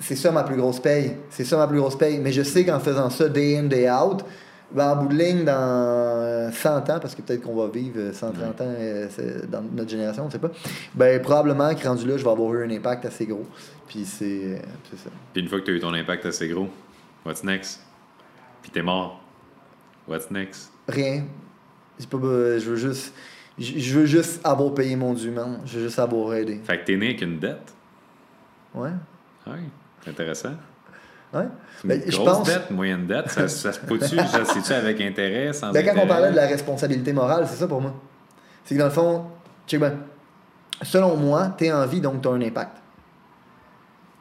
c'est- 0.00 0.16
ça 0.16 0.32
ma 0.32 0.42
plus 0.42 0.56
grosse 0.56 0.80
paye. 0.80 1.12
C'est 1.30 1.44
ça 1.44 1.56
ma 1.56 1.66
plus 1.68 1.78
grosse 1.78 1.96
paye. 1.96 2.18
Mais 2.18 2.32
je 2.32 2.42
sais 2.42 2.64
qu'en 2.64 2.80
faisant 2.80 3.10
ça 3.10 3.28
day 3.28 3.56
in, 3.58 3.64
day 3.64 3.88
out, 3.90 4.24
ben, 4.72 4.90
en 4.90 4.96
bout 4.96 5.08
de 5.08 5.18
ligne, 5.18 5.44
dans 5.44 6.50
100 6.52 6.90
ans, 6.90 6.98
parce 7.00 7.14
que 7.14 7.22
peut-être 7.22 7.42
qu'on 7.42 7.54
va 7.54 7.68
vivre 7.68 8.12
130 8.12 8.60
ans 8.60 8.64
euh, 8.64 9.08
dans 9.48 9.62
notre 9.62 9.90
génération, 9.90 10.24
on 10.24 10.26
ne 10.26 10.32
sait 10.32 10.38
pas, 10.38 10.50
ben, 10.94 11.20
probablement 11.22 11.74
que 11.74 11.86
rendu 11.86 12.06
là, 12.06 12.16
je 12.16 12.24
vais 12.24 12.30
avoir 12.30 12.52
eu 12.54 12.64
un 12.64 12.70
impact 12.70 13.04
assez 13.04 13.26
gros. 13.26 13.46
Puis 13.86 14.04
c'est 14.04 14.60
ça. 14.96 15.10
Puis 15.32 15.42
une 15.42 15.48
fois 15.48 15.60
que 15.60 15.66
tu 15.66 15.70
as 15.72 15.74
eu 15.74 15.80
ton 15.80 15.94
impact 15.94 16.26
assez 16.26 16.48
gros, 16.48 16.68
what's 17.24 17.44
next? 17.44 17.80
Puis 18.62 18.70
t'es 18.72 18.82
mort. 18.82 19.20
What's 20.08 20.30
next? 20.30 20.72
Rien. 20.88 21.24
Pas, 22.10 22.18
je 22.18 22.70
veux 22.70 22.76
juste. 22.76 23.14
Je 23.58 23.98
veux 23.98 24.06
juste 24.06 24.40
avoir 24.44 24.74
payé 24.74 24.96
mon 24.96 25.14
dû, 25.14 25.30
man. 25.30 25.60
Je 25.64 25.78
veux 25.78 25.84
juste 25.84 25.98
avoir 25.98 26.34
aidé. 26.34 26.60
Fait 26.62 26.78
que 26.78 26.84
t'es 26.84 26.96
né 26.96 27.06
avec 27.06 27.22
une 27.22 27.38
dette? 27.38 27.72
Ouais. 28.74 28.90
Oui, 29.46 29.60
c'est 30.02 30.10
intéressant. 30.10 30.52
Ben, 31.84 32.02
je 32.06 32.16
pense- 32.16 32.46
dette, 32.46 32.70
moyenne 32.70 33.06
dette. 33.06 33.30
Ça, 33.30 33.48
ça 33.48 33.72
se 33.72 33.80
peut-tu? 33.80 34.16
C'est-tu 34.52 34.72
avec 34.72 35.00
intérêt, 35.00 35.52
sans 35.52 35.72
Ben, 35.72 35.84
quand 35.84 35.90
intérêt? 35.92 36.04
on 36.04 36.08
parlait 36.08 36.30
de 36.30 36.36
la 36.36 36.46
responsabilité 36.46 37.12
morale, 37.12 37.46
c'est 37.48 37.56
ça 37.56 37.66
pour 37.68 37.80
moi. 37.80 37.94
C'est 38.64 38.74
que 38.74 38.80
dans 38.80 38.86
le 38.86 38.92
fond, 38.92 39.24
check 39.66 39.80
bien. 39.80 39.94
Selon 40.82 41.16
moi, 41.16 41.54
t'es 41.56 41.72
en 41.72 41.86
vie, 41.86 42.00
donc 42.00 42.22
t'as 42.22 42.30
un 42.30 42.40
impact. 42.42 42.72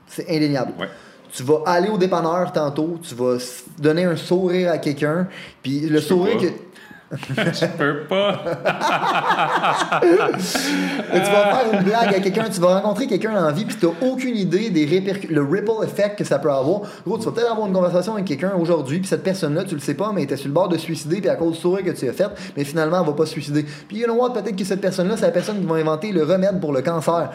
C'est 0.08 0.30
indéniable. 0.30 0.74
Ouais. 0.80 0.88
Tu 1.32 1.44
vas 1.44 1.62
aller 1.66 1.90
au 1.90 1.98
dépanneur 1.98 2.52
tantôt, 2.54 3.00
tu 3.02 3.14
vas 3.16 3.38
donner 3.78 4.06
un 4.06 4.16
sourire 4.16 4.72
à 4.72 4.78
quelqu'un, 4.78 5.28
puis 5.62 5.82
le 5.82 6.00
sourire 6.00 6.38
pas. 6.38 6.44
que. 6.44 6.50
Je 7.38 7.66
peux 7.78 8.04
pas. 8.08 8.42
Tu 10.02 11.32
vas 11.32 11.56
faire 11.56 11.74
une 11.74 11.84
blague 11.84 12.16
à 12.16 12.20
quelqu'un, 12.20 12.46
tu 12.52 12.60
vas 12.60 12.80
rencontrer 12.80 13.08
quelqu'un 13.08 13.34
la 13.34 13.52
vie, 13.52 13.66
puis 13.66 13.76
tu 13.76 13.86
n'as 13.86 13.92
aucune 14.08 14.36
idée 14.36 14.70
des 14.70 14.86
le 15.30 15.42
ripple 15.42 15.84
effect 15.84 16.18
que 16.18 16.24
ça 16.24 16.40
peut 16.40 16.52
avoir. 16.52 16.82
Gros, 17.06 17.18
tu 17.18 17.26
vas 17.26 17.32
peut-être 17.32 17.52
avoir 17.52 17.68
une 17.68 17.74
conversation 17.74 18.14
avec 18.14 18.26
quelqu'un 18.26 18.54
aujourd'hui, 18.60 19.00
puis 19.00 19.08
cette 19.08 19.24
personne-là, 19.24 19.64
tu 19.64 19.76
le 19.76 19.82
sais 19.82 19.94
pas, 19.94 20.12
mais 20.14 20.22
elle 20.22 20.26
était 20.26 20.38
sur 20.38 20.48
le 20.48 20.54
bord 20.54 20.70
de 20.70 20.78
suicider, 20.78 21.22
puis 21.22 21.30
à 21.30 21.36
cause 21.36 21.54
du 21.54 21.60
sourire 21.60 21.86
que 21.86 21.92
tu 21.92 22.08
as 22.08 22.14
fait, 22.14 22.30
mais 22.56 22.64
finalement, 22.64 23.00
elle 23.02 23.08
va 23.08 23.14
pas 23.14 23.26
se 23.26 23.32
suicider. 23.32 23.66
Puis, 23.88 23.98
you 23.98 24.06
know 24.06 24.16
what, 24.16 24.32
peut-être 24.32 24.56
que 24.56 24.64
cette 24.64 24.82
personne-là, 24.82 25.18
c'est 25.18 25.26
la 25.26 25.32
personne 25.32 25.60
qui 25.60 25.66
va 25.66 25.76
inventer 25.76 26.12
le 26.12 26.24
remède 26.24 26.60
pour 26.60 26.74
le 26.74 26.82
cancer. 26.82 27.32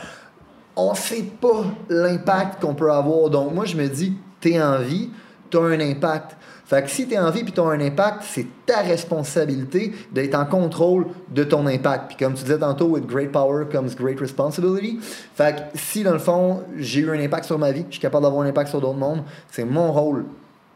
On 0.77 0.95
sait 0.95 1.25
pas 1.41 1.65
l'impact 1.89 2.63
qu'on 2.63 2.75
peut 2.75 2.91
avoir. 2.91 3.29
Donc, 3.31 3.53
moi, 3.53 3.65
je 3.65 3.77
me 3.77 3.89
dis, 3.89 4.15
t'es 4.41 4.61
en 4.61 4.79
vie, 4.79 5.11
t'as 5.51 5.61
un 5.61 5.81
impact. 5.81 6.37
Fait 6.65 6.85
que 6.85 6.91
si 6.91 7.09
t'es 7.09 7.19
en 7.19 7.31
vie 7.31 7.43
puis 7.43 7.53
t'as 7.53 7.65
un 7.65 7.81
impact, 7.81 8.23
c'est 8.23 8.47
ta 8.65 8.83
responsabilité 8.83 9.93
d'être 10.13 10.37
en 10.37 10.47
contrôle 10.47 11.07
de 11.29 11.43
ton 11.43 11.67
impact. 11.67 12.09
Puis 12.09 12.17
comme 12.17 12.35
tu 12.35 12.45
disais 12.45 12.59
tantôt, 12.59 12.87
with 12.87 13.07
great 13.07 13.33
power 13.33 13.65
comes 13.71 13.95
great 13.97 14.21
responsibility. 14.21 15.01
Fait 15.35 15.57
que 15.57 15.79
si 15.79 16.05
dans 16.05 16.13
le 16.13 16.21
fond, 16.21 16.63
j'ai 16.77 17.01
eu 17.01 17.11
un 17.11 17.21
impact 17.21 17.47
sur 17.47 17.59
ma 17.59 17.73
vie, 17.73 17.85
je 17.89 17.95
suis 17.95 18.01
capable 18.01 18.23
d'avoir 18.23 18.43
un 18.43 18.49
impact 18.49 18.71
sur 18.71 18.81
d'autres 18.81 18.99
mondes, 18.99 19.25
c'est 19.51 19.65
mon 19.65 19.91
rôle 19.93 20.27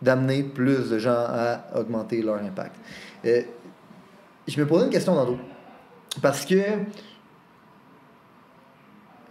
d'amener 0.02 0.42
plus 0.42 0.90
de 0.90 0.98
gens 0.98 1.14
à 1.28 1.60
augmenter 1.76 2.22
leur 2.22 2.37
impact. 2.37 2.74
Euh, 3.24 3.42
je 4.46 4.60
me 4.60 4.66
posais 4.66 4.87
une 4.87 4.90
question 4.90 5.14
tantôt. 5.14 5.38
Parce 6.20 6.44
que 6.44 6.60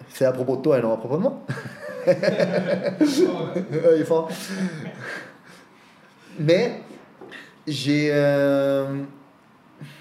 c'est 0.09 0.25
à 0.25 0.31
propos 0.31 0.57
de 0.57 0.61
toi 0.61 0.79
et 0.79 0.81
non 0.81 0.93
à 0.93 0.97
propos 0.97 1.17
de 1.17 1.21
moi. 1.21 1.33
Il 2.07 4.01
est 4.01 4.05
fort. 4.05 4.29
Mais 6.39 6.81
j'ai. 7.67 8.09
euh, 8.11 9.03
puis 9.81 9.91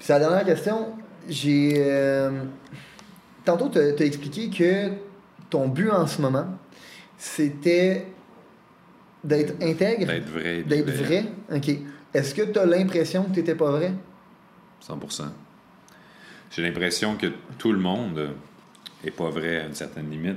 c'est 0.00 0.12
la 0.14 0.18
dernière 0.20 0.44
question. 0.44 0.94
J'ai. 1.28 1.74
euh, 1.76 2.44
Tantôt, 3.44 3.68
tu 3.70 3.78
as 3.78 4.04
expliqué 4.06 4.50
que 4.50 4.92
ton 5.48 5.68
but 5.68 5.90
en 5.90 6.06
ce 6.06 6.20
moment, 6.20 6.46
c'était 7.16 8.06
D'être 9.24 9.54
intègre? 9.62 10.06
D'être 10.06 10.28
vrai. 10.28 10.62
D'être 10.62 10.90
vrai? 10.90 11.24
OK. 11.52 11.70
Est-ce 12.14 12.34
que 12.34 12.42
tu 12.42 12.58
as 12.58 12.66
l'impression 12.66 13.24
que 13.24 13.30
tu 13.32 13.40
n'étais 13.40 13.54
pas 13.56 13.70
vrai? 13.70 13.92
100% 14.86 15.24
J'ai 16.50 16.62
l'impression 16.62 17.16
que 17.16 17.26
tout 17.58 17.72
le 17.72 17.80
monde 17.80 18.30
est 19.04 19.10
pas 19.10 19.28
vrai 19.28 19.60
à 19.60 19.66
une 19.66 19.74
certaine 19.74 20.08
limite. 20.10 20.36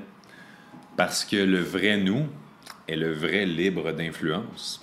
Parce 0.97 1.23
que 1.23 1.35
le 1.35 1.59
vrai 1.59 1.97
nous 1.97 2.25
est 2.91 2.95
le 2.97 3.11
vrai 3.11 3.45
libre 3.45 3.91
d'influence. 3.91 4.81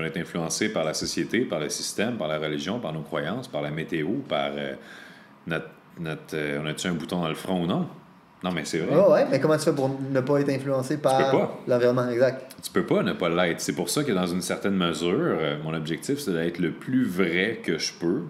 On 0.00 0.04
est 0.04 0.16
influencé 0.16 0.72
par 0.72 0.84
la 0.84 0.94
société, 0.94 1.40
par 1.40 1.60
le 1.60 1.68
système, 1.68 2.16
par 2.16 2.26
la 2.26 2.38
religion, 2.38 2.78
par 2.80 2.92
nos 2.92 3.02
croyances, 3.02 3.48
par 3.48 3.60
la 3.60 3.70
météo, 3.70 4.08
par 4.26 4.50
euh, 4.56 4.74
notre. 5.46 5.66
notre 5.98 6.34
euh, 6.34 6.60
on 6.62 6.66
a-tu 6.66 6.86
un 6.86 6.94
bouton 6.94 7.20
dans 7.20 7.28
le 7.28 7.34
front 7.34 7.62
ou 7.62 7.66
non? 7.66 7.86
Non, 8.42 8.50
mais 8.50 8.64
c'est 8.64 8.78
vrai. 8.78 8.96
Ah 8.98 9.10
ouais, 9.10 9.26
mais 9.30 9.38
comment 9.38 9.58
tu 9.58 9.64
fais 9.64 9.74
pour 9.74 9.90
ne 9.90 10.20
pas 10.20 10.40
être 10.40 10.48
influencé 10.48 10.96
par 10.96 11.50
l'environnement 11.66 12.08
exact? 12.08 12.56
Tu 12.62 12.70
peux 12.70 12.86
pas 12.86 13.02
ne 13.02 13.12
pas 13.12 13.28
l'être. 13.28 13.60
C'est 13.60 13.74
pour 13.74 13.90
ça 13.90 14.02
que 14.02 14.12
dans 14.12 14.26
une 14.26 14.40
certaine 14.40 14.74
mesure, 14.74 15.10
euh, 15.12 15.58
mon 15.62 15.74
objectif, 15.74 16.18
c'est 16.18 16.32
d'être 16.32 16.58
le 16.58 16.70
plus 16.70 17.04
vrai 17.04 17.60
que 17.62 17.76
je 17.76 17.92
peux 17.92 18.22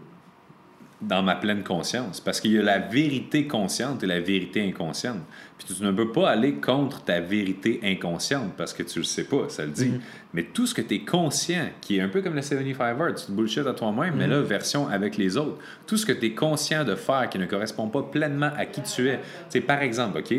dans 1.03 1.23
ma 1.23 1.35
pleine 1.35 1.63
conscience. 1.63 2.21
Parce 2.21 2.41
qu'il 2.41 2.53
y 2.53 2.59
a 2.59 2.63
la 2.63 2.79
vérité 2.79 3.47
consciente 3.47 4.03
et 4.03 4.07
la 4.07 4.21
vérité 4.21 4.67
inconsciente. 4.67 5.21
Puis 5.59 5.75
tu 5.75 5.83
ne 5.83 5.93
peux 5.93 6.13
pas 6.13 6.31
aller 6.31 6.55
contre 6.55 7.03
ta 7.03 7.21
vérité 7.21 7.81
inconsciente 7.83 8.55
parce 8.57 8.73
que 8.73 8.83
tu 8.83 8.99
le 8.99 9.05
sais 9.05 9.25
pas, 9.25 9.49
ça 9.49 9.65
le 9.65 9.71
dit. 9.71 9.89
Mm-hmm. 9.89 10.01
Mais 10.35 10.43
tout 10.45 10.67
ce 10.67 10.75
que 10.75 10.83
tu 10.83 10.95
es 10.95 11.01
conscient, 11.01 11.69
qui 11.81 11.99
est 11.99 12.01
un 12.01 12.09
peu 12.09 12.23
comme 12.23 12.35
le 12.35 12.43
75 12.43 12.79
Hard, 12.81 13.15
tu 13.17 13.27
te 13.27 13.33
bullshit 13.33 13.67
à 13.67 13.73
toi-même, 13.73 14.15
mais 14.17 14.27
là, 14.27 14.41
mm-hmm. 14.41 14.45
version 14.45 14.89
avec 14.89 15.17
les 15.17 15.37
autres. 15.37 15.59
Tout 15.87 15.97
ce 15.97 16.07
que 16.07 16.13
tu 16.13 16.27
es 16.27 16.35
conscient 16.35 16.85
de 16.85 16.95
faire 16.95 17.29
qui 17.31 17.39
ne 17.39 17.47
correspond 17.47 17.89
pas 17.89 18.03
pleinement 18.03 18.51
à 18.57 18.67
qui 18.67 18.83
tu 18.83 19.09
es. 19.09 19.21
c'est 19.49 19.61
par 19.61 19.83
exemple, 19.83 20.19
OK, 20.19 20.35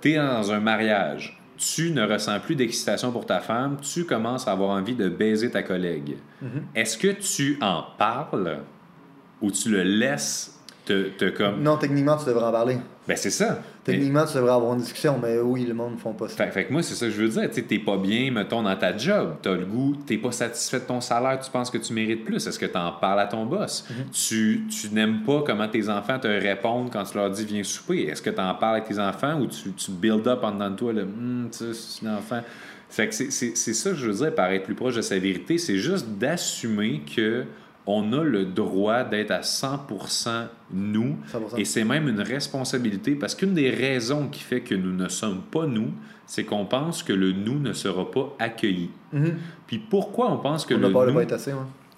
tu 0.00 0.10
es 0.10 0.16
dans 0.16 0.50
un 0.50 0.60
mariage, 0.60 1.40
tu 1.56 1.90
ne 1.90 2.02
ressens 2.02 2.40
plus 2.40 2.54
d'excitation 2.54 3.12
pour 3.12 3.26
ta 3.26 3.40
femme, 3.40 3.78
tu 3.80 4.04
commences 4.04 4.46
à 4.46 4.52
avoir 4.52 4.70
envie 4.70 4.94
de 4.94 5.08
baiser 5.08 5.50
ta 5.50 5.62
collègue. 5.62 6.16
Mm-hmm. 6.42 6.62
Est-ce 6.74 6.98
que 6.98 7.08
tu 7.08 7.58
en 7.60 7.84
parles? 7.96 8.60
Ou 9.40 9.50
tu 9.50 9.70
le 9.70 9.82
laisses 9.82 10.56
te, 10.86 11.08
te 11.08 11.24
comme. 11.30 11.62
Non, 11.62 11.76
techniquement, 11.76 12.16
tu 12.16 12.26
devrais 12.26 12.44
en 12.44 12.52
parler. 12.52 12.78
Ben, 13.06 13.16
c'est 13.16 13.30
ça. 13.30 13.60
Techniquement, 13.84 14.24
tu 14.24 14.34
devrais 14.34 14.52
avoir 14.52 14.74
une 14.74 14.80
discussion, 14.80 15.18
mais 15.22 15.38
oui, 15.38 15.64
le 15.64 15.74
monde 15.74 15.94
ne 15.94 15.98
font 15.98 16.12
pas 16.12 16.28
ça. 16.28 16.46
Fait, 16.48 16.64
que 16.64 16.72
moi, 16.72 16.82
c'est 16.82 16.94
ça 16.94 17.06
que 17.06 17.12
je 17.12 17.22
veux 17.22 17.28
dire. 17.28 17.50
Tu 17.50 17.64
n'es 17.70 17.78
pas 17.78 17.96
bien, 17.96 18.32
mettons, 18.32 18.62
dans 18.62 18.74
ta 18.74 18.96
job. 18.96 19.36
Tu 19.42 19.48
as 19.48 19.54
le 19.54 19.64
goût, 19.64 19.96
tu 20.06 20.14
n'es 20.14 20.18
pas 20.20 20.32
satisfait 20.32 20.80
de 20.80 20.86
ton 20.86 21.00
salaire, 21.00 21.38
tu 21.38 21.50
penses 21.50 21.70
que 21.70 21.78
tu 21.78 21.92
mérites 21.92 22.24
plus. 22.24 22.44
Est-ce 22.46 22.58
que 22.58 22.66
tu 22.66 22.76
en 22.76 22.92
parles 22.92 23.20
à 23.20 23.26
ton 23.26 23.46
boss? 23.46 23.84
Mhm. 23.88 23.96
Tu, 24.12 24.66
tu 24.68 24.88
n'aimes 24.92 25.22
pas 25.22 25.42
comment 25.46 25.68
tes 25.68 25.88
enfants 25.88 26.18
te 26.18 26.26
répondent 26.26 26.90
quand 26.90 27.04
tu 27.04 27.16
leur 27.16 27.30
dis 27.30 27.44
viens 27.44 27.62
souper. 27.62 28.04
Est-ce 28.04 28.22
que 28.22 28.30
tu 28.30 28.40
en 28.40 28.54
parles 28.54 28.76
avec 28.76 28.88
tes 28.88 28.98
enfants 28.98 29.40
ou 29.40 29.46
tu, 29.46 29.72
tu 29.72 29.90
build 29.92 30.26
up 30.26 30.40
en 30.42 30.52
dedans 30.52 30.70
de 30.70 30.76
toi 30.76 30.92
le 30.92 31.02
hum, 31.02 31.48
tu 31.56 31.74
c'est 31.74 32.06
un 32.06 32.16
enfant? 32.16 32.40
Fait 32.88 33.08
que 33.08 33.14
c'est 33.14 33.54
ça 33.54 33.90
que 33.90 33.96
je 33.96 34.06
veux 34.06 34.24
dire 34.24 34.34
par 34.34 34.50
être 34.52 34.64
plus 34.64 34.74
proche 34.74 34.94
de 34.94 35.02
sa 35.02 35.18
vérité. 35.18 35.58
C'est 35.58 35.78
juste 35.78 36.08
d'assumer 36.08 37.02
que 37.14 37.44
on 37.86 38.12
a 38.12 38.22
le 38.22 38.44
droit 38.44 39.04
d'être 39.04 39.30
à 39.30 39.40
100% 39.40 40.46
nous. 40.72 41.16
Et 41.56 41.64
c'est 41.64 41.84
même 41.84 42.08
une 42.08 42.20
responsabilité 42.20 43.14
parce 43.14 43.34
qu'une 43.34 43.54
des 43.54 43.70
raisons 43.70 44.28
qui 44.28 44.40
fait 44.40 44.60
que 44.60 44.74
nous 44.74 44.92
ne 44.92 45.08
sommes 45.08 45.42
pas 45.42 45.66
nous, 45.66 45.90
c'est 46.26 46.44
qu'on 46.44 46.64
pense 46.64 47.02
que 47.02 47.12
le 47.12 47.32
nous 47.32 47.60
ne 47.60 47.72
sera 47.72 48.10
pas 48.10 48.34
accueilli. 48.38 48.90
Mm-hmm. 49.14 49.32
Puis 49.68 49.78
pourquoi 49.78 50.32
on 50.32 50.38
pense 50.38 50.66
que 50.66 50.74
le 50.74 50.88
nous... 50.88 51.14
Pas 51.14 51.22
être 51.22 51.32
assez, 51.32 51.52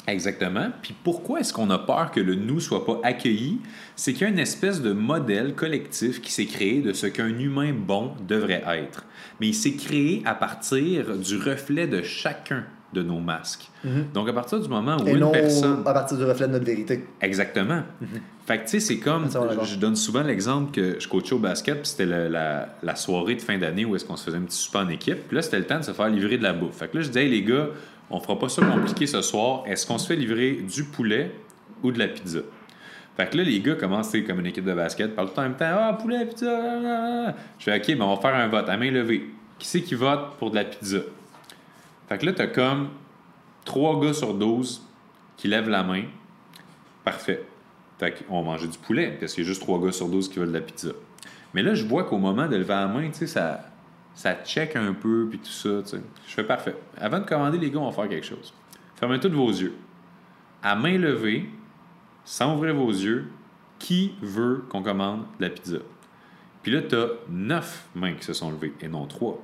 Exactement. 0.07 0.71
Puis 0.81 0.95
pourquoi 1.05 1.41
est-ce 1.41 1.53
qu'on 1.53 1.69
a 1.69 1.79
peur 1.79 2.11
que 2.11 2.21
le 2.21 2.35
nous 2.35 2.61
soit 2.61 2.87
pas 2.87 2.99
accueilli? 3.03 3.61
C'est 3.95 4.15
qu'il 4.15 4.23
y 4.23 4.25
a 4.25 4.29
une 4.29 4.39
espèce 4.39 4.81
de 4.81 4.93
modèle 4.93 5.55
collectif 5.55 6.23
qui 6.23 6.33
s'est 6.33 6.47
créé 6.47 6.81
de 6.81 6.95
ce 6.95 7.07
qu'un 7.07 7.39
humain 7.39 7.75
bon 7.75 8.13
devrait 8.27 8.65
être. 8.67 9.05
Mais 9.39 9.49
il 9.49 9.55
s'est 9.55 9.75
créé 9.75 10.23
à 10.25 10.35
partir 10.35 11.17
du 11.17 11.37
reflet 11.37 11.87
de 11.87 12.03
chacun 12.03 12.65
de 12.93 13.03
nos 13.03 13.19
masques. 13.19 13.69
Mhm. 13.85 14.07
Donc, 14.15 14.29
à 14.29 14.33
partir 14.33 14.61
du 14.61 14.69
moment 14.69 14.97
où 14.97 15.07
Et 15.07 15.13
une 15.13 15.19
non 15.19 15.31
personne... 15.31 15.83
à 15.85 15.93
partir 15.93 16.17
du 16.17 16.25
reflet 16.25 16.47
de 16.47 16.53
notre 16.53 16.65
vérité. 16.65 17.05
Exactement. 17.21 17.83
Mhm. 18.01 18.09
Fait 18.47 18.59
que, 18.59 18.63
tu 18.65 18.71
sais, 18.71 18.81
c'est 18.81 18.99
comme... 18.99 19.27
Je 19.63 19.77
donne 19.77 19.97
souvent 19.97 20.23
l'exemple 20.23 20.73
que 20.73 20.99
je 20.99 21.07
coachais 21.07 21.35
au 21.35 21.39
basket, 21.39 21.83
puis 21.83 21.89
c'était 21.89 22.07
la, 22.07 22.69
la, 22.83 22.97
soirée 22.97 23.35
de 23.35 23.43
fin 23.43 23.59
d'année 23.59 23.85
où 23.85 23.95
est-ce 23.95 24.07
qu'on 24.07 24.17
se 24.17 24.25
faisait 24.25 24.39
un 24.39 24.43
petit 24.43 24.57
souper 24.57 24.79
en 24.79 24.89
équipe. 24.89 25.29
Puis 25.29 25.37
là, 25.37 25.43
c'était 25.43 25.59
le 25.59 25.67
temps 25.67 25.79
de 25.79 25.85
se 25.85 25.93
faire 25.93 26.09
livrer 26.09 26.39
de 26.39 26.43
la 26.43 26.55
bouffe. 26.55 26.77
Fait 26.77 26.89
que 26.89 26.97
là, 26.97 27.03
je 27.03 27.09
disais, 27.09 27.25
hey, 27.25 27.31
les 27.31 27.43
gars, 27.43 27.69
on 28.11 28.21
fera 28.21 28.39
pas 28.39 28.49
ça 28.49 28.65
compliqué 28.65 29.07
ce 29.07 29.21
soir. 29.21 29.65
Est-ce 29.67 29.87
qu'on 29.87 29.99
se 29.99 30.07
fait 30.07 30.17
livrer 30.17 30.53
du 30.53 30.85
poulet 30.85 31.33
ou 31.83 31.93
de 31.93 31.99
la 31.99 32.09
pizza? 32.09 32.41
Fait 33.19 33.29
que 33.29 33.37
là, 33.37 33.43
les 33.43 33.61
gars 33.61 33.75
commencent, 33.75 34.17
comme 34.27 34.41
une 34.41 34.47
équipe 34.47 34.65
de 34.65 34.73
basket, 34.73 35.15
parlent 35.15 35.33
tout 35.33 35.41
en 35.41 35.43
même 35.43 35.57
temps, 35.57 35.67
ah, 35.69 35.99
poulet, 36.01 36.25
pizza, 36.25 37.35
Je 37.59 37.65
fais, 37.65 37.77
OK, 37.77 37.89
mais 37.89 38.03
on 38.03 38.15
va 38.15 38.21
faire 38.21 38.35
un 38.35 38.49
vote 38.49 38.69
à 38.69 38.77
main 38.77 38.91
levée. 38.91 39.29
Qui 39.59 39.67
c'est 39.67 39.83
qui 39.83 39.97
vote 39.97 40.37
pour 40.39 40.51
de 40.51 40.57
la 40.57 40.65
pizza? 40.65 40.99
Fait 42.09 42.19
que 42.19 42.27
là, 42.27 42.33
t'as 42.33 42.47
comme 42.47 42.89
3 43.65 44.01
gars 44.01 44.15
sur 44.15 44.35
12 44.35 44.87
qui 45.37 45.49
lèvent 45.49 45.69
la 45.69 45.83
main. 45.83 46.05
Parfait. 47.05 47.45
Fait 47.99 48.25
qu'on 48.25 48.43
va 48.43 48.53
manger 48.53 48.69
du 48.69 48.79
poulet, 48.79 49.17
parce 49.19 49.35
qu'il 49.35 49.45
y 49.45 49.47
a 49.47 49.49
juste 49.49 49.63
3 49.63 49.81
gars 49.81 49.93
sur 49.93 50.09
12 50.09 50.29
qui 50.29 50.39
veulent 50.39 50.49
de 50.49 50.55
la 50.55 50.61
pizza. 50.61 50.91
Mais 51.55 51.63
là, 51.63 51.75
je 51.75 51.85
vois 51.85 52.05
qu'au 52.05 52.19
moment 52.19 52.47
de 52.47 52.57
lever 52.57 52.75
la 52.75 52.87
main, 52.87 53.09
tu 53.09 53.15
sais, 53.15 53.27
ça, 53.27 53.65
ça 54.15 54.35
check 54.45 54.77
un 54.77 54.93
peu, 54.93 55.27
puis 55.29 55.39
tout 55.39 55.51
ça, 55.51 55.83
tu 55.83 55.91
sais. 55.91 56.03
Je 56.27 56.35
fais 56.35 56.45
parfait. 56.45 56.77
Avant 56.99 57.19
de 57.19 57.25
commander, 57.25 57.59
les 57.59 57.71
gars, 57.71 57.79
on 57.79 57.91
va 57.91 57.93
faire 57.93 58.09
quelque 58.09 58.27
chose. 58.27 58.55
Fermez 58.97 59.21
tous 59.21 59.31
vos 59.31 59.51
yeux. 59.51 59.75
À 60.63 60.77
main 60.77 60.99
levée, 60.99 61.49
sans 62.25 62.55
ouvrir 62.55 62.75
vos 62.75 62.91
yeux, 62.91 63.31
qui 63.79 64.15
veut 64.23 64.65
qu'on 64.69 64.83
commande 64.83 65.23
de 65.39 65.45
la 65.45 65.51
pizza? 65.51 65.79
Puis 66.63 66.73
là, 66.73 66.83
tu 66.83 66.97
as 66.97 67.09
9 67.29 67.89
mains 67.95 68.15
qui 68.15 68.25
se 68.25 68.33
sont 68.33 68.51
levées, 68.51 68.75
et 68.81 68.89
non 68.89 69.07
3. 69.07 69.43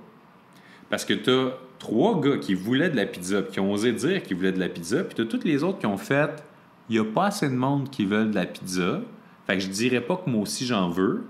Parce 0.90 1.04
que 1.04 1.14
tu 1.14 1.30
as 1.30 1.54
trois 1.84 2.18
gars 2.18 2.38
qui 2.38 2.54
voulaient 2.54 2.88
de 2.88 2.96
la 2.96 3.04
pizza, 3.04 3.42
puis 3.42 3.52
qui 3.52 3.60
ont 3.60 3.70
osé 3.70 3.92
dire 3.92 4.22
qu'ils 4.22 4.38
voulaient 4.38 4.52
de 4.52 4.58
la 4.58 4.70
pizza, 4.70 5.04
puis 5.04 5.14
tu 5.14 5.20
as 5.20 5.26
tous 5.26 5.44
les 5.44 5.62
autres 5.62 5.78
qui 5.78 5.86
ont 5.86 5.98
fait 5.98 6.42
il 6.88 6.94
n'y 6.94 6.98
a 6.98 7.04
pas 7.04 7.26
assez 7.26 7.46
de 7.46 7.54
monde 7.54 7.90
qui 7.90 8.06
veulent 8.06 8.30
de 8.30 8.34
la 8.34 8.46
pizza. 8.46 9.02
Fait 9.46 9.54
que 9.54 9.60
je 9.60 9.68
dirais 9.68 10.00
pas 10.00 10.16
que 10.16 10.30
moi 10.30 10.40
aussi 10.40 10.64
j'en 10.64 10.88
veux. 10.88 11.24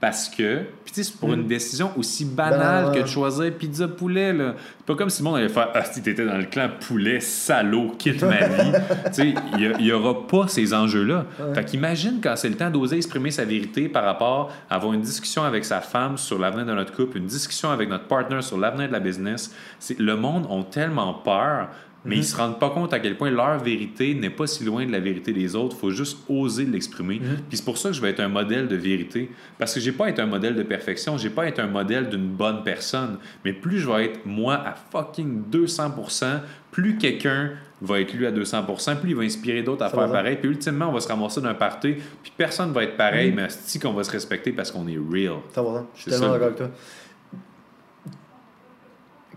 Parce 0.00 0.30
que, 0.30 0.62
puis 0.84 0.94
tu 0.94 0.94
sais, 0.94 1.10
c'est 1.10 1.18
pour 1.18 1.34
une 1.34 1.42
hmm. 1.42 1.46
décision 1.48 1.90
aussi 1.98 2.24
banale 2.24 2.90
que 2.92 3.00
de 3.00 3.06
choisir 3.06 3.52
pizza 3.52 3.86
poulet, 3.86 4.32
là. 4.32 4.54
C'est 4.78 4.86
pas 4.86 4.94
comme 4.94 5.10
si 5.10 5.22
le 5.22 5.28
monde 5.28 5.36
allait 5.36 5.50
faire 5.50 5.68
Ah, 5.74 5.84
si 5.84 6.00
t'étais 6.00 6.24
dans 6.24 6.38
le 6.38 6.44
clan 6.44 6.70
poulet, 6.80 7.20
salaud, 7.20 7.94
quitte 7.98 8.22
ma 8.22 8.46
vie. 8.48 8.72
tu 9.06 9.12
sais, 9.12 9.34
il 9.58 9.76
n'y 9.78 9.92
aura 9.92 10.26
pas 10.26 10.48
ces 10.48 10.72
enjeux-là. 10.72 11.26
Fait 11.54 11.64
qu'imagine 11.66 12.18
quand 12.22 12.34
c'est 12.36 12.48
le 12.48 12.56
temps 12.56 12.70
d'oser 12.70 12.96
exprimer 12.96 13.30
sa 13.30 13.44
vérité 13.44 13.90
par 13.90 14.04
rapport 14.04 14.50
à 14.70 14.76
avoir 14.76 14.94
une 14.94 15.02
discussion 15.02 15.44
avec 15.44 15.66
sa 15.66 15.80
femme 15.82 16.16
sur 16.16 16.38
l'avenir 16.38 16.64
de 16.64 16.72
notre 16.72 16.94
couple, 16.94 17.18
une 17.18 17.26
discussion 17.26 17.70
avec 17.70 17.90
notre 17.90 18.06
partner 18.06 18.40
sur 18.40 18.56
l'avenir 18.56 18.88
de 18.88 18.92
la 18.92 19.00
business. 19.00 19.54
Le 19.98 20.16
monde 20.16 20.46
a 20.50 20.62
tellement 20.64 21.12
peur 21.12 21.68
mais 22.04 22.16
ils 22.16 22.18
ne 22.18 22.24
mhm. 22.24 22.28
se 22.28 22.36
rendent 22.36 22.58
pas 22.58 22.70
compte 22.70 22.94
à 22.94 22.98
quel 22.98 23.16
point 23.16 23.30
leur 23.30 23.58
vérité 23.58 24.14
n'est 24.14 24.30
pas 24.30 24.46
si 24.46 24.64
loin 24.64 24.86
de 24.86 24.92
la 24.92 25.00
vérité 25.00 25.32
des 25.32 25.54
autres. 25.54 25.76
Il 25.76 25.80
faut 25.80 25.90
juste 25.90 26.18
oser 26.28 26.64
l'exprimer. 26.64 27.20
Mhm. 27.20 27.36
Puis 27.48 27.58
c'est 27.58 27.64
pour 27.64 27.76
ça 27.76 27.90
que 27.90 27.94
je 27.94 28.00
vais 28.00 28.10
être 28.10 28.20
un 28.20 28.28
modèle 28.28 28.68
de 28.68 28.76
vérité. 28.76 29.30
Parce 29.58 29.74
que 29.74 29.80
j'ai 29.80 29.92
pas 29.92 30.08
été 30.08 30.22
un 30.22 30.26
modèle 30.26 30.54
de 30.54 30.62
perfection, 30.62 31.18
j'ai 31.18 31.30
pas 31.30 31.46
été 31.46 31.60
un 31.60 31.66
modèle 31.66 32.08
d'une 32.08 32.28
bonne 32.28 32.62
personne. 32.64 33.18
Mais 33.44 33.52
plus 33.52 33.80
je 33.80 33.90
vais 33.90 34.06
être 34.06 34.20
moi 34.24 34.54
à 34.54 34.74
fucking 34.74 35.42
200%, 35.50 36.40
plus 36.70 36.96
quelqu'un 36.96 37.50
va 37.82 38.00
être 38.00 38.12
lui 38.14 38.26
à 38.26 38.32
200%, 38.32 38.96
plus 38.96 39.10
il 39.10 39.16
va 39.16 39.22
inspirer 39.22 39.62
d'autres 39.62 39.84
à 39.84 39.90
faire 39.90 40.10
pareil. 40.10 40.36
Puis 40.36 40.48
ultimement, 40.48 40.88
on 40.88 40.92
va 40.92 41.00
se 41.00 41.08
ramasser 41.08 41.40
d'un 41.40 41.54
party, 41.54 41.96
puis 42.22 42.32
personne 42.36 42.72
va 42.72 42.84
être 42.84 42.96
pareil, 42.96 43.30
mhm. 43.30 43.36
mais 43.36 43.46
c'est 43.50 43.80
qu'on 43.80 43.92
va 43.92 44.04
se 44.04 44.10
respecter 44.10 44.52
parce 44.52 44.70
qu'on 44.70 44.86
est 44.88 44.98
real. 44.98 45.38
Ça 45.52 45.62
va, 45.62 45.86
je 45.94 46.02
suis 46.02 46.10
tellement 46.10 46.30
d'accord 46.30 46.46
avec 46.46 46.58
toi. 46.58 46.70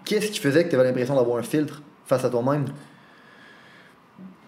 Qu'est-ce 0.05 0.31
qui 0.31 0.39
faisait 0.39 0.65
que 0.65 0.69
tu 0.69 0.75
avais 0.75 0.85
l'impression 0.85 1.15
d'avoir 1.15 1.37
un 1.37 1.43
filtre? 1.43 1.81
Face 2.05 2.25
à 2.25 2.29
toi-même? 2.29 2.65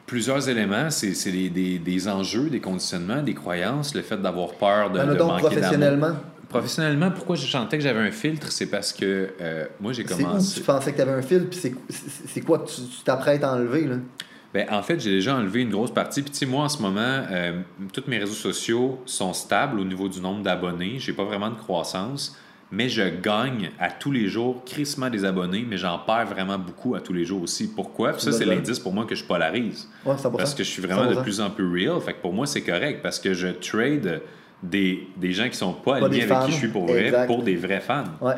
Plusieurs 0.06 0.48
éléments, 0.48 0.89
c'est 0.91 1.32
des, 1.32 1.50
des, 1.50 1.80
des, 1.80 2.08
enjeux, 2.08 2.50
des 2.50 2.60
conditionnements, 2.60 3.24
des 3.24 3.34
croyances, 3.34 3.96
le 3.96 4.02
fait 4.02 4.22
d'avoir 4.22 4.54
peur 4.54 4.91
de, 4.91 5.00
ben, 5.00 5.13
de 5.13 5.24
manquer 5.24 5.46
professionnellement. 5.46 6.15
Professionnellement, 6.48 7.12
pourquoi 7.12 7.36
je 7.36 7.46
chantais 7.48 7.78
que 7.78 7.84
j'avais 7.84 8.08
un 8.08 8.12
filtre, 8.12 8.52
c'est 8.52 8.68
parce 8.68 8.94
que 8.94 9.30
euh, 9.41 9.65
moi 9.80 9.94
j'ai 9.94 10.04
commencé. 10.04 10.60
Où 10.60 10.62
tu 10.62 10.65
pensais 10.65 10.91
que 10.91 10.96
tu 10.96 11.02
avais 11.02 11.12
un 11.12 11.24
filtre, 11.24 11.50
puis 11.50 11.76
c'est 12.28 12.41
quoi 12.41 12.60
que 12.60 12.70
tu 12.70 12.82
t'apprêtes 13.04 13.44
à 13.44 13.54
enlever 13.54 13.86
là? 13.86 13.96
Ben, 14.54 14.65
en 14.72 14.82
fait, 14.82 15.02
j'ai 15.02 15.12
déjà 15.12 15.36
enlevé 15.36 15.63
une 15.63 15.70
grosse 15.70 15.91
partie. 15.91 16.22
Puis, 16.22 16.46
moi, 16.46 16.63
en 16.63 16.70
ce 16.70 16.82
moment, 16.82 17.02
euh, 17.02 17.60
tous 17.91 18.06
mes 18.08 18.20
réseaux 18.20 18.32
sociaux 18.32 19.02
sont 19.06 19.34
stables 19.34 19.78
au 19.78 19.84
niveau 19.84 20.08
du 20.08 20.22
nombre 20.22 20.44
d'abonnés. 20.44 20.96
J'ai 20.98 21.12
pas 21.12 21.26
vraiment 21.26 21.50
de 21.50 21.56
croissance 21.56 22.38
mais 22.76 22.90
je 22.90 23.04
gagne 23.04 23.72
à 23.80 23.90
tous 23.90 24.12
les 24.12 24.28
jours 24.28 24.64
crissement 24.66 25.10
des 25.10 25.24
abonnés, 25.24 25.66
mais 25.68 25.78
j'en 25.78 25.98
perds 25.98 26.28
vraiment 26.28 26.58
beaucoup 26.58 26.96
à 26.96 27.00
tous 27.00 27.14
les 27.14 27.24
jours 27.24 27.42
aussi. 27.42 27.72
Pourquoi? 27.74 28.12
Puis 28.14 28.22
ça, 28.22 28.32
c'est 28.32 28.46
l'indice 28.46 28.80
pour 28.80 28.94
moi 28.94 29.06
que 29.06 29.16
je 29.16 29.24
polarise. 29.24 29.88
parce 30.04 30.54
que 30.54 30.64
je 30.64 30.70
suis 30.70 30.82
vraiment 30.82 31.10
de 31.10 31.20
plus 31.22 31.40
en 31.40 31.50
plus 31.50 31.68
real. 31.68 32.02
Fait 32.02 32.14
que 32.14 32.22
pour 32.22 32.34
moi, 32.34 32.46
c'est 32.46 32.62
correct 32.62 33.00
parce 33.02 33.20
que 33.20 33.34
je 33.34 33.48
trade 33.48 34.22
des, 34.69 35.08
des 35.17 35.32
gens 35.32 35.49
qui 35.49 35.56
sont 35.56 35.73
pas, 35.73 35.97
alignés 35.97 36.23
avec 36.23 36.47
qui 36.47 36.51
je 36.51 36.58
suis 36.58 36.67
pour 36.67 36.86
vrai 36.86 37.25
pour 37.28 37.43
des 37.43 37.56
vrais 37.56 37.80
fans. 37.80 38.04
Ouais, 38.21 38.36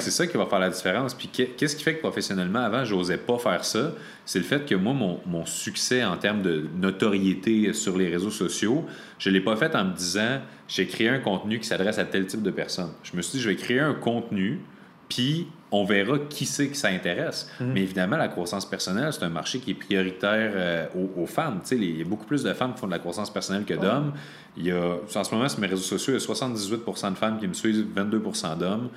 c'est 0.00 0.10
ça 0.10 0.26
qui 0.26 0.36
va 0.36 0.46
faire 0.46 0.58
la 0.58 0.70
différence. 0.70 1.14
Puis 1.14 1.28
qu'est-ce 1.28 1.76
qui 1.76 1.82
fait 1.82 1.94
que 1.94 2.00
professionnellement, 2.00 2.60
avant, 2.60 2.84
j'osais 2.84 3.18
pas 3.18 3.38
faire 3.38 3.64
ça? 3.64 3.92
C'est 4.26 4.38
le 4.38 4.44
fait 4.44 4.64
que 4.64 4.74
moi, 4.74 4.92
mon, 4.92 5.20
mon, 5.26 5.44
succès 5.44 6.04
en 6.04 6.16
termes 6.16 6.42
de 6.42 6.66
notoriété 6.76 7.72
sur 7.72 7.96
les 7.96 8.08
réseaux 8.08 8.30
sociaux, 8.30 8.84
je 9.18 9.30
l'ai 9.30 9.40
pas 9.40 9.56
fait 9.56 9.74
en 9.74 9.84
me 9.84 9.94
disant 9.94 10.40
j'ai 10.68 10.86
créé 10.86 11.08
un 11.08 11.18
contenu 11.18 11.58
qui 11.58 11.66
s'adresse 11.66 11.98
à 11.98 12.04
tel 12.04 12.26
type 12.26 12.42
de 12.42 12.50
personnes. 12.50 12.92
Je 13.02 13.16
me 13.16 13.22
suis 13.22 13.38
dit 13.38 13.42
je 13.42 13.48
vais 13.48 13.56
créer 13.56 13.80
un 13.80 13.94
contenu 13.94 14.60
Puis 15.08 15.48
on 15.72 15.84
verra 15.84 16.18
qui 16.28 16.46
c'est 16.46 16.68
que 16.68 16.76
ça 16.76 16.88
intéresse. 16.88 17.48
Mhm. 17.60 17.72
Mais 17.72 17.82
évidemment, 17.82 18.16
la 18.16 18.28
croissance 18.28 18.68
personnelle, 18.68 19.12
c'est 19.12 19.22
un 19.24 19.28
marché 19.28 19.60
qui 19.60 19.70
est 19.70 19.74
prioritaire 19.74 20.52
euh, 20.54 20.86
aux, 20.96 21.22
aux 21.22 21.26
femmes. 21.26 21.60
Les- 21.70 21.76
il 21.76 21.98
y 21.98 22.02
a 22.02 22.04
beaucoup 22.04 22.26
plus 22.26 22.42
de 22.42 22.52
femmes 22.52 22.74
qui 22.74 22.80
font 22.80 22.86
de 22.86 22.92
la 22.92 22.98
croissance 22.98 23.30
personnelle 23.32 23.64
que 23.64 23.74
d'hommes. 23.74 24.12
Il 24.56 24.66
y 24.66 24.72
a, 24.72 24.96
en 25.14 25.24
ce 25.24 25.34
moment, 25.34 25.48
sur 25.48 25.60
mes 25.60 25.68
réseaux 25.68 25.82
sociaux, 25.82 26.12
il 26.12 26.16
y 26.16 26.16
a 26.16 26.20
78 26.20 26.82
de 27.10 27.14
femmes 27.16 27.38
qui 27.38 27.46
me 27.46 27.54
suivent, 27.54 27.86
22% 27.96 28.58
d'hommes. 28.58 28.88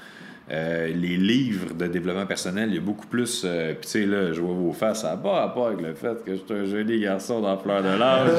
Euh, 0.53 0.87
les 0.87 1.17
livres 1.17 1.73
de 1.73 1.87
développement 1.87 2.27
personnel, 2.27 2.69
il 2.69 2.75
y 2.75 2.77
a 2.77 2.81
beaucoup 2.81 3.07
plus. 3.07 3.41
euh, 3.43 3.73
Puis, 3.73 3.89
tu 3.89 3.89
sais, 4.01 4.05
là, 4.05 4.33
je 4.33 4.39
vois 4.39 4.53
vos 4.53 4.71
faces, 4.71 5.01
ça 5.01 5.09
n'a 5.11 5.17
pas 5.17 5.31
rapport 5.39 5.65
avec 5.67 5.81
le 5.81 5.95
fait 5.95 6.23
que 6.23 6.33
je 6.33 6.35
suis 6.35 6.53
un 6.53 6.65
joli 6.65 6.99
garçon 6.99 7.41
dans 7.41 7.57
fleur 7.57 7.81
de 7.81 7.87
l'âge. 7.97 8.29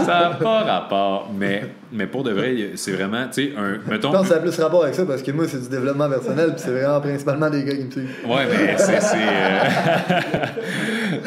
ça 0.06 0.06
n'a 0.06 0.30
pas 0.30 0.60
rapport. 0.64 1.30
Mais, 1.38 1.62
mais 1.92 2.06
pour 2.08 2.24
de 2.24 2.32
vrai, 2.32 2.70
c'est 2.74 2.90
vraiment, 2.92 3.26
tu 3.32 3.44
sais, 3.44 3.52
un. 3.56 3.74
Je 3.86 3.90
Mettons. 3.90 4.10
pense 4.10 4.22
que 4.22 4.28
ça 4.28 4.36
a 4.36 4.40
plus 4.40 4.58
rapport 4.58 4.82
avec 4.82 4.94
ça 4.96 5.06
parce 5.06 5.22
que 5.22 5.30
moi, 5.30 5.44
c'est 5.46 5.60
du 5.62 5.68
développement 5.68 6.08
personnel 6.08 6.50
puis 6.50 6.62
c'est 6.64 6.72
vraiment 6.72 7.00
principalement 7.00 7.48
des 7.48 7.62
gars 7.62 7.76
qui 7.76 7.84
me 7.84 7.90
suivent. 7.92 8.16
Ouais, 8.26 8.46
mais 8.50 8.74
c'est. 8.76 8.98
euh, 9.14 10.30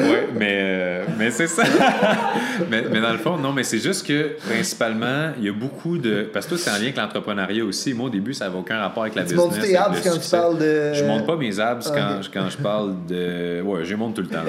ouais, 0.00 0.28
mais, 0.38 0.58
euh, 0.60 1.04
mais 1.18 1.30
c'est 1.30 1.46
ça. 1.46 1.62
mais, 2.70 2.84
mais 2.90 3.00
dans 3.00 3.12
le 3.12 3.18
fond, 3.18 3.36
non, 3.38 3.52
mais 3.52 3.62
c'est 3.62 3.78
juste 3.78 4.06
que 4.06 4.36
principalement, 4.48 5.30
il 5.38 5.44
y 5.44 5.48
a 5.48 5.52
beaucoup 5.52 5.98
de. 5.98 6.28
Parce 6.32 6.46
que 6.46 6.50
toi, 6.50 6.58
c'est 6.58 6.70
en 6.70 6.74
lien 6.74 6.82
avec 6.82 6.96
l'entrepreneuriat 6.96 7.64
aussi. 7.64 7.94
Moi, 7.94 8.06
au 8.06 8.10
début, 8.10 8.34
ça 8.34 8.46
n'avait 8.46 8.58
aucun 8.58 8.78
rapport 8.78 9.04
avec 9.04 9.14
la 9.14 9.22
business. 9.22 9.38
Abs 9.96 10.02
quand 10.04 10.10
tu 10.14 10.20
succès. 10.20 10.36
parles 10.36 10.58
de. 10.58 10.94
Je 10.94 11.04
monte 11.04 11.26
pas 11.26 11.36
mes 11.36 11.60
abs 11.60 11.90
quand, 11.94 12.20
quand 12.32 12.50
je 12.50 12.56
parle 12.58 12.94
de. 13.08 13.60
Ouais, 13.62 13.84
je 13.84 13.90
les 13.90 13.96
monte 13.96 14.14
tout 14.14 14.22
le 14.22 14.28
temps. 14.28 14.42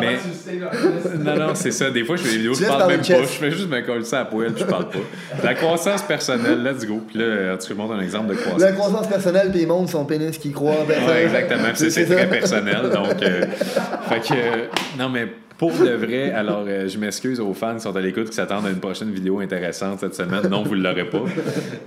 mais- 0.00 1.18
non, 1.18 1.36
non, 1.48 1.54
c'est 1.54 1.70
ça. 1.70 1.90
Des 1.90 2.04
fois, 2.04 2.16
je 2.16 2.22
fais 2.22 2.30
des 2.32 2.36
vidéos, 2.38 2.54
Tu 2.54 2.62
je 2.62 2.68
parle 2.68 2.78
parler 2.80 2.96
même 2.96 3.06
pas. 3.06 3.22
Je 3.22 3.26
fais 3.26 3.50
juste 3.50 3.68
me 3.68 3.80
coller 3.80 4.04
ça 4.04 4.20
à 4.20 4.24
poêle, 4.24 4.52
puis 4.52 4.64
je 4.64 4.68
parle 4.70 4.88
pas. 4.88 4.98
La 5.44 5.54
croissance 5.54 6.02
personnelle, 6.02 6.62
let's 6.62 6.86
go. 6.86 7.00
Puis 7.08 7.18
là, 7.18 7.56
tu 7.56 7.74
montres 7.74 7.94
un 7.94 8.00
exemple 8.00 8.28
de 8.30 8.34
croissance. 8.34 8.60
La 8.60 8.72
croissance 8.72 9.06
personnelle 9.06 9.50
puis 9.50 9.62
il 9.62 9.66
montre 9.66 9.90
son 9.90 10.04
pénis 10.04 10.36
qui 10.38 10.52
croit. 10.52 10.84
Ben, 10.88 11.04
Ouais, 11.06 11.24
exactement. 11.24 11.68
C'est 11.74 12.04
très 12.06 12.26
personnel. 12.28 12.90
Donc, 12.92 13.22
euh, 13.22 13.42
fait 14.08 14.20
que, 14.20 14.34
euh, 14.34 14.66
non, 14.98 15.08
mais 15.08 15.26
pour 15.60 15.72
de 15.78 15.90
vrai, 15.90 16.32
alors 16.32 16.64
euh, 16.66 16.88
je 16.88 16.98
m'excuse 16.98 17.38
aux 17.38 17.54
fans 17.54 17.74
qui 17.76 17.82
sont 17.82 17.94
à 17.94 18.00
l'écoute 18.00 18.30
qui 18.30 18.34
s'attendent 18.34 18.66
à 18.66 18.70
une 18.70 18.80
prochaine 18.80 19.10
vidéo 19.12 19.38
intéressante 19.40 20.00
cette 20.00 20.14
semaine. 20.14 20.48
Non, 20.50 20.62
vous 20.64 20.74
ne 20.74 20.82
l'aurez 20.82 21.08
pas. 21.08 21.22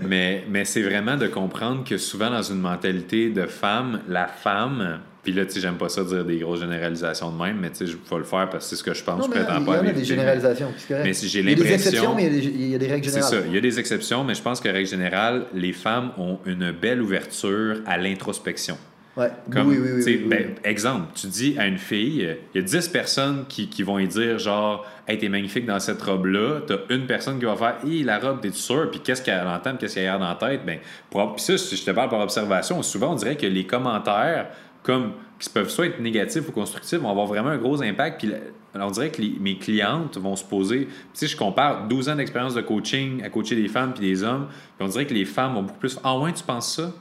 Mais, 0.02 0.44
mais 0.50 0.64
c'est 0.64 0.82
vraiment 0.84 1.18
de 1.18 1.28
comprendre 1.28 1.84
que 1.84 1.98
souvent, 1.98 2.30
dans 2.30 2.42
une 2.44 2.60
mentalité 2.60 3.30
de 3.30 3.46
femme, 3.48 4.00
la 4.08 4.28
femme. 4.28 5.00
Puis 5.24 5.32
là, 5.32 5.46
tu 5.46 5.54
sais, 5.54 5.60
j'aime 5.62 5.76
pas 5.78 5.88
ça 5.88 6.04
dire 6.04 6.26
des 6.26 6.38
grosses 6.38 6.60
généralisations 6.60 7.32
de 7.32 7.42
même, 7.42 7.58
mais 7.62 7.70
tu 7.70 7.78
sais, 7.78 7.88
je 7.88 7.94
vais 7.94 8.18
le 8.18 8.24
faire 8.26 8.50
parce 8.50 8.66
que 8.66 8.70
c'est 8.72 8.76
ce 8.76 8.84
que 8.84 8.94
je 8.94 9.04
pense. 9.06 9.20
Non, 9.20 9.26
je 9.26 9.30
mais 9.30 9.38
il 9.38 9.42
y 9.42 9.46
prétends 9.46 9.62
en 9.62 9.66
pas 9.66 9.76
à 9.78 9.80
a 9.80 9.92
des 9.94 10.04
généralisations. 10.04 10.68
c'est 10.78 10.88
correct. 10.90 11.04
Mais 11.06 11.14
si 11.14 11.30
j'ai 11.30 11.40
Il 11.40 11.50
y 11.50 11.54
a 11.54 11.56
des 11.56 11.64
l'impression- 11.64 11.90
exceptions, 11.90 12.16
mais 12.16 12.26
il 12.28 12.34
y 12.36 12.38
a 12.38 12.42
des- 12.42 12.48
il 12.64 12.68
y 12.72 12.76
a 12.76 12.78
des 12.78 12.88
règles 12.88 13.06
C'est 13.06 13.12
générales. 13.22 13.32
ça. 13.44 13.48
Il 13.48 13.56
y 13.56 13.58
a 13.58 13.62
des 13.62 13.80
exceptions, 13.80 14.24
mais 14.26 14.36
je 14.36 14.42
pense 14.42 14.60
que, 14.60 14.68
règle 14.70 14.88
générale, 14.90 15.46
les 15.56 15.72
femmes 15.72 16.12
ont 16.18 16.40
une 16.46 16.72
belle 16.74 17.02
ouverture 17.02 17.78
à 17.86 17.98
l'introspection. 17.98 18.78
Ouais. 19.16 19.30
Comme, 19.52 19.68
oui, 19.70 19.78
oui, 19.80 19.90
oui. 19.96 20.04
oui, 20.06 20.24
ben, 20.28 20.56
exemple, 20.64 21.08
tu 21.14 21.28
dis 21.28 21.56
à 21.60 21.68
une 21.68 21.78
fille, 21.78 22.36
il 22.56 22.62
y 22.62 22.64
a 22.64 22.68
10 22.68 22.88
personnes 22.90 23.46
qui, 23.48 23.68
qui 23.68 23.84
vont 23.84 23.98
lui 23.98 24.08
dire 24.08 24.40
genre, 24.40 24.86
hey, 25.08 25.20
t'es 25.20 25.30
magnifique 25.30 25.68
dans 25.68 25.80
cette 25.80 26.02
robe-là. 26.02 26.62
T'as 26.66 26.78
une 26.90 27.06
personne 27.06 27.38
qui 27.38 27.46
va 27.46 27.56
faire, 27.56 27.76
hey, 27.86 28.02
la 28.04 28.18
robe, 28.18 28.42
t'es-tu 28.42 28.58
sûr? 28.58 28.90
Puis 28.90 29.02
qu'est-ce 29.02 29.22
qu'elle 29.22 29.46
entend, 29.46 29.76
qu'est-ce 29.78 29.96
qu'elle 29.96 30.08
a 30.10 30.18
dans 30.18 30.28
la 30.30 30.36
tête? 30.36 30.62
Ben, 30.66 30.80
pour, 31.12 31.34
puis 31.36 31.44
ça, 31.44 31.58
si 31.60 31.76
je 31.76 31.86
te 31.86 31.92
parle 31.92 32.10
par 32.10 32.22
observation, 32.22 32.82
souvent, 32.82 33.12
on 33.12 33.16
dirait 33.16 33.36
que 33.38 33.46
les 33.46 33.66
commentaires, 33.68 34.48
comme, 34.82 35.12
qui 35.40 35.50
peuvent 35.50 35.70
soit 35.70 35.86
être 35.88 36.00
négatifs 36.00 36.48
ou 36.50 36.52
constructifs, 36.52 37.00
vont 37.00 37.12
avoir 37.12 37.28
vraiment 37.28 37.50
un 37.50 37.58
gros 37.58 37.84
impact. 37.84 38.22
Puis 38.22 38.32
on 38.74 38.90
dirait 38.90 39.12
que 39.12 39.22
les- 39.22 39.36
mes 39.40 39.58
clientes 39.60 40.18
vont 40.18 40.36
se 40.36 40.44
poser, 40.44 40.88
sais, 41.14 41.28
je 41.28 41.38
compare 41.38 41.88
12 41.88 42.10
ans 42.10 42.16
d'expérience 42.16 42.56
de 42.56 42.62
coaching 42.62 43.22
à 43.24 43.30
coacher 43.30 43.56
des 43.56 43.68
femmes 43.68 43.94
puis 43.94 44.02
des 44.10 44.24
hommes, 44.24 44.48
puis 44.78 44.88
on 44.88 44.90
dirait 44.90 45.06
que 45.06 45.14
les 45.14 45.26
femmes 45.26 45.56
ont 45.58 45.62
beaucoup 45.64 45.78
plus, 45.80 46.00
ah 46.04 46.18
ouais, 46.18 46.34
tu 46.34 46.44
penses 46.44 46.78
ça? 46.78 46.92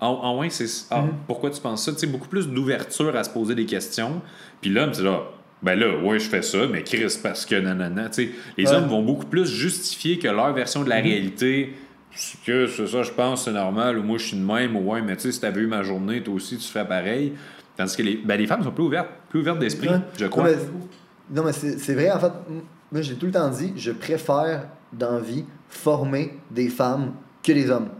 Ah, 0.00 0.16
ah 0.22 0.34
ouais, 0.36 0.48
c'est. 0.50 0.86
Ah, 0.90 1.04
pourquoi 1.26 1.50
tu 1.50 1.60
penses 1.60 1.84
ça? 1.84 1.92
Tu 1.92 1.98
sais, 1.98 2.06
beaucoup 2.06 2.28
plus 2.28 2.48
d'ouverture 2.48 3.14
à 3.16 3.24
se 3.24 3.30
poser 3.30 3.54
des 3.54 3.66
questions. 3.66 4.22
Puis 4.60 4.70
l'homme, 4.70 4.94
c'est 4.94 5.02
là. 5.02 5.22
Ben 5.62 5.78
là, 5.78 5.98
ouais, 5.98 6.18
je 6.18 6.28
fais 6.30 6.40
ça, 6.40 6.66
mais 6.70 6.82
Chris, 6.82 7.18
parce 7.22 7.44
que 7.44 7.54
nanana. 7.56 8.08
Tu 8.08 8.24
sais, 8.26 8.30
les 8.56 8.66
Ouais. 8.68 8.74
hommes 8.76 8.86
vont 8.88 9.02
beaucoup 9.02 9.26
plus 9.26 9.46
justifier 9.46 10.18
que 10.18 10.28
leur 10.28 10.54
version 10.54 10.82
de 10.84 10.88
la 10.88 10.96
réalité. 10.96 11.74
C'est 12.12 12.40
Que 12.44 12.66
c'est 12.66 12.86
ça, 12.86 13.02
je 13.02 13.10
pense, 13.12 13.44
c'est 13.44 13.52
normal, 13.52 13.98
ou 13.98 14.02
moi 14.02 14.18
je 14.18 14.24
suis 14.26 14.36
de 14.36 14.42
même, 14.42 14.74
ou 14.76 14.90
ouais, 14.90 15.00
mais 15.02 15.14
tu 15.16 15.22
sais, 15.22 15.32
si 15.32 15.40
t'avais 15.40 15.60
eu 15.60 15.66
ma 15.66 15.82
journée, 15.82 16.22
toi 16.22 16.34
aussi, 16.34 16.56
tu 16.56 16.66
ferais 16.66 16.88
pareil. 16.88 17.34
Tandis 17.76 17.96
que 17.96 18.02
les, 18.02 18.16
ben, 18.16 18.36
les 18.36 18.46
femmes 18.46 18.64
sont 18.64 18.72
plus 18.72 18.82
ouvertes, 18.84 19.08
plus 19.28 19.40
ouvertes 19.40 19.58
d'esprit, 19.60 19.88
Ouais. 19.90 20.00
je 20.18 20.26
crois. 20.26 20.48
Non, 21.30 21.44
mais, 21.44 21.52
c'est 21.52 21.94
vrai, 21.94 22.10
en 22.10 22.18
fait, 22.18 22.32
moi 22.90 23.02
j'ai 23.02 23.14
tout 23.14 23.26
le 23.26 23.32
temps 23.32 23.48
dit, 23.50 23.72
je 23.76 23.92
préfère 23.92 24.66
dans 24.92 25.18
vie 25.20 25.44
former 25.68 26.38
des 26.50 26.68
femmes 26.68 27.12
que 27.44 27.52
des 27.52 27.70
hommes. 27.70 27.90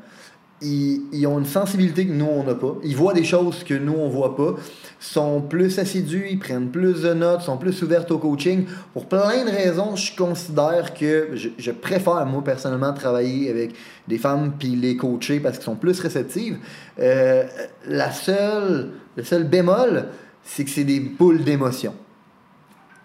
Ils, 0.62 1.02
ils 1.12 1.26
ont 1.26 1.38
une 1.38 1.46
sensibilité 1.46 2.06
que 2.06 2.12
nous 2.12 2.26
on 2.26 2.44
n'a 2.44 2.54
pas. 2.54 2.76
Ils 2.84 2.96
voient 2.96 3.14
des 3.14 3.24
choses 3.24 3.64
que 3.64 3.74
nous 3.74 3.94
on 3.94 4.08
voit 4.08 4.36
pas. 4.36 4.56
sont 4.98 5.40
plus 5.40 5.78
assidus, 5.78 6.26
ils 6.30 6.38
prennent 6.38 6.70
plus 6.70 7.02
de 7.02 7.14
notes, 7.14 7.40
sont 7.40 7.56
plus 7.56 7.82
ouvertes 7.82 8.10
au 8.10 8.18
coaching. 8.18 8.66
Pour 8.92 9.06
plein 9.06 9.44
de 9.44 9.50
raisons, 9.50 9.96
je 9.96 10.14
considère 10.14 10.92
que 10.94 11.30
je, 11.34 11.48
je 11.56 11.70
préfère, 11.70 12.26
moi, 12.26 12.44
personnellement, 12.44 12.92
travailler 12.92 13.50
avec 13.50 13.74
des 14.06 14.18
femmes 14.18 14.52
puis 14.58 14.76
les 14.76 14.96
coacher 14.96 15.40
parce 15.40 15.56
qu'elles 15.56 15.64
sont 15.64 15.76
plus 15.76 15.98
réceptives. 16.00 16.58
Euh, 16.98 17.44
la 17.86 18.10
seule, 18.10 18.90
le 19.16 19.24
seul 19.24 19.44
bémol, 19.44 20.08
c'est 20.42 20.64
que 20.64 20.70
c'est 20.70 20.84
des 20.84 21.00
boules 21.00 21.42
d'émotion. 21.42 21.94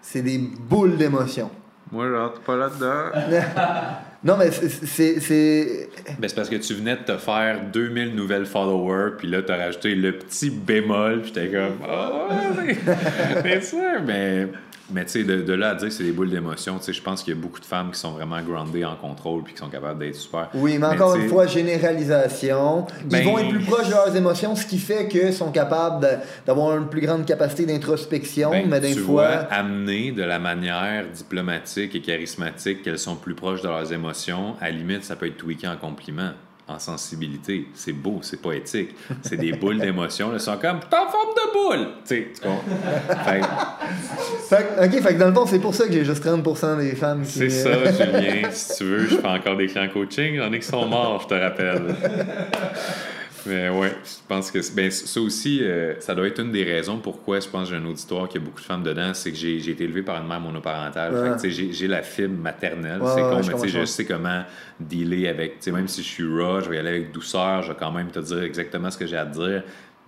C'est 0.02 0.22
des 0.22 0.38
boules 0.38 0.96
d'émotion. 0.96 1.50
Moi, 1.90 2.08
je 2.08 2.14
rentre 2.14 2.40
pas 2.40 2.56
là-dedans. 2.56 3.10
non, 4.26 4.36
mais 4.36 4.50
c'est- 4.50 5.88
Ben, 6.18 6.28
c'est 6.28 6.34
parce 6.34 6.48
que 6.48 6.56
tu 6.56 6.74
venais 6.74 6.96
de 6.96 7.02
te 7.02 7.16
faire 7.16 7.60
2000 7.72 8.14
nouvelles 8.14 8.46
followers, 8.46 9.12
puis 9.18 9.28
là, 9.28 9.42
t'as 9.42 9.56
rajouté 9.56 9.94
le 9.94 10.12
petit 10.12 10.50
bémol, 10.50 11.22
puis 11.22 11.32
j'étais 11.34 11.48
comme, 11.56 11.78
ah 11.88 12.10
ouais, 12.58 12.76
c'est 13.42 13.64
sûr, 13.64 14.02
mais, 14.06 14.48
mais 14.90 15.04
tu 15.04 15.10
sais, 15.12 15.24
de, 15.24 15.42
de 15.42 15.52
là 15.52 15.70
à 15.70 15.74
dire 15.74 15.88
que 15.88 15.94
c'est 15.94 16.04
des 16.04 16.12
boules 16.12 16.30
d'émotion, 16.30 16.78
tu 16.78 16.84
sais, 16.84 16.92
je 16.92 17.02
pense 17.02 17.22
qu'il 17.22 17.34
y 17.34 17.36
a 17.36 17.40
beaucoup 17.40 17.60
de 17.60 17.64
femmes 17.64 17.90
qui 17.90 17.98
sont 17.98 18.12
vraiment 18.12 18.40
groundées 18.42 18.84
en 18.84 18.96
contrôle, 18.96 19.42
puis 19.42 19.52
qui 19.54 19.58
sont 19.58 19.68
capables 19.68 19.98
d'être 19.98 20.14
super. 20.14 20.48
Oui, 20.54 20.78
mais 20.78 20.86
encore 20.86 21.16
une 21.16 21.28
fois, 21.28 21.46
généralisation. 21.46 22.86
Ils 23.04 23.08
Ben- 23.08 23.24
vont 23.24 23.38
être 23.38 23.48
plus 23.48 23.64
proches 23.64 23.86
de 23.88 23.92
leurs 23.92 24.14
émotions, 24.16 24.54
ce 24.54 24.66
qui 24.66 24.78
fait 24.78 25.08
qu'ils 25.08 25.32
sont 25.32 25.50
capables 25.50 26.20
d'avoir 26.46 26.76
une 26.76 26.88
plus 26.88 27.00
grande 27.00 27.24
capacité 27.24 27.66
d'introspection, 27.66 28.50
ben, 28.50 28.68
mais 28.68 28.80
des 28.80 28.94
tu 28.94 29.00
fois. 29.00 29.26
vois, 29.28 29.46
amener 29.52 30.12
de 30.12 30.22
la 30.22 30.38
manière 30.38 31.06
diplomatique 31.08 31.94
et 31.94 32.00
charismatique 32.00 32.82
qu'elles 32.82 32.98
sont 32.98 33.16
plus 33.16 33.34
proches 33.34 33.62
de 33.62 33.68
leurs 33.68 33.92
émotions, 33.92 34.54
à 34.60 34.66
la 34.70 34.76
limite, 34.76 35.04
ça 35.04 35.16
peut 35.16 35.26
être 35.26 35.36
tweaké 35.36 35.66
en 35.68 35.76
compliment. 35.76 36.30
En 36.68 36.80
sensibilité, 36.80 37.68
c'est 37.74 37.92
beau, 37.92 38.18
c'est 38.22 38.42
poétique. 38.42 38.90
C'est 39.22 39.36
des 39.36 39.52
boules 39.52 39.78
d'émotions. 39.78 40.32
Elles 40.32 40.40
sont 40.40 40.56
comme 40.56 40.80
t'es 40.80 40.96
en 40.96 41.08
forme 41.08 41.32
de 41.36 41.52
boule. 41.52 41.88
Tu 42.04 42.16
sais, 42.16 42.32
tu? 42.34 42.48
Fait 43.24 43.40
que 43.40 43.46
Fait 44.48 44.84
ok, 44.84 45.02
fait 45.02 45.14
que 45.14 45.18
dans 45.20 45.28
le 45.28 45.34
fond, 45.34 45.46
c'est 45.46 45.60
pour 45.60 45.74
ça 45.76 45.86
que 45.86 45.92
j'ai 45.92 46.04
juste 46.04 46.26
30% 46.26 46.78
des 46.78 46.96
femmes 46.96 47.22
qui. 47.22 47.30
C'est 47.30 47.50
ça, 47.50 47.70
Julien. 47.92 48.50
Si 48.50 48.78
tu 48.78 48.84
veux, 48.84 49.06
je 49.06 49.16
fais 49.16 49.28
encore 49.28 49.56
des 49.56 49.68
clients 49.68 49.88
coaching. 49.92 50.38
J'en 50.38 50.52
ai 50.52 50.58
qui 50.58 50.66
sont 50.66 50.86
morts, 50.86 51.22
je 51.22 51.28
te 51.28 51.40
rappelle. 51.40 51.94
Mais 53.46 53.68
ouais, 53.68 53.92
je 54.04 54.26
pense 54.28 54.50
que 54.50 54.58
ben, 54.74 54.90
ça 54.90 55.20
aussi, 55.20 55.60
euh, 55.62 55.98
ça 56.00 56.14
doit 56.14 56.26
être 56.26 56.40
une 56.40 56.52
des 56.52 56.64
raisons 56.64 56.98
pourquoi 56.98 57.40
je 57.40 57.48
pense 57.48 57.68
que 57.68 57.74
j'ai 57.74 57.80
un 57.80 57.84
auditoire 57.86 58.28
qui 58.28 58.38
a 58.38 58.40
beaucoup 58.40 58.60
de 58.60 58.66
femmes 58.66 58.82
dedans. 58.82 59.12
C'est 59.14 59.30
que 59.30 59.36
j'ai 59.36 59.70
été 59.70 59.84
élevé 59.84 60.02
par 60.02 60.20
une 60.20 60.28
mère 60.28 60.40
monoparentale. 60.40 61.38
Ouais. 61.40 61.50
j'ai 61.50 61.88
la 61.88 62.02
fibre 62.02 62.36
maternelle. 62.36 63.00
Ouais, 63.00 63.10
c'est 63.14 63.20
con, 63.20 63.42
je 63.42 63.46
mais 63.48 63.52
comprends. 63.52 63.68
je 63.68 63.84
sais 63.84 64.04
comment 64.04 64.42
dealer 64.80 65.28
avec. 65.28 65.66
Même 65.66 65.88
si 65.88 66.02
je 66.02 66.08
suis 66.08 66.24
raw, 66.24 66.60
je 66.60 66.70
vais 66.70 66.76
y 66.76 66.78
aller 66.78 66.90
avec 66.90 67.12
douceur. 67.12 67.62
Je 67.62 67.72
vais 67.72 67.78
quand 67.78 67.92
même 67.92 68.10
te 68.10 68.18
dire 68.18 68.42
exactement 68.42 68.90
ce 68.90 68.98
que 68.98 69.06
j'ai 69.06 69.16
à 69.16 69.26
te 69.26 69.38
dire. 69.38 69.62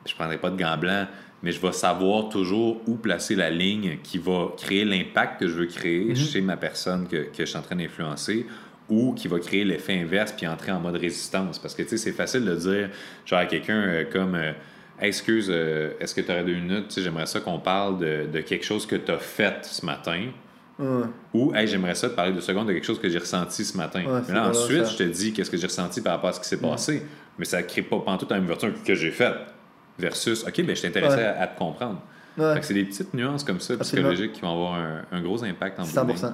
Je 0.07 0.15
prendrai 0.15 0.39
pas 0.39 0.51
de 0.51 0.57
gants 0.57 0.79
blancs. 0.79 1.09
Mais 1.41 1.53
je 1.53 1.61
vais 1.61 1.71
savoir 1.71 2.29
toujours 2.31 2.81
où 2.89 2.97
placer 2.97 3.37
la 3.37 3.49
ligne 3.49 3.99
qui 4.03 4.19
va 4.19 4.49
créer 4.57 4.85
l'impact 4.85 5.39
que 5.39 5.47
je 5.47 5.53
veux 5.53 5.67
créer 5.67 6.13
chez 6.17 6.41
ma 6.41 6.57
personne 6.57 7.07
que, 7.07 7.29
que 7.29 7.39
je 7.39 7.45
suis 7.45 7.57
en 7.57 7.63
train 7.63 7.77
d'influencer 7.77 8.45
ou 8.91 9.13
qui 9.15 9.29
va 9.29 9.39
créer 9.39 9.65
l'effet 9.65 10.01
inverse 10.01 10.33
puis 10.33 10.47
entrer 10.47 10.73
en 10.73 10.81
mode 10.81 10.97
résistance. 10.97 11.59
Parce 11.59 11.75
que, 11.75 11.83
tu 11.83 11.91
sais, 11.91 11.97
c'est 11.99 12.13
facile 12.13 12.45
de 12.45 12.55
dire, 12.55 12.91
genre, 13.27 13.39
à 13.41 13.47
quelqu'un 13.47 13.81
euh, 13.81 14.05
comme... 14.11 14.35
euh, 14.35 14.53
Hey, 15.01 15.09
excuse, 15.11 15.47
euh, 15.49 15.93
est-ce 16.01 16.13
que 16.13 16.21
tu 16.21 16.33
aurais 16.33 16.43
deux 16.43 16.57
minutes? 16.57 16.99
J'aimerais 17.01 17.27
ça 17.27 17.39
qu'on 17.39 17.61
parle 17.61 17.99
de, 18.01 18.27
de 18.33 18.41
quelque 18.41 18.65
chose 18.65 18.85
que 18.85 18.97
tu 18.97 19.13
as 19.13 19.19
fait 19.19 19.59
ce 19.65 19.87
matin. 19.87 20.23
Ouais. 20.77 21.05
Ou, 21.35 21.55
hey, 21.55 21.69
j'aimerais 21.69 21.95
ça 21.95 22.09
te 22.09 22.15
parler 22.17 22.33
de 22.33 22.41
secondes 22.41 22.67
de 22.67 22.73
quelque 22.73 22.85
chose 22.85 22.99
que 23.01 23.09
j'ai 23.09 23.19
ressenti 23.19 23.65
ce 23.65 23.77
matin. 23.77 24.03
Ouais, 24.05 24.21
Mais 24.27 24.35
là, 24.35 24.49
ensuite, 24.49 24.87
ça. 24.87 24.91
je 24.91 24.97
te 24.97 25.03
dis 25.05 25.33
qu'est-ce 25.33 25.53
que 25.53 25.57
j'ai 25.57 25.69
ressenti 25.69 26.01
par 26.01 26.15
rapport 26.15 26.31
à 26.31 26.33
ce 26.33 26.41
qui 26.41 26.49
s'est 26.49 26.57
passé. 26.61 27.05
Mais 27.39 27.45
ça 27.45 27.59
ne 27.63 27.67
crée 27.69 27.83
pas 27.83 28.01
pantoute 28.01 28.29
la 28.31 28.39
même 28.39 28.47
ouverture 28.47 28.73
que 28.85 28.95
j'ai 28.97 29.13
faite. 29.13 29.37
Versus, 30.01 30.45
OK, 30.45 30.63
ben, 30.65 30.75
je 30.75 30.87
Ouais. 30.89 31.25
à, 31.25 31.43
à 31.43 31.47
te 31.47 31.57
comprendre. 31.59 32.01
C'est 32.63 32.75
des 32.75 32.85
petites 32.85 33.15
nuances 33.15 33.45
comme 33.45 33.61
ça, 33.61 33.75
Absolument. 33.75 34.09
psychologiques, 34.11 34.33
qui 34.35 34.41
vont 34.41 34.53
avoir 34.53 34.75
un, 34.75 35.03
un 35.13 35.21
gros 35.23 35.45
impact 35.45 35.79
en 35.79 35.83
bout 35.85 36.13
de 36.13 36.19
100%. 36.19 36.33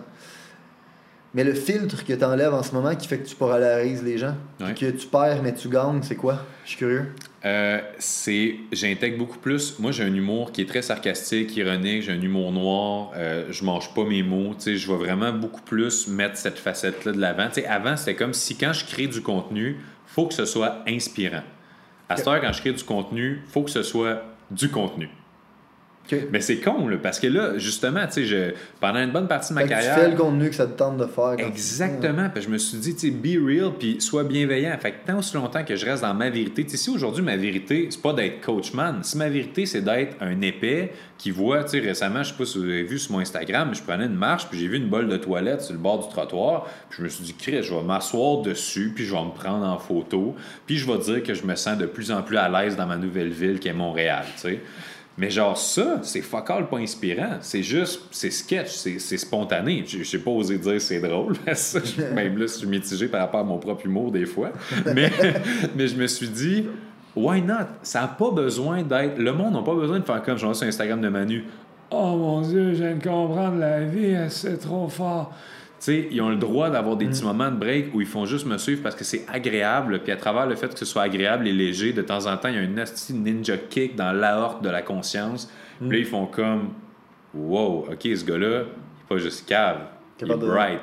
Mais 1.35 1.43
le 1.45 1.53
filtre 1.55 2.05
que 2.05 2.13
tu 2.13 2.25
enlèves 2.25 2.55
en 2.55 2.63
ce 2.63 2.73
moment 2.73 2.95
qui 2.95 3.09
fait 3.09 3.19
que 3.19 3.27
tu 3.27 3.35
polarises 3.35 4.03
les 4.05 4.19
gens, 4.19 4.37
Ouais. 4.61 4.73
que 4.75 4.91
tu 4.91 5.07
perds 5.09 5.43
mais 5.43 5.53
tu 5.55 5.69
gagnes, 5.69 6.01
c'est 6.03 6.15
quoi? 6.17 6.39
Je 6.65 6.71
suis 6.71 6.79
curieux. 6.79 7.07
Euh, 7.45 7.81
c'est 7.99 8.55
j'intègre 8.73 9.19
beaucoup 9.19 9.37
plus 9.39 9.79
moi 9.79 9.93
j'ai 9.93 10.03
un 10.05 10.15
humour 10.15 10.51
qui 10.51 10.63
est 10.63 10.67
très 10.67 10.81
sarcastique 10.81 11.55
ironique 11.59 12.01
j'ai 12.01 12.13
un 12.13 12.21
humour 12.23 12.51
noir 12.53 13.11
euh, 13.17 13.45
je 13.51 13.63
mange 13.67 13.93
pas 13.93 14.05
mes 14.05 14.23
mots 14.23 14.55
tu 14.55 14.61
sais 14.63 14.77
je 14.77 14.91
vais 14.91 14.97
vraiment 14.97 15.31
beaucoup 15.31 15.61
plus 15.61 16.09
mettre 16.09 16.39
cette 16.39 16.59
facette 16.59 17.05
là 17.05 17.13
de 17.13 17.21
l'avant 17.21 17.49
tu 17.49 17.61
sais 17.61 17.67
avant 17.67 17.99
c'était 17.99 18.15
comme 18.15 18.33
si 18.33 18.57
quand 18.57 18.73
je 18.73 18.87
crée 18.87 19.09
du 19.09 19.21
contenu 19.21 19.77
faut 20.07 20.27
que 20.27 20.33
ce 20.33 20.47
soit 20.47 20.79
inspirant 20.89 21.43
À 22.09 22.17
cette 22.17 22.27
heure, 22.29 22.41
quand 22.41 22.53
je 22.55 22.61
crée 22.63 22.73
du 22.73 22.83
contenu, 22.83 23.43
faut 23.53 23.63
que 23.63 23.71
ce 23.71 23.83
soit 23.83 24.23
du 24.51 24.71
contenu. 24.71 25.11
Mais 26.31 26.41
c'est 26.41 26.59
con, 26.59 26.87
là, 26.89 26.97
parce 27.03 27.19
que 27.19 27.27
là, 27.27 27.57
justement, 27.59 28.07
tu 28.07 28.13
sais, 28.13 28.25
je- 28.27 28.55
pendant 28.81 29.01
une 29.01 29.11
bonne 29.11 29.27
partie 29.27 29.51
de 29.51 29.55
ma 29.55 29.63
Fait 29.63 29.69
que 29.69 29.73
carrière. 29.73 29.95
tu 29.95 30.01
fais 30.03 30.11
le 30.11 30.17
contenu 30.17 30.49
que 30.51 30.55
ça 30.55 30.67
te 30.67 30.77
tente 30.77 30.99
de 30.99 31.07
faire. 31.07 31.35
Exactement. 31.39 32.29
Puis 32.33 32.43
je 32.43 32.49
me 32.51 32.59
suis 32.59 32.77
dit, 32.79 32.95
tu 32.95 33.09
sais, 33.09 33.11
be 33.11 33.43
real, 33.43 33.73
puis 33.79 34.01
sois 34.01 34.23
bienveillant. 34.25 34.77
Fait 34.79 34.93
que 34.93 35.07
tant 35.07 35.19
aussi 35.19 35.35
longtemps 35.35 35.65
que 35.65 35.77
je 35.77 35.87
reste 35.87 36.03
dans 36.03 36.13
ma 36.15 36.29
vérité, 36.31 36.65
tu 36.65 36.71
sais, 36.71 36.77
si 36.77 36.91
aujourd'hui 36.91 37.23
ma 37.23 37.37
vérité, 37.37 37.89
c'est 37.91 38.03
pas 38.03 38.13
d'être 38.13 38.41
coachman, 38.43 39.03
si 39.03 39.17
ma 39.17 39.29
vérité, 39.29 39.65
c'est 39.67 39.81
d'être 39.81 40.17
un 40.21 40.41
épais 40.43 40.93
qui 41.17 41.31
voit, 41.31 41.65
tu 41.65 41.71
sais, 41.71 41.81
récemment, 41.81 42.23
je 42.23 42.31
sais 42.31 42.35
pas 42.37 42.45
si 42.45 42.59
vous 42.59 42.65
avez 42.65 42.83
vu 42.83 42.99
sur 42.99 43.13
mon 43.13 43.21
Instagram, 43.21 43.69
mais 43.71 43.75
je 43.75 43.83
prenais 43.83 44.05
une 44.05 44.15
marche, 44.15 44.47
puis 44.51 44.59
j'ai 44.59 44.69
vu 44.69 44.77
une 44.77 44.89
bolle 44.89 45.09
de 45.09 45.17
toilette 45.17 45.63
sur 45.63 45.73
le 45.73 45.79
bord 45.81 46.07
du 46.07 46.13
trottoir, 46.13 46.67
puis 46.91 46.99
je 46.99 47.03
me 47.05 47.09
suis 47.09 47.25
dit, 47.25 47.35
Chris, 47.35 47.63
je 47.63 47.73
vais 47.73 47.83
m'asseoir 47.83 48.43
dessus, 48.43 48.93
puis 48.95 49.05
je 49.07 49.15
vais 49.15 49.23
me 49.25 49.31
prendre 49.31 49.65
en 49.65 49.79
photo, 49.79 50.35
puis 50.67 50.77
je 50.77 50.87
vais 50.91 50.99
dire 50.99 51.23
que 51.23 51.33
je 51.33 51.45
me 51.47 51.55
sens 51.55 51.79
de 51.79 51.87
plus 51.87 52.11
en 52.13 52.23
plus 52.23 52.37
à 52.37 52.49
l'aise 52.51 52.77
dans 52.77 52.87
ma 52.87 52.97
nouvelle 52.97 53.31
ville 53.31 53.59
qui 53.59 53.69
est 53.69 53.73
Montréal, 53.73 54.25
tu 54.35 54.41
sais. 54.43 54.61
Mais 55.17 55.31
genre 55.31 55.57
ça, 55.57 56.01
c'est 56.03 56.23
fuck 56.23 56.51
all 56.51 56.69
pas 56.69 56.79
inspirant. 56.79 57.37
C'est 57.41 57.63
juste, 57.63 58.01
c'est 58.11 58.31
sketch, 58.31 58.71
c'est 58.71 59.17
spontané. 59.17 59.85
Je 59.87 60.03
j'ai 60.03 60.19
pas 60.19 60.33
osé 60.33 60.59
dire 60.59 60.81
c'est 60.81 61.01
drôle. 61.01 61.37
Ça, 61.55 61.79
je- 61.85 62.03
Même 62.13 62.37
là, 62.37 62.47
je 62.47 62.53
suis 62.59 62.67
mitigé 62.67 63.07
par 63.07 63.21
rapport 63.21 63.41
à 63.41 63.45
mon 63.45 63.59
propre 63.59 63.87
humour 63.87 64.11
des 64.11 64.27
fois. 64.27 64.51
Mais, 64.95 65.11
mais 65.77 65.87
je 65.87 65.95
me 65.97 66.09
suis 66.09 66.29
dit, 66.29 66.67
why 67.15 67.41
not? 67.43 67.55
Ça 67.83 68.01
n'a 68.01 68.09
pas 68.09 68.33
besoin 68.33 68.83
d'être... 68.83 69.17
Le 69.19 69.33
monde 69.33 69.55
n'a 69.55 69.63
pas 69.63 69.75
besoin 69.77 70.01
de 70.01 70.05
faire 70.05 70.21
comme 70.23 70.37
je 70.37 70.45
vois 70.47 70.55
sur 70.55 70.67
Instagram 70.67 71.01
de 71.01 71.09
Manu. 71.09 71.45
Oh 71.93 72.17
mon 72.17 72.41
Dieu, 72.41 72.75
je 72.75 72.83
viens 72.83 72.97
de 72.97 73.03
comprendre 73.05 73.59
la 73.59 73.85
vie, 73.85 74.17
c'est 74.31 74.59
trop 74.59 74.89
fort. 74.89 75.33
Sais, 75.85 76.09
ils 76.11 76.23
ont 76.23 76.31
le 76.31 76.37
droit 76.37 76.71
d'avoir 76.71 76.97
des 76.97 77.05
petits 77.05 77.23
moments 77.23 77.51
de 77.51 77.57
break 77.57 77.95
où 77.95 78.01
ils 78.01 78.07
font 78.07 78.25
juste 78.25 78.47
me 78.47 78.57
suivre 78.57 78.83
parce 78.83 78.95
que 78.95 79.05
c'est 79.05 79.27
agréable. 79.31 80.01
Puis 80.03 80.13
à 80.13 80.17
travers 80.17 80.47
le 80.47 80.55
fait 80.55 80.73
que 80.73 80.79
ce 80.79 80.87
soit 80.87 81.03
agréable 81.03 81.47
et 81.47 81.53
léger, 81.53 81.93
de 81.93 82.01
temps 82.01 82.25
en 82.25 82.39
temps, 82.39 82.49
il 82.49 82.55
y 82.55 82.59
a 82.59 82.63
un 82.63 82.69
nasty 82.69 83.13
ninja 83.13 83.59
kick 83.59 83.95
dans 83.95 84.11
l'aorte 84.11 84.63
de 84.63 84.71
la 84.71 84.81
conscience. 84.81 85.53
Puis 85.81 85.91
là, 85.91 85.99
ils 85.99 86.07
font 86.07 86.25
comme 86.25 86.71
Wow, 87.35 87.89
OK, 87.93 88.01
ce 88.03 88.25
gars-là, 88.25 88.47
il 88.49 88.63
est 88.63 89.09
pas 89.11 89.19
juste 89.19 89.47
cave, 89.47 89.81
il 90.23 90.31
est 90.31 90.37
bright. 90.37 90.81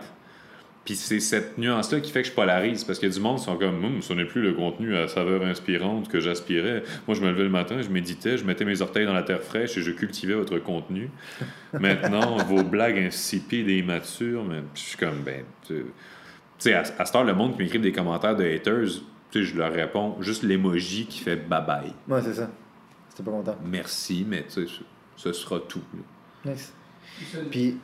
Puis 0.83 0.95
c'est 0.95 1.19
cette 1.19 1.59
nuance-là 1.59 1.99
qui 1.99 2.11
fait 2.11 2.23
que 2.23 2.27
je 2.27 2.33
polarise, 2.33 2.83
parce 2.83 2.97
que 2.97 3.05
du 3.05 3.19
monde 3.19 3.37
sont 3.37 3.55
comme, 3.55 3.83
Hum, 3.85 4.01
ce 4.01 4.13
n'est 4.13 4.25
plus 4.25 4.41
le 4.41 4.53
contenu 4.53 4.95
à 4.95 5.07
saveur 5.07 5.43
inspirante 5.43 6.07
que 6.09 6.19
j'aspirais. 6.19 6.81
Moi, 7.07 7.15
je 7.15 7.21
me 7.21 7.29
levais 7.29 7.43
le 7.43 7.49
matin, 7.49 7.81
je 7.81 7.89
méditais, 7.89 8.37
je 8.37 8.45
mettais 8.45 8.65
mes 8.65 8.81
orteils 8.81 9.05
dans 9.05 9.13
la 9.13 9.21
terre 9.23 9.41
fraîche 9.43 9.77
et 9.77 9.81
je 9.83 9.91
cultivais 9.91 10.33
votre 10.33 10.57
contenu. 10.57 11.09
Maintenant, 11.79 12.37
vos 12.37 12.63
blagues 12.63 12.97
insipides 12.97 13.69
et 13.69 13.77
immatures, 13.77 14.43
mais 14.43 14.63
je 14.73 14.79
suis 14.79 14.97
comme, 14.97 15.21
ben, 15.23 15.43
tu 15.67 15.73
tu 15.75 16.69
sais, 16.69 16.73
à, 16.73 16.81
à 16.99 17.05
cette 17.05 17.15
heure, 17.15 17.23
le 17.23 17.33
monde 17.33 17.53
qui 17.55 17.59
m'écrit 17.63 17.79
des 17.79 17.91
commentaires 17.91 18.35
de 18.35 18.43
haters, 18.43 18.85
tu 19.31 19.39
sais, 19.39 19.43
je 19.43 19.57
leur 19.57 19.71
réponds 19.73 20.15
juste 20.21 20.43
l'emoji 20.43 21.05
qui 21.05 21.19
fait 21.19 21.35
bye 21.35 21.63
bye. 21.65 21.93
Ouais, 22.07 22.21
c'est 22.23 22.33
ça. 22.33 22.49
C'était 23.09 23.23
pas 23.23 23.31
content. 23.31 23.55
Merci, 23.63 24.25
mais 24.27 24.43
tu 24.43 24.65
sais, 24.65 24.65
ce 24.67 24.81
ce 25.15 25.33
sera 25.33 25.59
tout. 25.59 25.81
là. 26.45 26.51
Nice. 26.53 26.73
Puis, 27.51 27.77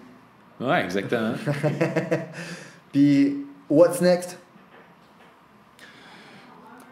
Ouais, 0.60 0.84
exactement. 0.84 1.34
puis, 2.92 3.46
what's 3.70 4.02
next? 4.02 4.38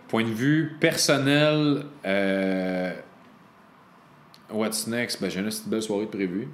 Point 0.08 0.26
de 0.26 0.34
vue 0.34 0.76
personnel, 0.80 1.86
euh, 2.06 2.94
what's 4.52 4.88
next? 4.88 5.22
Ben, 5.22 5.30
j'ai 5.30 5.40
une 5.40 5.48
petite 5.48 5.68
belle 5.68 5.82
soirée 5.82 6.06
de 6.06 6.12
prévue. 6.12 6.48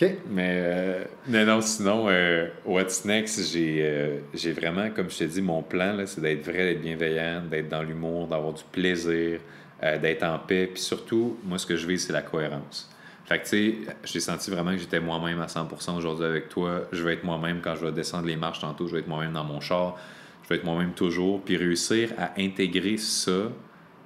OK. 0.00 0.10
Mais 0.28 0.60
euh, 0.62 1.04
non, 1.28 1.46
non, 1.46 1.60
sinon, 1.60 2.06
euh, 2.08 2.48
what's 2.64 3.04
next, 3.04 3.52
j'ai 3.52 4.20
j'ai 4.34 4.52
vraiment, 4.52 4.90
comme 4.90 5.08
je 5.10 5.18
te 5.18 5.24
dis, 5.24 5.40
mon 5.40 5.62
plan, 5.62 5.94
là, 5.94 6.06
c'est 6.06 6.20
d'être 6.20 6.44
vrai, 6.44 6.74
d'être 6.74 6.82
bienveillant, 6.82 7.42
d'être 7.50 7.68
dans 7.68 7.82
l'humour, 7.82 8.26
d'avoir 8.26 8.52
du 8.52 8.64
plaisir, 8.72 9.40
d'être 9.80 10.22
en 10.24 10.38
paix. 10.38 10.66
Puis 10.66 10.82
surtout, 10.82 11.38
moi, 11.44 11.58
ce 11.58 11.66
que 11.66 11.76
je 11.76 11.86
vis, 11.86 12.00
c'est 12.00 12.12
la 12.12 12.22
cohérence. 12.22 12.90
Fait 13.26 13.40
que, 13.40 13.44
tu 13.44 13.48
sais, 13.48 13.96
j'ai 14.04 14.20
senti 14.20 14.50
vraiment 14.50 14.70
que 14.70 14.78
j'étais 14.78 15.00
moi-même 15.00 15.40
à 15.40 15.46
100% 15.46 15.96
aujourd'hui 15.96 16.24
avec 16.24 16.48
toi. 16.48 16.82
Je 16.92 17.02
vais 17.02 17.14
être 17.14 17.24
moi-même 17.24 17.60
quand 17.60 17.74
je 17.74 17.84
vais 17.84 17.92
descendre 17.92 18.26
les 18.26 18.36
marches 18.36 18.60
tantôt. 18.60 18.86
Je 18.86 18.92
vais 18.92 19.00
être 19.00 19.08
moi-même 19.08 19.32
dans 19.32 19.44
mon 19.44 19.60
char. 19.60 19.96
Je 20.44 20.48
vais 20.48 20.56
être 20.56 20.64
moi-même 20.64 20.92
toujours. 20.92 21.42
Puis 21.42 21.56
réussir 21.56 22.12
à 22.18 22.32
intégrer 22.38 22.96
ça 22.98 23.50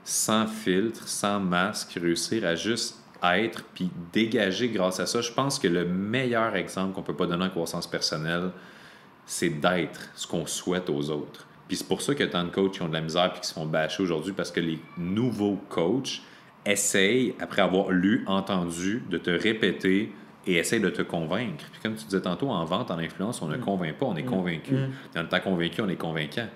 sans 0.05 0.47
filtre, 0.47 1.07
sans 1.07 1.39
masque, 1.39 1.99
réussir 2.01 2.47
à 2.47 2.55
juste 2.55 2.97
être 3.23 3.63
puis 3.75 3.91
dégager 4.13 4.69
grâce 4.69 5.01
à 5.01 5.07
ça. 5.07 5.21
Je 5.21 5.33
pense 5.33 5.59
que 5.59 5.69
le 5.69 5.85
meilleur 5.85 6.57
exemple 6.57 6.95
qu'on 6.95 7.03
peut 7.03 7.15
pas 7.15 7.27
donner 7.27 7.45
en 7.45 7.51
croissance 7.51 7.87
personnelle, 7.87 8.51
c'est 9.27 9.51
d'être 9.51 10.09
ce 10.15 10.27
qu'on 10.27 10.47
souhaite 10.47 10.89
aux 10.89 11.11
autres. 11.11 11.47
Puis 11.69 11.77
c'est 11.77 11.87
pour 11.87 12.01
ça 12.01 12.13
a 12.19 12.27
tant 12.27 12.45
de 12.45 12.51
coachs 12.51 12.73
qui 12.73 12.83
ont 12.83 12.89
de 12.89 12.95
la 12.95 13.03
misère 13.03 13.33
puis 13.33 13.43
qui 13.43 13.49
se 13.49 13.55
font 13.55 13.67
bâcher 13.67 14.03
aujourd'hui 14.03 14.33
parce 14.33 14.51
que 14.51 14.61
les 14.61 14.81
nouveaux 14.97 15.59
coachs 15.69 16.23
essayent, 16.67 17.35
après 17.41 17.63
avoir 17.63 17.91
lu, 17.91 18.25
entendu, 18.27 19.03
de 19.09 19.19
te 19.19 19.31
répéter 19.31 20.13
et 20.47 20.57
essayent 20.57 20.81
de 20.81 20.91
te 20.91 21.03
convaincre. 21.03 21.65
Puis 21.73 21.81
comme 21.83 21.95
tu 21.95 22.05
disais 22.05 22.21
tantôt, 22.21 22.51
en 22.51 22.65
vente, 22.65 22.91
en 22.91 22.99
influence, 22.99 23.43
on 23.43 23.49
ne 23.49 23.57
convainc 23.57 23.97
pas, 23.97 24.07
on 24.07 24.17
est 24.17 24.25
convaincu. 24.25 24.75
Mm. 24.75 24.91
Dans 25.15 25.23
le 25.23 25.29
temps 25.29 25.41
convaincu, 25.41 25.81
on 25.81 25.89
est 25.89 25.97
convaincant. 25.97 26.47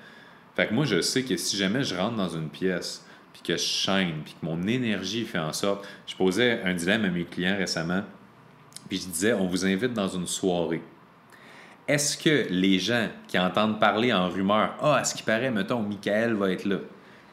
Fait 0.57 0.67
que 0.67 0.75
moi, 0.75 0.85
je 0.85 1.01
sais 1.01 1.23
que 1.23 1.37
si 1.37 1.57
jamais 1.57 1.83
je 1.83 1.95
rentre 1.95 2.17
dans 2.17 2.29
une 2.29 2.49
pièce, 2.49 3.07
puis 3.33 3.43
que 3.43 3.57
je 3.57 3.63
shine, 3.63 4.23
puis 4.25 4.35
que 4.41 4.47
mon 4.47 4.63
énergie 4.67 5.25
fait 5.25 5.39
en 5.39 5.53
sorte... 5.53 5.87
Je 6.07 6.15
posais 6.15 6.63
un 6.63 6.75
dilemme 6.75 7.05
à 7.05 7.09
mes 7.09 7.25
clients 7.25 7.57
récemment, 7.57 8.03
puis 8.89 8.99
je 8.99 9.09
disais, 9.09 9.33
on 9.33 9.47
vous 9.47 9.67
invite 9.67 9.93
dans 9.93 10.09
une 10.09 10.27
soirée. 10.27 10.83
Est-ce 11.89 12.17
que 12.17 12.47
les 12.51 12.79
gens 12.79 13.09
qui 13.27 13.39
entendent 13.39 13.81
parler 13.81 14.13
en 14.13 14.29
rumeur, 14.29 14.75
ah, 14.81 14.97
à 14.97 15.05
ce 15.05 15.15
qui 15.15 15.23
paraît, 15.23 15.51
mettons, 15.51 15.83
Michael 15.83 16.35
va 16.35 16.51
être 16.51 16.65
là, 16.65 16.79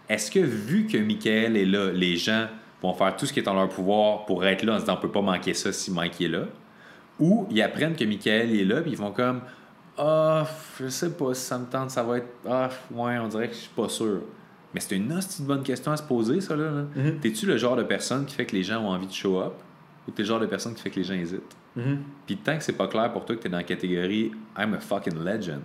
est-ce 0.09 0.30
que 0.30 0.39
vu 0.39 0.88
que 0.88 0.97
Michael 0.97 1.55
est 1.55 1.65
là, 1.65 1.89
les 1.91 2.17
gens 2.17 2.47
vont 2.82 2.93
faire 2.93 3.15
tout 3.15 3.25
ce 3.25 3.34
qui 3.34 3.39
est 3.39 3.47
en 3.47 3.53
leur 3.53 3.69
pouvoir 3.69 4.25
pour 4.25 4.45
être 4.45 4.63
là 4.63 4.73
en 4.73 4.75
se 4.77 4.82
disant, 4.82 4.95
on 4.97 5.01
peut 5.01 5.11
pas 5.11 5.21
manquer 5.21 5.53
ça 5.53 5.71
si 5.71 5.91
Mike 5.91 6.21
est 6.21 6.27
là? 6.27 6.45
Ou 7.19 7.47
ils 7.51 7.61
apprennent 7.61 7.95
que 7.95 8.03
Michael 8.03 8.55
est 8.55 8.65
là, 8.65 8.82
puis 8.82 8.91
ils 8.91 8.97
font 8.97 9.11
comme, 9.11 9.41
ah, 9.97 10.47
je 10.79 10.88
sais 10.88 11.11
pas 11.11 11.34
si 11.34 11.41
ça 11.41 11.59
me 11.59 11.65
tente, 11.65 11.91
ça 11.91 12.03
va 12.03 12.17
être, 12.17 12.29
ah, 12.49 12.69
ouais, 12.91 13.17
on 13.19 13.27
dirait 13.27 13.47
que 13.47 13.53
je 13.53 13.59
suis 13.59 13.69
pas 13.75 13.89
sûr. 13.89 14.21
Mais 14.73 14.79
c'est 14.79 14.95
une 14.95 15.11
hostie 15.11 15.41
de 15.43 15.47
bonne 15.47 15.63
question 15.63 15.91
à 15.91 15.97
se 15.97 16.03
poser, 16.03 16.41
ça, 16.41 16.55
là. 16.55 16.86
Mhm. 16.95 17.19
T'es-tu 17.19 17.45
le 17.45 17.57
genre 17.57 17.75
de 17.75 17.84
personne 17.84 18.25
qui 18.25 18.36
fait 18.36 18.45
que 18.45 18.55
les 18.55 18.63
gens 18.63 18.82
ont 18.82 18.89
envie 18.89 19.07
de 19.07 19.11
show 19.11 19.39
up? 19.39 19.53
Ou 20.07 20.11
t'es 20.11 20.23
le 20.23 20.27
genre 20.27 20.39
de 20.39 20.45
personne 20.45 20.73
qui 20.73 20.82
fait 20.82 20.89
que 20.89 20.95
les 20.95 21.03
gens 21.03 21.13
hésitent? 21.13 21.55
Mhm. 21.75 21.99
Puis 22.25 22.38
tant 22.38 22.57
que 22.57 22.63
c'est 22.63 22.73
pas 22.73 22.88
clair 22.88 23.11
pour 23.11 23.25
toi 23.25 23.36
que 23.36 23.41
t'es 23.41 23.49
dans 23.49 23.57
la 23.57 23.63
catégorie 23.63 24.32
I'm 24.57 24.73
a 24.73 24.79
fucking 24.79 25.23
legend. 25.23 25.61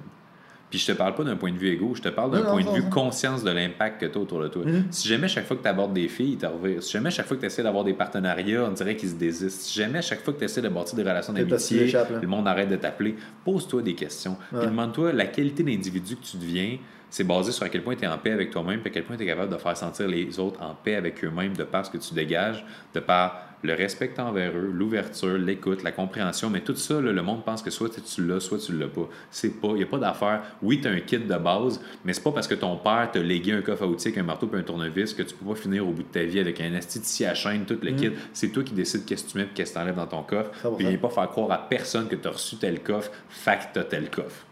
Puis 0.70 0.80
je 0.80 0.86
te 0.86 0.92
parle 0.92 1.14
pas 1.14 1.22
d'un 1.22 1.36
point 1.36 1.52
de 1.52 1.58
vue 1.58 1.68
égo, 1.68 1.94
je 1.94 2.02
te 2.02 2.08
parle 2.08 2.32
d'un 2.32 2.42
non, 2.42 2.50
point 2.50 2.60
de 2.60 2.66
non, 2.66 2.72
vue 2.72 2.82
non. 2.82 2.90
conscience 2.90 3.44
de 3.44 3.50
l'impact 3.50 4.00
que 4.00 4.06
tu 4.06 4.18
as 4.18 4.20
autour 4.20 4.40
de 4.40 4.48
toi. 4.48 4.64
Mhm. 4.64 4.86
Si 4.90 5.08
jamais 5.08 5.28
chaque 5.28 5.46
fois 5.46 5.56
que 5.56 5.62
tu 5.62 5.68
abordes 5.68 5.92
des 5.92 6.08
filles, 6.08 6.32
ils 6.32 6.38
te 6.38 6.46
revirent. 6.46 6.82
Si 6.82 6.92
jamais 6.92 7.10
chaque 7.10 7.26
fois 7.26 7.36
que 7.36 7.42
tu 7.42 7.46
essaies 7.46 7.62
d'avoir 7.62 7.84
des 7.84 7.94
partenariats, 7.94 8.64
on 8.64 8.72
dirait 8.72 8.96
qu'ils 8.96 9.10
se 9.10 9.14
désistent. 9.14 9.60
Si 9.60 9.78
jamais 9.78 10.02
chaque 10.02 10.22
fois 10.22 10.34
que 10.34 10.40
tu 10.40 10.44
essaies 10.44 10.62
de 10.62 10.68
bâtir 10.68 10.96
des 10.96 11.02
relations 11.02 11.32
d'amitié, 11.32 11.92
le 12.20 12.26
monde 12.26 12.48
arrête 12.48 12.68
de 12.68 12.76
t'appeler, 12.76 13.14
pose-toi 13.44 13.82
des 13.82 13.94
questions. 13.94 14.36
Ouais. 14.52 14.60
Puis 14.60 14.68
demande-toi 14.68 15.12
la 15.12 15.26
qualité 15.26 15.62
d'individu 15.62 16.16
que 16.16 16.24
tu 16.24 16.36
deviens. 16.36 16.78
C'est 17.08 17.24
basé 17.24 17.52
sur 17.52 17.64
à 17.64 17.68
quel 17.68 17.82
point 17.82 17.94
tu 17.94 18.04
es 18.04 18.08
en 18.08 18.18
paix 18.18 18.32
avec 18.32 18.50
toi-même, 18.50 18.80
puis 18.80 18.90
à 18.90 18.92
quel 18.92 19.04
point 19.04 19.16
tu 19.16 19.22
es 19.22 19.26
capable 19.26 19.52
de 19.52 19.56
faire 19.58 19.76
sentir 19.76 20.08
les 20.08 20.38
autres 20.40 20.60
en 20.60 20.74
paix 20.74 20.96
avec 20.96 21.24
eux-mêmes 21.24 21.56
de 21.56 21.62
par 21.62 21.86
ce 21.86 21.90
que 21.90 21.98
tu 21.98 22.12
dégages, 22.12 22.66
de 22.92 23.00
par 23.00 23.45
le 23.66 23.74
respect 23.74 24.12
envers 24.18 24.56
eux, 24.56 24.70
l'ouverture, 24.72 25.36
l'écoute, 25.36 25.82
la 25.82 25.92
compréhension. 25.92 26.48
Mais 26.48 26.60
tout 26.60 26.74
ça, 26.76 27.00
là, 27.00 27.12
le 27.12 27.22
monde 27.22 27.44
pense 27.44 27.62
que 27.62 27.70
soit 27.70 27.90
tu 27.90 28.26
l'as, 28.26 28.40
soit 28.40 28.58
tu 28.58 28.72
l'as 28.76 28.88
pas. 28.88 29.08
C'est 29.30 29.60
pas, 29.60 29.68
il 29.68 29.76
n'y 29.76 29.82
a 29.82 29.86
pas 29.86 29.98
d'affaire. 29.98 30.42
Oui, 30.62 30.80
tu 30.80 30.88
as 30.88 30.92
un 30.92 31.00
kit 31.00 31.18
de 31.18 31.36
base, 31.36 31.80
mais 32.04 32.12
c'est 32.12 32.22
pas 32.22 32.32
parce 32.32 32.46
que 32.46 32.54
ton 32.54 32.76
père 32.76 33.10
t'a 33.12 33.20
légué 33.20 33.52
un 33.52 33.62
coffre 33.62 33.82
à 33.82 33.86
outils 33.86 34.12
un 34.16 34.22
marteau 34.22 34.48
et 34.54 34.56
un 34.56 34.62
tournevis 34.62 35.12
que 35.12 35.22
tu 35.22 35.34
peux 35.34 35.52
pas 35.52 35.60
finir 35.60 35.86
au 35.86 35.90
bout 35.90 36.02
de 36.02 36.08
ta 36.08 36.22
vie 36.22 36.38
avec 36.38 36.60
un 36.60 36.72
ici 36.72 37.24
à 37.24 37.34
chaîne, 37.34 37.64
tout 37.64 37.78
le 37.82 37.92
kit. 37.92 38.12
C'est 38.32 38.48
toi 38.48 38.62
qui 38.62 38.72
décides 38.72 39.04
qu'est-ce 39.04 39.24
que 39.24 39.30
tu 39.32 39.38
mets 39.38 39.44
et 39.44 39.48
qu'est-ce 39.54 39.72
que 39.72 39.78
tu 39.78 39.82
enlèves 39.82 39.96
dans 39.96 40.06
ton 40.06 40.22
coffre. 40.22 40.50
100%. 40.64 40.76
Puis 40.76 40.86
viens 40.86 40.96
pas 40.98 41.10
faire 41.10 41.28
croire 41.28 41.50
à 41.50 41.58
personne 41.68 42.08
que 42.08 42.16
tu 42.16 42.28
as 42.28 42.30
reçu 42.30 42.56
tel 42.56 42.80
coffre, 42.82 43.10
que 43.10 43.50
t'as 43.74 43.84
tel 43.84 44.10
coffre. 44.10 44.46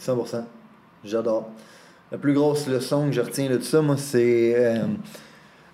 100%. 0.00 0.44
J'adore. 1.04 1.50
La 2.10 2.18
plus 2.18 2.34
grosse 2.34 2.68
leçon 2.68 3.06
que 3.06 3.12
je 3.12 3.20
retiens 3.20 3.50
de 3.50 3.56
tout 3.56 3.64
ça, 3.64 3.82
moi, 3.82 3.96
c'est 3.96 4.54
euh, 4.56 4.86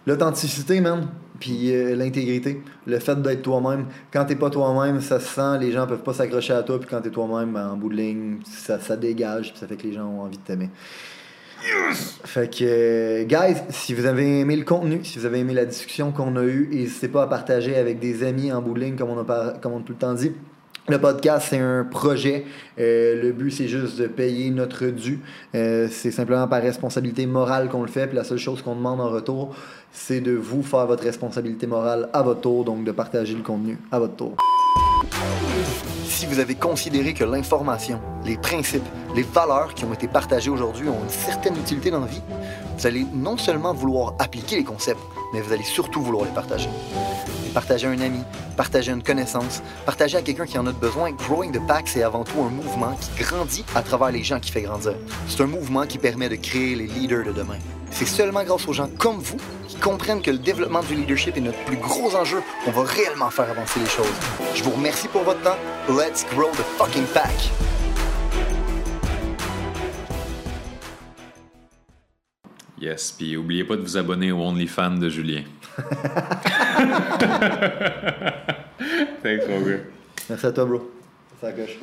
l'authenticité, 0.06 0.80
man. 0.80 1.08
Puis 1.42 1.74
euh, 1.74 1.96
l'intégrité. 1.96 2.62
Le 2.86 3.00
fait 3.00 3.20
d'être 3.20 3.42
toi-même. 3.42 3.86
Quand 4.12 4.24
t'es 4.24 4.36
pas 4.36 4.48
toi-même, 4.48 5.00
ça 5.00 5.18
se 5.18 5.26
sent, 5.26 5.58
les 5.60 5.72
gens 5.72 5.88
peuvent 5.88 6.04
pas 6.04 6.14
s'accrocher 6.14 6.52
à 6.52 6.62
toi. 6.62 6.78
Puis 6.78 6.88
quand 6.88 7.00
t'es 7.00 7.10
toi-même, 7.10 7.52
ben, 7.52 7.70
en 7.70 7.76
bout 7.76 7.88
de 7.88 7.96
ligne, 7.96 8.36
ça, 8.44 8.78
ça 8.78 8.96
dégage. 8.96 9.50
Puis 9.50 9.58
ça 9.58 9.66
fait 9.66 9.74
que 9.74 9.82
les 9.82 9.92
gens 9.92 10.06
ont 10.06 10.20
envie 10.20 10.38
de 10.38 10.42
t'aimer. 10.44 10.70
Fait 12.24 12.48
que, 12.48 12.62
euh, 12.62 13.24
guys, 13.24 13.56
si 13.70 13.92
vous 13.92 14.06
avez 14.06 14.38
aimé 14.40 14.54
le 14.54 14.62
contenu, 14.64 15.00
si 15.02 15.18
vous 15.18 15.26
avez 15.26 15.40
aimé 15.40 15.52
la 15.52 15.64
discussion 15.64 16.12
qu'on 16.12 16.36
a 16.36 16.44
eue, 16.44 16.68
n'hésitez 16.72 17.08
pas 17.08 17.24
à 17.24 17.26
partager 17.26 17.74
avec 17.74 17.98
des 17.98 18.22
amis 18.22 18.52
en 18.52 18.62
bout 18.62 18.74
de 18.74 18.80
ligne, 18.80 18.94
comme 18.94 19.10
on 19.10 19.18
a, 19.18 19.24
par- 19.24 19.60
comme 19.60 19.72
on 19.72 19.78
a 19.80 19.82
tout 19.82 19.94
le 19.94 19.98
temps 19.98 20.14
dit. 20.14 20.30
Le 20.88 20.98
podcast, 20.98 21.46
c'est 21.50 21.60
un 21.60 21.84
projet. 21.84 22.44
Euh, 22.80 23.22
le 23.22 23.30
but, 23.30 23.52
c'est 23.52 23.68
juste 23.68 24.00
de 24.00 24.08
payer 24.08 24.50
notre 24.50 24.86
dû. 24.86 25.20
Euh, 25.54 25.86
c'est 25.88 26.10
simplement 26.10 26.48
par 26.48 26.60
responsabilité 26.60 27.24
morale 27.24 27.68
qu'on 27.68 27.82
le 27.82 27.88
fait. 27.88 28.08
Puis 28.08 28.16
la 28.16 28.24
seule 28.24 28.38
chose 28.38 28.62
qu'on 28.62 28.74
demande 28.74 29.00
en 29.00 29.08
retour, 29.08 29.54
c'est 29.92 30.20
de 30.20 30.32
vous 30.32 30.64
faire 30.64 30.86
votre 30.86 31.04
responsabilité 31.04 31.68
morale 31.68 32.08
à 32.12 32.22
votre 32.22 32.40
tour, 32.40 32.64
donc 32.64 32.82
de 32.82 32.90
partager 32.90 33.34
le 33.34 33.42
contenu 33.42 33.78
à 33.92 34.00
votre 34.00 34.16
tour. 34.16 34.36
Si 36.04 36.26
vous 36.26 36.40
avez 36.40 36.56
considéré 36.56 37.14
que 37.14 37.24
l'information, 37.24 38.00
les 38.26 38.36
principes, 38.36 38.82
les 39.14 39.22
valeurs 39.22 39.74
qui 39.74 39.84
ont 39.84 39.92
été 39.92 40.08
partagées 40.08 40.50
aujourd'hui 40.50 40.88
ont 40.88 41.02
une 41.04 41.08
certaine 41.08 41.56
utilité 41.56 41.92
dans 41.92 42.00
la 42.00 42.06
vie, 42.06 42.22
vous 42.78 42.86
allez 42.86 43.06
non 43.12 43.36
seulement 43.36 43.72
vouloir 43.72 44.14
appliquer 44.18 44.56
les 44.56 44.64
concepts, 44.64 45.00
mais 45.32 45.40
vous 45.40 45.52
allez 45.52 45.64
surtout 45.64 46.02
vouloir 46.02 46.24
les 46.24 46.32
partager. 46.32 46.68
Partager 47.54 47.86
à 47.86 47.90
un 47.90 48.00
ami, 48.00 48.20
partager 48.56 48.90
à 48.90 48.94
une 48.94 49.02
connaissance, 49.02 49.62
partager 49.84 50.16
à 50.16 50.22
quelqu'un 50.22 50.46
qui 50.46 50.58
en 50.58 50.66
a 50.66 50.72
besoin. 50.72 51.10
Growing 51.12 51.52
the 51.52 51.66
Pack, 51.66 51.88
c'est 51.88 52.02
avant 52.02 52.24
tout 52.24 52.40
un 52.40 52.48
mouvement 52.48 52.96
qui 52.96 53.22
grandit 53.22 53.64
à 53.74 53.82
travers 53.82 54.10
les 54.10 54.22
gens 54.22 54.40
qui 54.40 54.50
fait 54.50 54.62
grandir. 54.62 54.94
C'est 55.28 55.42
un 55.42 55.46
mouvement 55.46 55.86
qui 55.86 55.98
permet 55.98 56.28
de 56.28 56.36
créer 56.36 56.74
les 56.74 56.86
leaders 56.86 57.24
de 57.24 57.32
demain. 57.32 57.58
C'est 57.90 58.06
seulement 58.06 58.42
grâce 58.42 58.66
aux 58.66 58.72
gens 58.72 58.88
comme 58.98 59.18
vous 59.18 59.36
qui 59.68 59.76
comprennent 59.76 60.22
que 60.22 60.30
le 60.30 60.38
développement 60.38 60.80
du 60.80 60.94
leadership 60.94 61.36
est 61.36 61.40
notre 61.40 61.62
plus 61.64 61.76
gros 61.76 62.14
enjeu 62.16 62.42
qu'on 62.64 62.70
va 62.70 62.84
réellement 62.84 63.30
faire 63.30 63.50
avancer 63.50 63.80
les 63.80 63.86
choses. 63.86 64.06
Je 64.54 64.62
vous 64.64 64.70
remercie 64.70 65.08
pour 65.08 65.22
votre 65.22 65.42
temps. 65.42 65.58
Let's 65.88 66.24
grow 66.34 66.50
the 66.52 66.64
fucking 66.78 67.04
pack! 67.12 67.32
Yes, 72.82 73.14
puis 73.16 73.36
oubliez 73.36 73.62
pas 73.62 73.76
de 73.76 73.82
vous 73.82 73.96
abonner 73.96 74.32
au 74.32 74.40
OnlyFans 74.40 74.98
de 74.98 75.08
Julien. 75.08 75.44
Thanks, 79.22 79.48
mon 79.48 79.60
gars. 79.60 79.78
Merci 80.28 80.46
à 80.46 80.50
toi, 80.50 80.64
bro. 80.64 80.90
Ça 81.40 81.52
coche. 81.52 81.78